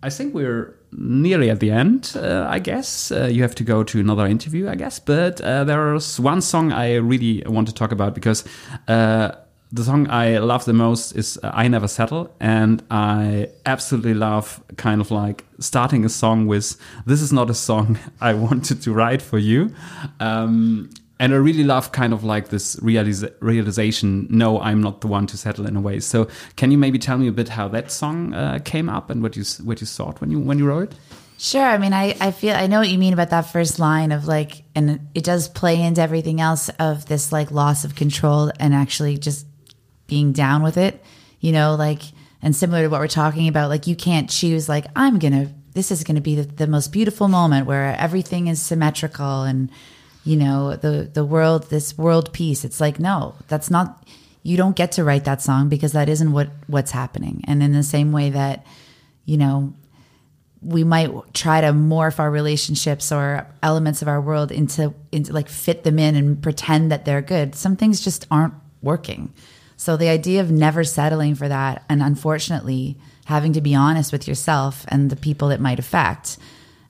I 0.02 0.10
think 0.10 0.34
we're 0.34 0.74
nearly 0.92 1.50
at 1.50 1.60
the 1.60 1.70
end. 1.70 2.12
Uh, 2.16 2.46
I 2.48 2.58
guess 2.58 3.10
uh, 3.12 3.28
you 3.32 3.42
have 3.42 3.54
to 3.56 3.64
go 3.64 3.82
to 3.84 4.00
another 4.00 4.26
interview. 4.26 4.68
I 4.68 4.74
guess, 4.74 4.98
but 4.98 5.40
uh, 5.40 5.64
there's 5.64 6.20
one 6.20 6.40
song 6.40 6.72
I 6.72 6.96
really 6.96 7.42
want 7.46 7.68
to 7.68 7.74
talk 7.74 7.92
about 7.92 8.14
because. 8.14 8.44
Uh, 8.88 9.32
the 9.72 9.84
song 9.84 10.10
I 10.10 10.38
love 10.38 10.64
the 10.64 10.72
most 10.72 11.12
is 11.12 11.38
uh, 11.44 11.50
I 11.54 11.68
Never 11.68 11.86
Settle, 11.86 12.34
and 12.40 12.82
I 12.90 13.50
absolutely 13.64 14.14
love 14.14 14.60
kind 14.76 15.00
of 15.00 15.12
like 15.12 15.44
starting 15.60 16.04
a 16.04 16.08
song 16.08 16.48
with 16.48 16.76
This 17.06 17.22
is 17.22 17.32
not 17.32 17.50
a 17.50 17.54
song 17.54 17.96
I 18.20 18.34
wanted 18.34 18.82
to 18.82 18.92
write 18.92 19.22
for 19.22 19.38
you. 19.38 19.72
Um, 20.18 20.90
and 21.20 21.34
I 21.34 21.36
really 21.36 21.64
love 21.64 21.92
kind 21.92 22.14
of 22.14 22.24
like 22.24 22.48
this 22.48 22.78
realization 22.80 24.26
no, 24.30 24.58
I'm 24.58 24.80
not 24.80 25.02
the 25.02 25.06
one 25.06 25.26
to 25.26 25.36
settle 25.36 25.66
in 25.66 25.76
a 25.76 25.80
way. 25.80 26.00
So, 26.00 26.28
can 26.56 26.70
you 26.70 26.78
maybe 26.78 26.98
tell 26.98 27.18
me 27.18 27.28
a 27.28 27.32
bit 27.32 27.50
how 27.50 27.68
that 27.68 27.92
song 27.92 28.32
uh, 28.32 28.58
came 28.64 28.88
up 28.88 29.10
and 29.10 29.22
what 29.22 29.36
you, 29.36 29.44
what 29.62 29.82
you 29.82 29.86
thought 29.86 30.22
when 30.22 30.30
you, 30.30 30.40
when 30.40 30.58
you 30.58 30.66
wrote 30.66 30.92
it? 30.92 30.98
Sure. 31.36 31.62
I 31.62 31.76
mean, 31.76 31.92
I, 31.92 32.16
I 32.20 32.30
feel, 32.30 32.56
I 32.56 32.66
know 32.68 32.78
what 32.78 32.88
you 32.88 32.96
mean 32.96 33.12
about 33.12 33.30
that 33.30 33.42
first 33.42 33.78
line 33.78 34.12
of 34.12 34.26
like, 34.26 34.62
and 34.74 35.08
it 35.14 35.22
does 35.22 35.46
play 35.48 35.82
into 35.82 36.00
everything 36.00 36.40
else 36.40 36.70
of 36.78 37.04
this 37.04 37.32
like 37.32 37.50
loss 37.50 37.84
of 37.84 37.94
control 37.94 38.50
and 38.58 38.74
actually 38.74 39.18
just 39.18 39.46
being 40.06 40.32
down 40.32 40.62
with 40.62 40.78
it, 40.78 41.04
you 41.38 41.52
know, 41.52 41.74
like, 41.74 42.00
and 42.40 42.56
similar 42.56 42.82
to 42.82 42.88
what 42.88 42.98
we're 43.00 43.08
talking 43.08 43.46
about, 43.46 43.68
like, 43.68 43.86
you 43.86 43.94
can't 43.94 44.30
choose, 44.30 44.70
like, 44.70 44.86
I'm 44.96 45.18
to, 45.20 45.48
this 45.74 45.90
is 45.90 46.02
going 46.02 46.14
to 46.14 46.22
be 46.22 46.36
the, 46.36 46.44
the 46.44 46.66
most 46.66 46.92
beautiful 46.92 47.28
moment 47.28 47.66
where 47.66 47.94
everything 47.98 48.46
is 48.46 48.62
symmetrical 48.62 49.42
and, 49.42 49.70
you 50.24 50.36
know, 50.36 50.76
the, 50.76 51.10
the 51.12 51.24
world, 51.24 51.70
this 51.70 51.96
world 51.96 52.32
peace. 52.32 52.64
It's 52.64 52.80
like, 52.80 52.98
no, 52.98 53.34
that's 53.48 53.70
not, 53.70 54.06
you 54.42 54.56
don't 54.56 54.76
get 54.76 54.92
to 54.92 55.04
write 55.04 55.24
that 55.24 55.42
song 55.42 55.68
because 55.68 55.92
that 55.92 56.08
isn't 56.08 56.32
what, 56.32 56.50
what's 56.66 56.90
happening. 56.90 57.42
And 57.46 57.62
in 57.62 57.72
the 57.72 57.82
same 57.82 58.12
way 58.12 58.30
that, 58.30 58.66
you 59.24 59.36
know, 59.36 59.74
we 60.62 60.84
might 60.84 61.10
try 61.32 61.60
to 61.60 61.68
morph 61.68 62.18
our 62.18 62.30
relationships 62.30 63.10
or 63.10 63.46
elements 63.62 64.02
of 64.02 64.08
our 64.08 64.20
world 64.20 64.52
into 64.52 64.94
into 65.10 65.32
like 65.32 65.48
fit 65.48 65.84
them 65.84 65.98
in 65.98 66.14
and 66.14 66.42
pretend 66.42 66.92
that 66.92 67.04
they're 67.04 67.22
good 67.22 67.54
some 67.54 67.76
things 67.76 68.00
just 68.00 68.26
aren't 68.30 68.54
working 68.82 69.32
so 69.76 69.96
the 69.96 70.08
idea 70.08 70.40
of 70.40 70.50
never 70.50 70.84
settling 70.84 71.34
for 71.34 71.48
that 71.48 71.82
and 71.88 72.02
unfortunately 72.02 72.96
having 73.24 73.52
to 73.52 73.60
be 73.60 73.74
honest 73.74 74.12
with 74.12 74.28
yourself 74.28 74.84
and 74.88 75.08
the 75.08 75.16
people 75.16 75.50
it 75.50 75.60
might 75.60 75.78
affect 75.78 76.36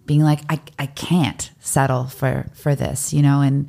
being 0.06 0.22
like 0.22 0.40
i, 0.48 0.60
I 0.78 0.86
can't 0.86 1.50
settle 1.60 2.04
for 2.04 2.50
for 2.54 2.74
this 2.74 3.12
you 3.12 3.22
know 3.22 3.40
and 3.40 3.68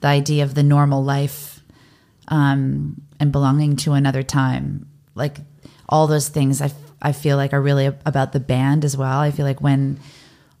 the 0.00 0.08
idea 0.08 0.44
of 0.44 0.54
the 0.54 0.62
normal 0.62 1.02
life 1.02 1.62
um, 2.28 3.00
and 3.18 3.32
belonging 3.32 3.76
to 3.76 3.92
another 3.92 4.22
time. 4.22 4.86
Like 5.14 5.38
all 5.88 6.06
those 6.06 6.28
things, 6.28 6.60
I, 6.60 6.72
I 7.00 7.12
feel 7.12 7.36
like 7.36 7.52
are 7.52 7.62
really 7.62 7.86
about 7.86 8.32
the 8.32 8.40
band 8.40 8.84
as 8.84 8.96
well. 8.96 9.18
I 9.18 9.30
feel 9.30 9.46
like 9.46 9.60
when 9.60 10.00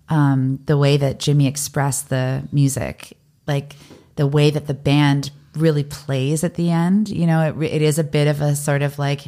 um, 0.08 0.60
the 0.66 0.76
way 0.76 0.96
that 0.96 1.18
Jimmy 1.18 1.46
expressed 1.46 2.08
the 2.08 2.46
music, 2.52 3.16
like 3.46 3.76
the 4.16 4.26
way 4.26 4.50
that 4.50 4.66
the 4.66 4.74
band 4.74 5.30
really 5.54 5.84
plays 5.84 6.44
at 6.44 6.54
the 6.54 6.70
end, 6.70 7.08
you 7.08 7.26
know, 7.26 7.48
it, 7.48 7.62
it 7.62 7.82
is 7.82 7.98
a 7.98 8.04
bit 8.04 8.28
of 8.28 8.40
a 8.40 8.54
sort 8.54 8.82
of 8.82 8.98
like 8.98 9.24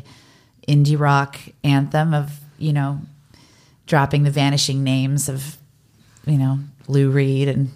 indie 0.69 0.99
rock 0.99 1.39
anthem 1.63 2.15
of, 2.15 2.41
you 2.59 2.73
know, 2.73 3.01
dropping 3.87 4.23
the 4.23 4.31
vanishing 4.31 4.85
names 4.85 5.29
of, 5.29 5.57
you 6.27 6.39
know, 6.39 6.59
Lou 6.89 7.11
Reed 7.11 7.49
and 7.49 7.71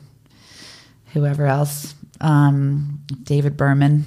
whoever 1.13 1.47
else, 1.47 1.95
um, 2.21 3.01
David 3.23 3.57
Berman, 3.57 4.05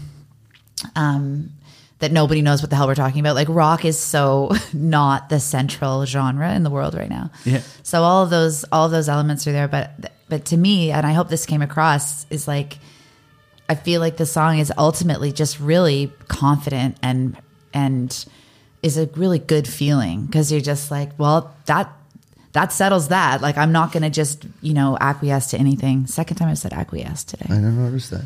um, 0.95 1.51
that 1.99 2.11
nobody 2.11 2.41
knows 2.41 2.61
what 2.61 2.69
the 2.69 2.75
hell 2.75 2.87
we're 2.87 2.95
talking 2.95 3.19
about. 3.19 3.35
Like 3.35 3.47
rock 3.49 3.85
is 3.85 3.97
so 3.97 4.51
not 4.73 5.29
the 5.29 5.39
central 5.39 6.05
genre 6.05 6.53
in 6.53 6.63
the 6.63 6.69
world 6.69 6.95
right 6.95 7.09
now. 7.09 7.31
Yeah. 7.45 7.61
So 7.83 8.01
all 8.01 8.23
of 8.23 8.29
those 8.29 8.63
all 8.65 8.85
of 8.85 8.91
those 8.91 9.07
elements 9.07 9.47
are 9.47 9.51
there, 9.51 9.67
but 9.67 10.11
but 10.27 10.45
to 10.45 10.57
me, 10.57 10.91
and 10.91 11.05
I 11.05 11.13
hope 11.13 11.29
this 11.29 11.45
came 11.45 11.61
across, 11.61 12.25
is 12.29 12.47
like 12.47 12.79
I 13.69 13.75
feel 13.75 14.01
like 14.01 14.17
the 14.17 14.25
song 14.25 14.59
is 14.59 14.71
ultimately 14.77 15.31
just 15.31 15.59
really 15.59 16.11
confident 16.27 16.97
and 17.03 17.37
and 17.73 18.25
is 18.81 18.97
a 18.97 19.05
really 19.15 19.39
good 19.39 19.67
feeling 19.67 20.25
because 20.25 20.51
you're 20.51 20.59
just 20.59 20.89
like, 20.89 21.11
well, 21.19 21.55
that 21.67 21.91
that 22.53 22.71
settles 22.73 23.07
that. 23.09 23.41
Like 23.41 23.57
I'm 23.57 23.71
not 23.71 23.91
going 23.91 24.03
to 24.03 24.09
just 24.09 24.45
you 24.61 24.73
know 24.73 24.97
acquiesce 24.99 25.51
to 25.51 25.57
anything. 25.57 26.07
Second 26.07 26.37
time 26.37 26.49
I 26.49 26.53
said 26.55 26.73
acquiesce 26.73 27.23
today. 27.23 27.45
I 27.49 27.57
never 27.57 27.71
noticed 27.71 28.11
that. 28.11 28.25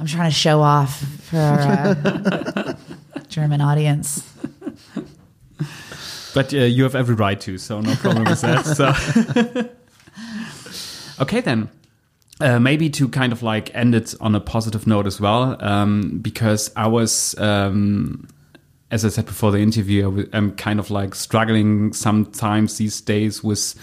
I'm 0.00 0.06
trying 0.06 0.30
to 0.30 0.36
show 0.36 0.60
off 0.60 1.00
for 1.00 1.38
our 1.38 1.96
uh, 2.04 2.74
German 3.28 3.60
audience. 3.60 4.22
But 6.34 6.54
uh, 6.54 6.58
you 6.58 6.84
have 6.84 6.94
every 6.94 7.16
right 7.16 7.40
to, 7.40 7.58
so 7.58 7.80
no 7.80 7.94
problem 7.96 8.24
with 8.24 8.40
that. 8.42 8.64
So, 8.64 9.64
okay 11.22 11.40
then. 11.40 11.68
Uh, 12.40 12.60
maybe 12.60 12.88
to 12.88 13.08
kind 13.08 13.32
of 13.32 13.42
like 13.42 13.74
end 13.74 13.96
it 13.96 14.14
on 14.20 14.36
a 14.36 14.40
positive 14.40 14.86
note 14.86 15.08
as 15.08 15.20
well, 15.20 15.56
um, 15.60 16.20
because 16.22 16.70
I 16.76 16.86
was, 16.86 17.36
um, 17.38 18.28
as 18.90 19.04
I 19.04 19.08
said 19.08 19.26
before 19.26 19.50
the 19.52 19.58
interview, 19.58 20.28
I'm 20.32 20.52
kind 20.52 20.78
of 20.78 20.90
like 20.90 21.14
struggling 21.14 21.92
sometimes 21.92 22.78
these 22.78 23.00
days 23.00 23.44
with 23.44 23.74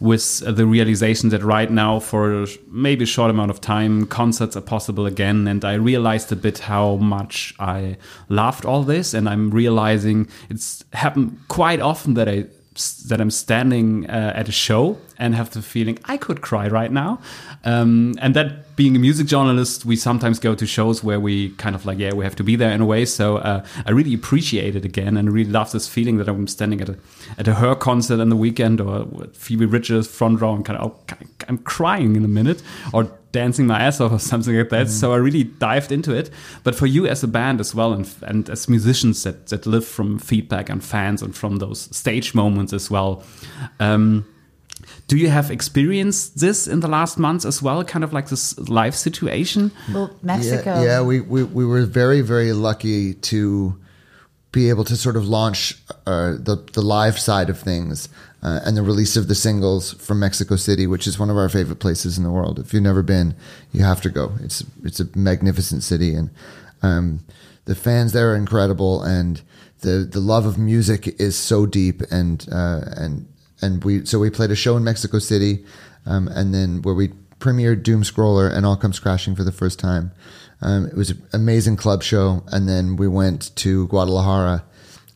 with 0.00 0.40
the 0.56 0.64
realization 0.64 1.28
that 1.28 1.42
right 1.42 1.70
now, 1.70 2.00
for 2.00 2.46
maybe 2.70 3.04
a 3.04 3.06
short 3.06 3.30
amount 3.30 3.50
of 3.50 3.60
time, 3.60 4.06
concerts 4.06 4.56
are 4.56 4.62
possible 4.62 5.04
again, 5.04 5.46
and 5.46 5.62
I 5.62 5.74
realized 5.74 6.32
a 6.32 6.36
bit 6.36 6.60
how 6.60 6.96
much 6.96 7.54
I 7.58 7.98
loved 8.28 8.64
all 8.64 8.82
this, 8.82 9.12
and 9.12 9.28
I'm 9.28 9.50
realizing 9.50 10.28
it's 10.48 10.84
happened 10.94 11.38
quite 11.48 11.80
often 11.80 12.14
that 12.14 12.28
I 12.28 12.46
that 13.08 13.20
I'm 13.20 13.30
standing 13.30 14.08
uh, 14.08 14.32
at 14.34 14.48
a 14.48 14.52
show 14.52 14.98
and 15.18 15.34
have 15.34 15.50
the 15.50 15.62
feeling 15.62 15.98
I 16.04 16.16
could 16.16 16.40
cry 16.40 16.66
right 16.68 16.90
now. 16.90 17.20
Um, 17.64 18.14
and 18.20 18.34
that 18.34 18.74
being 18.76 18.96
a 18.96 18.98
music 18.98 19.26
journalist, 19.26 19.84
we 19.84 19.96
sometimes 19.96 20.38
go 20.38 20.54
to 20.54 20.66
shows 20.66 21.04
where 21.04 21.20
we 21.20 21.50
kind 21.50 21.74
of 21.74 21.84
like, 21.84 21.98
yeah, 21.98 22.14
we 22.14 22.24
have 22.24 22.36
to 22.36 22.44
be 22.44 22.56
there 22.56 22.72
in 22.72 22.80
a 22.80 22.86
way. 22.86 23.04
So 23.04 23.36
uh, 23.36 23.64
I 23.84 23.90
really 23.90 24.14
appreciate 24.14 24.74
it 24.76 24.84
again 24.84 25.16
and 25.16 25.30
really 25.30 25.50
love 25.50 25.72
this 25.72 25.86
feeling 25.86 26.16
that 26.16 26.28
I'm 26.28 26.46
standing 26.46 26.80
at 26.80 26.88
a 26.88 26.96
at 27.38 27.46
a 27.46 27.54
her 27.54 27.74
concert 27.74 28.20
on 28.20 28.30
the 28.30 28.36
weekend 28.36 28.80
or 28.80 29.06
Phoebe 29.34 29.66
Bridgers 29.66 30.08
front 30.08 30.40
row 30.40 30.54
and 30.54 30.64
kind 30.64 30.78
of, 30.78 30.92
oh, 30.92 31.16
I'm 31.48 31.58
crying 31.58 32.16
in 32.16 32.24
a 32.24 32.28
minute 32.28 32.62
or 32.92 33.10
dancing 33.32 33.66
my 33.66 33.80
ass 33.80 34.00
off 34.00 34.12
or 34.12 34.18
something 34.32 34.56
like 34.56 34.70
that. 34.70 34.88
So 34.88 35.12
I 35.12 35.16
really 35.16 35.44
dived 35.44 35.92
into 35.92 36.14
it. 36.14 36.30
But 36.64 36.74
for 36.74 36.86
you 36.86 37.06
as 37.06 37.22
a 37.22 37.28
band 37.28 37.60
as 37.60 37.74
well, 37.74 37.92
and 37.92 38.08
and 38.22 38.48
as 38.50 38.68
musicians 38.68 39.22
that 39.24 39.46
that 39.48 39.66
live 39.66 39.86
from 39.86 40.18
feedback 40.18 40.68
and 40.68 40.82
fans 40.82 41.22
and 41.22 41.34
from 41.34 41.56
those 41.56 41.94
stage 41.96 42.34
moments 42.34 42.72
as 42.72 42.90
well. 42.90 43.22
Um, 43.78 44.24
do 45.08 45.16
you 45.16 45.28
have 45.28 45.50
experienced 45.50 46.38
this 46.38 46.68
in 46.68 46.80
the 46.80 46.88
last 46.88 47.18
months 47.18 47.44
as 47.44 47.60
well? 47.60 47.82
Kind 47.84 48.04
of 48.04 48.12
like 48.12 48.28
this 48.28 48.56
live 48.68 48.94
situation. 48.94 49.72
Well, 49.92 50.16
Mexico. 50.22 50.76
Yeah, 50.76 50.84
yeah 50.84 51.02
we, 51.02 51.20
we, 51.20 51.42
we 51.42 51.64
were 51.64 51.84
very, 51.84 52.20
very 52.20 52.52
lucky 52.52 53.14
to 53.14 53.76
be 54.52 54.68
able 54.68 54.84
to 54.84 54.96
sort 54.96 55.16
of 55.16 55.28
launch 55.28 55.76
uh, 56.06 56.32
the, 56.38 56.64
the 56.72 56.82
live 56.82 57.18
side 57.18 57.50
of 57.50 57.58
things 57.58 58.08
uh, 58.42 58.60
and 58.64 58.76
the 58.76 58.82
release 58.82 59.16
of 59.16 59.28
the 59.28 59.34
singles 59.34 59.92
from 59.94 60.18
Mexico 60.18 60.56
City, 60.56 60.86
which 60.86 61.06
is 61.06 61.18
one 61.18 61.30
of 61.30 61.36
our 61.36 61.48
favorite 61.48 61.78
places 61.78 62.18
in 62.18 62.24
the 62.24 62.30
world. 62.30 62.58
If 62.58 62.72
you've 62.72 62.82
never 62.82 63.02
been, 63.02 63.34
you 63.72 63.84
have 63.84 64.00
to 64.02 64.10
go. 64.10 64.32
It's, 64.42 64.64
it's 64.82 65.00
a 65.00 65.06
magnificent 65.14 65.82
city. 65.82 66.14
And 66.14 66.30
Um, 66.82 67.20
the 67.66 67.74
fans 67.74 68.12
there 68.12 68.32
are 68.32 68.36
incredible, 68.36 69.02
and 69.02 69.42
the 69.80 70.08
the 70.10 70.20
love 70.20 70.46
of 70.48 70.56
music 70.56 71.20
is 71.20 71.36
so 71.36 71.66
deep, 71.66 72.02
and 72.10 72.46
uh, 72.50 72.80
and 72.96 73.26
and 73.60 73.84
we 73.84 74.04
so 74.06 74.18
we 74.18 74.30
played 74.30 74.50
a 74.50 74.56
show 74.56 74.76
in 74.76 74.84
Mexico 74.84 75.18
City, 75.18 75.64
um, 76.06 76.28
and 76.28 76.54
then 76.54 76.82
where 76.82 76.94
we 76.94 77.08
premiered 77.38 77.82
Doomscroller 77.82 78.50
and 78.50 78.64
All 78.64 78.76
Comes 78.76 78.98
Crashing 78.98 79.36
for 79.36 79.44
the 79.44 79.52
first 79.52 79.78
time. 79.78 80.10
Um, 80.62 80.86
it 80.86 80.96
was 80.96 81.10
an 81.10 81.22
amazing 81.32 81.76
club 81.76 82.02
show, 82.02 82.42
and 82.52 82.68
then 82.68 82.96
we 82.96 83.08
went 83.08 83.54
to 83.56 83.86
Guadalajara 83.88 84.64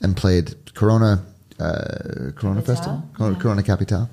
and 0.00 0.16
played 0.16 0.54
Corona 0.74 1.24
uh, 1.60 2.30
Corona 2.36 2.60
Capital? 2.60 2.74
Festival, 2.74 3.02
Corona, 3.16 3.34
Yeah. 3.36 3.40
Corona 3.42 3.62
Capital, 3.62 4.10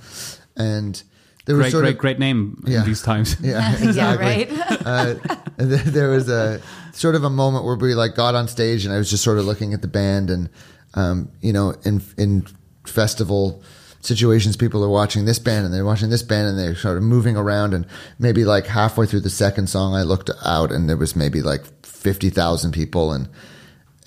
and 0.55 1.03
there 1.45 1.55
was 1.55 1.63
Great, 1.65 1.71
sort 1.71 1.83
great, 1.83 1.91
of 1.93 1.97
great 1.97 2.19
name 2.19 2.63
Yeah. 2.67 2.81
in 2.81 2.85
these 2.87 3.01
times. 3.01 3.35
yeah, 3.41 3.77
yeah, 3.91 4.15
right. 4.15 4.49
uh, 4.85 5.15
and 5.57 5.71
there 5.71 6.09
was 6.09 6.29
a 6.29 6.61
sort 6.93 7.15
of 7.15 7.23
a 7.23 7.29
moment 7.29 7.65
where 7.65 7.75
we 7.75 7.95
like 7.95 8.15
got 8.15 8.35
on 8.35 8.47
stage 8.47 8.85
and 8.85 8.93
I 8.93 8.97
was 8.97 9.09
just 9.09 9.23
sort 9.23 9.37
of 9.39 9.45
looking 9.45 9.73
at 9.73 9.81
the 9.81 9.87
band 9.87 10.29
and 10.29 10.49
um, 10.93 11.29
you 11.41 11.51
know 11.53 11.73
in 11.83 12.01
in 12.17 12.45
festival 12.85 13.63
situations 14.01 14.57
people 14.57 14.83
are 14.83 14.89
watching 14.89 15.25
this 15.25 15.39
band 15.39 15.63
and 15.65 15.73
they're 15.73 15.85
watching 15.85 16.09
this 16.09 16.23
band 16.23 16.47
and 16.47 16.57
they're 16.59 16.75
sort 16.75 16.97
of 16.97 17.03
moving 17.03 17.37
around 17.37 17.73
and 17.73 17.85
maybe 18.19 18.43
like 18.43 18.65
halfway 18.65 19.05
through 19.05 19.19
the 19.21 19.29
second 19.29 19.67
song 19.67 19.93
I 19.93 20.01
looked 20.01 20.29
out 20.43 20.71
and 20.71 20.89
there 20.89 20.97
was 20.97 21.15
maybe 21.15 21.41
like 21.43 21.63
50,000 21.85 22.71
people 22.71 23.13
and 23.13 23.29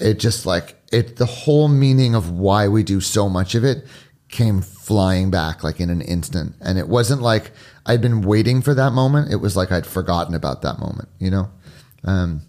it 0.01 0.19
just 0.19 0.47
like 0.47 0.75
it 0.95 1.17
the 1.17 1.27
whole 1.27 1.69
meaning 1.69 2.15
of 2.15 2.31
why 2.31 2.69
we 2.69 2.83
do 2.83 3.01
so 3.01 3.29
much 3.29 3.55
of 3.55 3.65
it 3.65 3.85
came 4.29 4.63
flying 4.63 5.31
back 5.31 5.63
like 5.63 5.81
in 5.81 5.91
an 5.91 6.01
instant. 6.01 6.55
And 6.61 6.79
it 6.79 6.89
wasn't 6.89 7.23
like 7.23 7.51
i'd 7.87 8.01
been 8.01 8.23
waiting 8.23 8.63
for 8.63 8.75
that 8.75 8.93
moment. 8.93 9.33
It 9.33 9.37
was 9.37 9.57
like 9.57 9.73
i'd 9.73 9.87
forgotten 9.87 10.35
about 10.35 10.63
that 10.63 10.79
moment 10.79 11.09
you 11.19 11.31
know? 11.31 11.51
Um, 12.05 12.43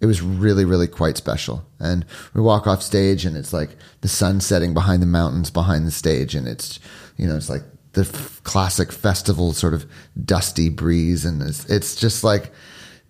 it 0.00 0.06
was 0.06 0.20
really 0.20 0.64
really 0.64 0.86
quite 0.86 1.16
special. 1.16 1.66
And 1.80 2.04
we 2.34 2.40
walk 2.40 2.66
off 2.66 2.82
stage 2.82 3.24
and 3.24 3.36
it's 3.36 3.52
like 3.52 3.76
the 4.02 4.08
sun 4.08 4.40
setting 4.40 4.74
behind 4.74 5.02
the 5.02 5.06
mountains 5.06 5.50
behind 5.50 5.86
the 5.86 5.90
stage 5.90 6.34
and 6.34 6.46
it's 6.46 6.78
you 7.16 7.26
know 7.26 7.36
it's 7.36 7.50
like 7.50 7.62
the 7.96 8.02
f- 8.02 8.42
classic 8.44 8.92
festival 8.92 9.54
sort 9.54 9.72
of 9.72 9.86
dusty 10.22 10.68
breeze 10.68 11.24
and 11.24 11.40
it's, 11.40 11.64
it's 11.64 11.96
just 11.96 12.22
like 12.22 12.52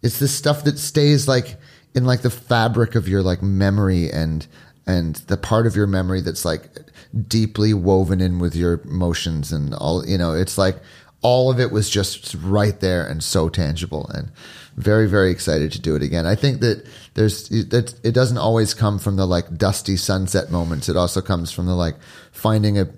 it's 0.02 0.20
this 0.20 0.32
stuff 0.32 0.62
that 0.62 0.78
stays 0.78 1.26
like 1.26 1.56
in 1.94 2.04
like 2.04 2.22
the 2.22 2.30
fabric 2.30 2.94
of 2.94 3.08
your 3.08 3.22
like 3.22 3.42
memory 3.42 4.10
and 4.10 4.46
and 4.86 5.16
the 5.26 5.36
part 5.36 5.66
of 5.66 5.74
your 5.76 5.86
memory 5.86 6.20
that's 6.20 6.44
like 6.44 6.68
deeply 7.28 7.74
woven 7.74 8.20
in 8.20 8.38
with 8.38 8.54
your 8.54 8.80
emotions 8.84 9.52
and 9.52 9.74
all 9.74 10.06
you 10.06 10.18
know 10.18 10.32
it's 10.32 10.58
like 10.58 10.76
all 11.22 11.50
of 11.50 11.58
it 11.58 11.72
was 11.72 11.90
just 11.90 12.34
right 12.36 12.78
there 12.80 13.06
and 13.06 13.22
so 13.22 13.48
tangible 13.48 14.08
and 14.14 14.30
very 14.76 15.08
very 15.08 15.30
excited 15.30 15.72
to 15.72 15.80
do 15.80 15.96
it 15.96 16.02
again. 16.02 16.26
I 16.26 16.34
think 16.34 16.60
that 16.60 16.86
there's 17.14 17.48
that 17.48 17.94
it 18.04 18.12
doesn't 18.12 18.38
always 18.38 18.74
come 18.74 18.98
from 18.98 19.16
the 19.16 19.26
like 19.26 19.56
dusty 19.56 19.96
sunset 19.96 20.50
moments. 20.50 20.88
It 20.88 20.96
also 20.96 21.22
comes 21.22 21.50
from 21.50 21.66
the 21.66 21.74
like 21.74 21.96
finding 22.30 22.78
a 22.78 22.88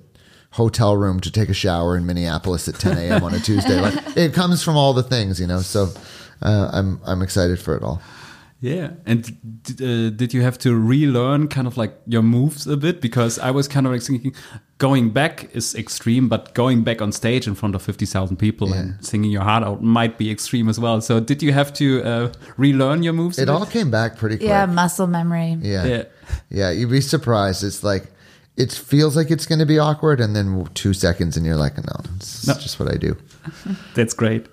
hotel 0.51 0.97
room 0.97 1.21
to 1.21 1.31
take 1.31 1.49
a 1.49 1.55
shower 1.55 1.97
in 1.97 2.07
minneapolis 2.07 2.69
at 2.69 2.75
10 2.75 2.99
a.m 2.99 3.23
on 3.23 3.35
a 3.35 3.39
tuesday. 3.39 3.81
Like 3.81 4.17
it 4.17 4.35
comes 4.35 4.63
from 4.63 4.77
all 4.77 4.93
the 4.93 5.03
things 5.03 5.41
you 5.41 5.47
know 5.47 5.61
so 5.61 5.93
uh, 6.41 6.71
i'm 6.73 7.01
i'm 7.05 7.21
excited 7.21 7.59
for 7.59 7.77
it 7.77 7.83
all 7.83 8.01
Yeah. 8.61 8.91
And 9.07 9.25
uh, 9.81 10.11
did 10.11 10.35
you 10.35 10.43
have 10.43 10.59
to 10.59 10.75
relearn 10.77 11.47
kind 11.49 11.67
of 11.69 11.77
like 11.77 11.97
your 12.07 12.23
moves 12.23 12.67
a 12.67 12.77
bit? 12.77 13.01
Because 13.01 13.39
I 13.39 13.53
was 13.53 13.69
kind 13.69 13.87
of 13.87 13.93
like 13.93 14.03
thinking 14.03 14.35
going 14.79 15.11
back 15.11 15.55
is 15.55 15.75
extreme, 15.77 16.29
but 16.29 16.55
going 16.55 16.83
back 16.83 17.01
on 17.01 17.13
stage 17.13 17.47
in 17.47 17.55
front 17.55 17.75
of 17.77 17.83
50,000 17.83 18.37
people 18.37 18.73
and 18.73 19.05
singing 19.05 19.31
your 19.31 19.43
heart 19.43 19.63
out 19.63 19.83
might 19.83 20.19
be 20.19 20.29
extreme 20.31 20.69
as 20.69 20.79
well. 20.81 21.01
So 21.01 21.21
did 21.21 21.43
you 21.43 21.53
have 21.53 21.73
to 21.75 22.03
uh, 22.03 22.33
relearn 22.57 23.03
your 23.05 23.13
moves? 23.13 23.39
a 23.39 23.43
it 23.43 23.47
bit? 23.47 23.55
all 23.55 23.67
came 23.67 23.91
back 23.93 24.17
pretty 24.17 24.37
quick 24.39 24.49
yeah, 24.49 24.67
muscle 24.67 25.07
memory. 25.07 25.57
Yeah. 25.61 25.85
Yeah. 25.87 26.03
yeah. 26.51 26.71
You'd 26.71 26.91
be 26.91 27.01
surprised. 27.01 27.63
It's 27.63 27.85
like, 27.85 28.11
it 28.57 28.73
feels 28.73 29.17
like 29.17 29.31
it's 29.31 29.47
going 29.47 29.61
to 29.61 29.67
be 29.67 29.79
awkward. 29.79 30.21
And 30.21 30.35
then 30.35 30.69
two 30.75 30.93
seconds 30.95 31.37
and 31.37 31.47
you're 31.47 31.55
like, 31.57 31.77
no, 31.77 31.93
it's 32.17 32.45
No. 32.47 32.55
just 32.55 32.81
what 32.81 32.93
I 32.93 32.97
do. 32.97 33.17
That's 33.95 34.15
great. 34.15 34.47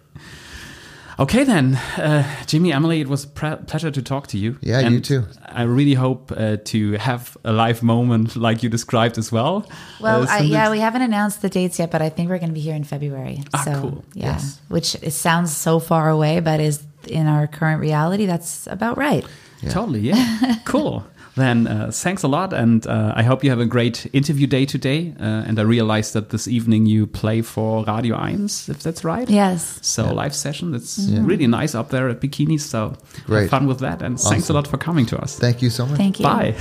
Okay, 1.17 1.45
then, 1.45 1.75
uh, 1.97 2.23
Jimmy, 2.45 2.73
Emily, 2.73 2.99
it 2.99 3.07
was 3.07 3.23
a 3.23 3.27
pre- 3.27 3.55
pleasure 3.67 3.89
to 3.89 4.01
talk 4.01 4.27
to 4.27 4.37
you. 4.37 4.57
Yeah, 4.61 4.89
you 4.89 4.99
too. 4.99 5.23
I 5.47 5.63
really 5.63 5.93
hope 5.93 6.31
uh, 6.35 6.57
to 6.65 6.93
have 6.97 7.37
a 7.45 7.53
live 7.53 7.81
moment 7.81 8.35
like 8.47 8.63
you 8.63 8.69
described 8.69 9.17
as 9.17 9.31
well. 9.31 9.65
Well, 10.01 10.23
Uh, 10.23 10.27
I, 10.29 10.39
yeah, 10.41 10.69
we 10.69 10.79
haven't 10.79 11.03
announced 11.03 11.41
the 11.41 11.49
dates 11.49 11.79
yet, 11.79 11.89
but 11.89 12.01
I 12.01 12.09
think 12.09 12.29
we're 12.29 12.39
going 12.39 12.49
to 12.49 12.53
be 12.53 12.59
here 12.59 12.75
in 12.75 12.83
February. 12.83 13.43
Ah, 13.53 13.63
so, 13.63 13.81
cool. 13.81 14.03
Yeah, 14.13 14.33
Yes. 14.33 14.59
which 14.67 14.95
it 15.01 15.11
sounds 15.11 15.55
so 15.55 15.79
far 15.79 16.09
away, 16.09 16.41
but 16.41 16.59
is 16.59 16.83
in 17.07 17.27
our 17.27 17.47
current 17.47 17.79
reality, 17.79 18.25
that's 18.25 18.67
about 18.67 18.97
right. 18.97 19.25
Totally, 19.69 20.01
yeah. 20.01 20.55
cool. 20.65 21.03
Then 21.35 21.67
uh, 21.67 21.91
thanks 21.91 22.23
a 22.23 22.27
lot, 22.27 22.53
and 22.53 22.87
uh, 22.87 23.13
I 23.15 23.23
hope 23.23 23.43
you 23.43 23.49
have 23.49 23.59
a 23.59 23.65
great 23.65 24.07
interview 24.13 24.47
day 24.47 24.65
today. 24.65 25.13
Uh, 25.19 25.43
and 25.47 25.59
I 25.59 25.63
realize 25.63 26.13
that 26.13 26.29
this 26.29 26.47
evening 26.47 26.85
you 26.85 27.07
play 27.07 27.41
for 27.41 27.83
Radio 27.83 28.17
1, 28.17 28.45
if 28.45 28.81
that's 28.81 29.03
right. 29.03 29.29
Yes. 29.29 29.79
So 29.81 30.13
live 30.13 30.33
session, 30.33 30.71
that's 30.71 30.97
really 31.09 31.47
nice 31.47 31.75
up 31.75 31.89
there 31.89 32.07
at 32.09 32.21
Bikinis. 32.21 32.61
So 32.61 32.89
have 32.89 33.25
Great. 33.25 33.49
fun 33.49 33.67
with 33.67 33.79
that, 33.79 34.01
and 34.01 34.19
thanks 34.19 34.49
a 34.49 34.53
lot 34.53 34.67
for 34.67 34.77
coming 34.77 35.05
to 35.07 35.17
us. 35.21 35.37
Thank 35.37 35.61
you 35.61 35.69
so 35.69 35.85
much. 35.85 35.97
Thank 35.97 36.19
you. 36.19 36.23
Bye. 36.23 36.55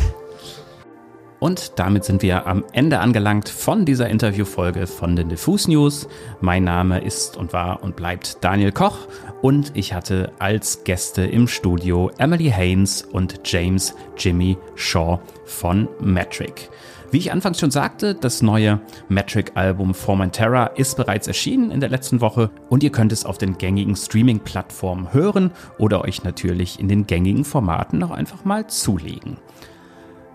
Und 1.45 1.79
damit 1.79 2.05
sind 2.05 2.23
wir 2.23 2.47
am 2.47 2.65
Ende 2.73 3.01
angelangt 3.01 3.51
von 3.51 3.85
dieser 3.85 4.09
Interviewfolge 4.09 4.87
von 4.87 5.15
den 5.15 5.29
Diffus 5.29 5.69
News. 5.69 6.09
Mein 6.41 6.65
Name 6.65 7.01
ist 7.05 7.37
und 7.37 7.53
war 7.53 7.83
und 7.83 7.97
bleibt 7.97 8.43
Daniel 8.43 8.73
Koch 8.73 8.97
und 9.43 9.71
ich 9.75 9.93
hatte 9.93 10.33
als 10.39 10.85
Gäste 10.85 11.21
im 11.21 11.47
Studio 11.47 12.11
Emily 12.17 12.49
Haynes 12.49 13.03
und 13.03 13.41
James 13.45 13.95
Jimmy 14.17 14.57
Shaw 14.75 15.19
von 15.45 15.87
Metric. 16.01 16.71
Wie 17.11 17.19
ich 17.19 17.31
anfangs 17.31 17.61
schon 17.61 17.71
sagte, 17.71 18.15
das 18.15 18.41
neue 18.41 18.81
Metric-Album 19.11 19.93
Formentera 19.93 20.69
ist 20.69 20.97
bereits 20.97 21.29
erschienen 21.29 21.71
in 21.71 21.81
der 21.81 21.91
letzten 21.91 22.23
Woche 22.23 22.51
und 22.71 22.83
ihr 22.83 22.91
könnt 22.91 23.13
es 23.13 23.27
auf 23.27 23.37
den 23.37 23.59
gängigen 23.59 23.97
Streaming-Plattformen 23.97 25.13
hören 25.13 25.51
oder 25.77 26.01
euch 26.01 26.25
natürlich 26.25 26.81
in 26.81 26.89
den 26.89 27.07
gängigen 27.07 27.45
Formaten 27.45 27.99
noch 27.99 28.13
einfach 28.13 28.47
mal 28.47 28.67
zulegen. 28.67 29.37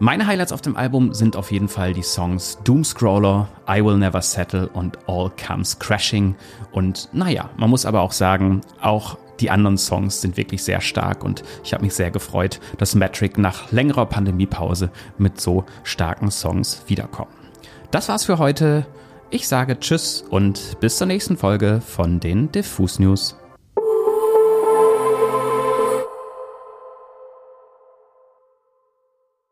Meine 0.02 0.28
Highlights 0.28 0.54
auf 0.54 0.62
dem 0.62 0.78
Album 0.78 1.14
sind 1.14 1.36
auf 1.36 1.52
jeden 1.52 1.68
Fall 1.68 1.92
die 1.92 2.04
Songs 2.04 2.58
Doomscroller, 2.64 3.50
I 3.68 3.84
Will 3.84 3.98
Never 3.98 4.22
Settle 4.22 4.70
und 4.70 4.98
All 5.10 5.30
Comes 5.46 5.78
Crashing. 5.78 6.36
Und 6.72 7.10
naja, 7.12 7.50
man 7.58 7.70
muss 7.70 7.86
aber 7.86 8.00
auch 8.00 8.14
sagen, 8.14 8.62
auch 8.80 9.18
die 9.42 9.50
anderen 9.50 9.78
Songs 9.78 10.22
sind 10.22 10.38
wirklich 10.38 10.64
sehr 10.64 10.80
stark 10.80 11.26
und 11.26 11.44
ich 11.66 11.74
habe 11.74 11.84
mich 11.84 11.94
sehr 11.94 12.12
gefreut, 12.12 12.62
dass 12.78 12.96
Metric 12.96 13.38
nach 13.38 13.74
längerer 13.74 14.06
Pandemiepause 14.06 14.90
mit 15.18 15.42
so 15.42 15.66
starken 15.84 16.32
Songs 16.32 16.84
wiederkommen. 16.88 17.32
Das 17.92 18.08
war's 18.08 18.24
für 18.24 18.38
heute. 18.38 18.86
Ich 19.32 19.50
sage 19.50 19.82
Tschüss 19.82 20.24
und 20.30 20.80
bis 20.80 20.98
zur 20.98 21.08
nächsten 21.08 21.36
Folge 21.36 21.82
von 21.86 22.22
den 22.22 22.54
Diffus 22.54 23.00
News. 23.00 23.39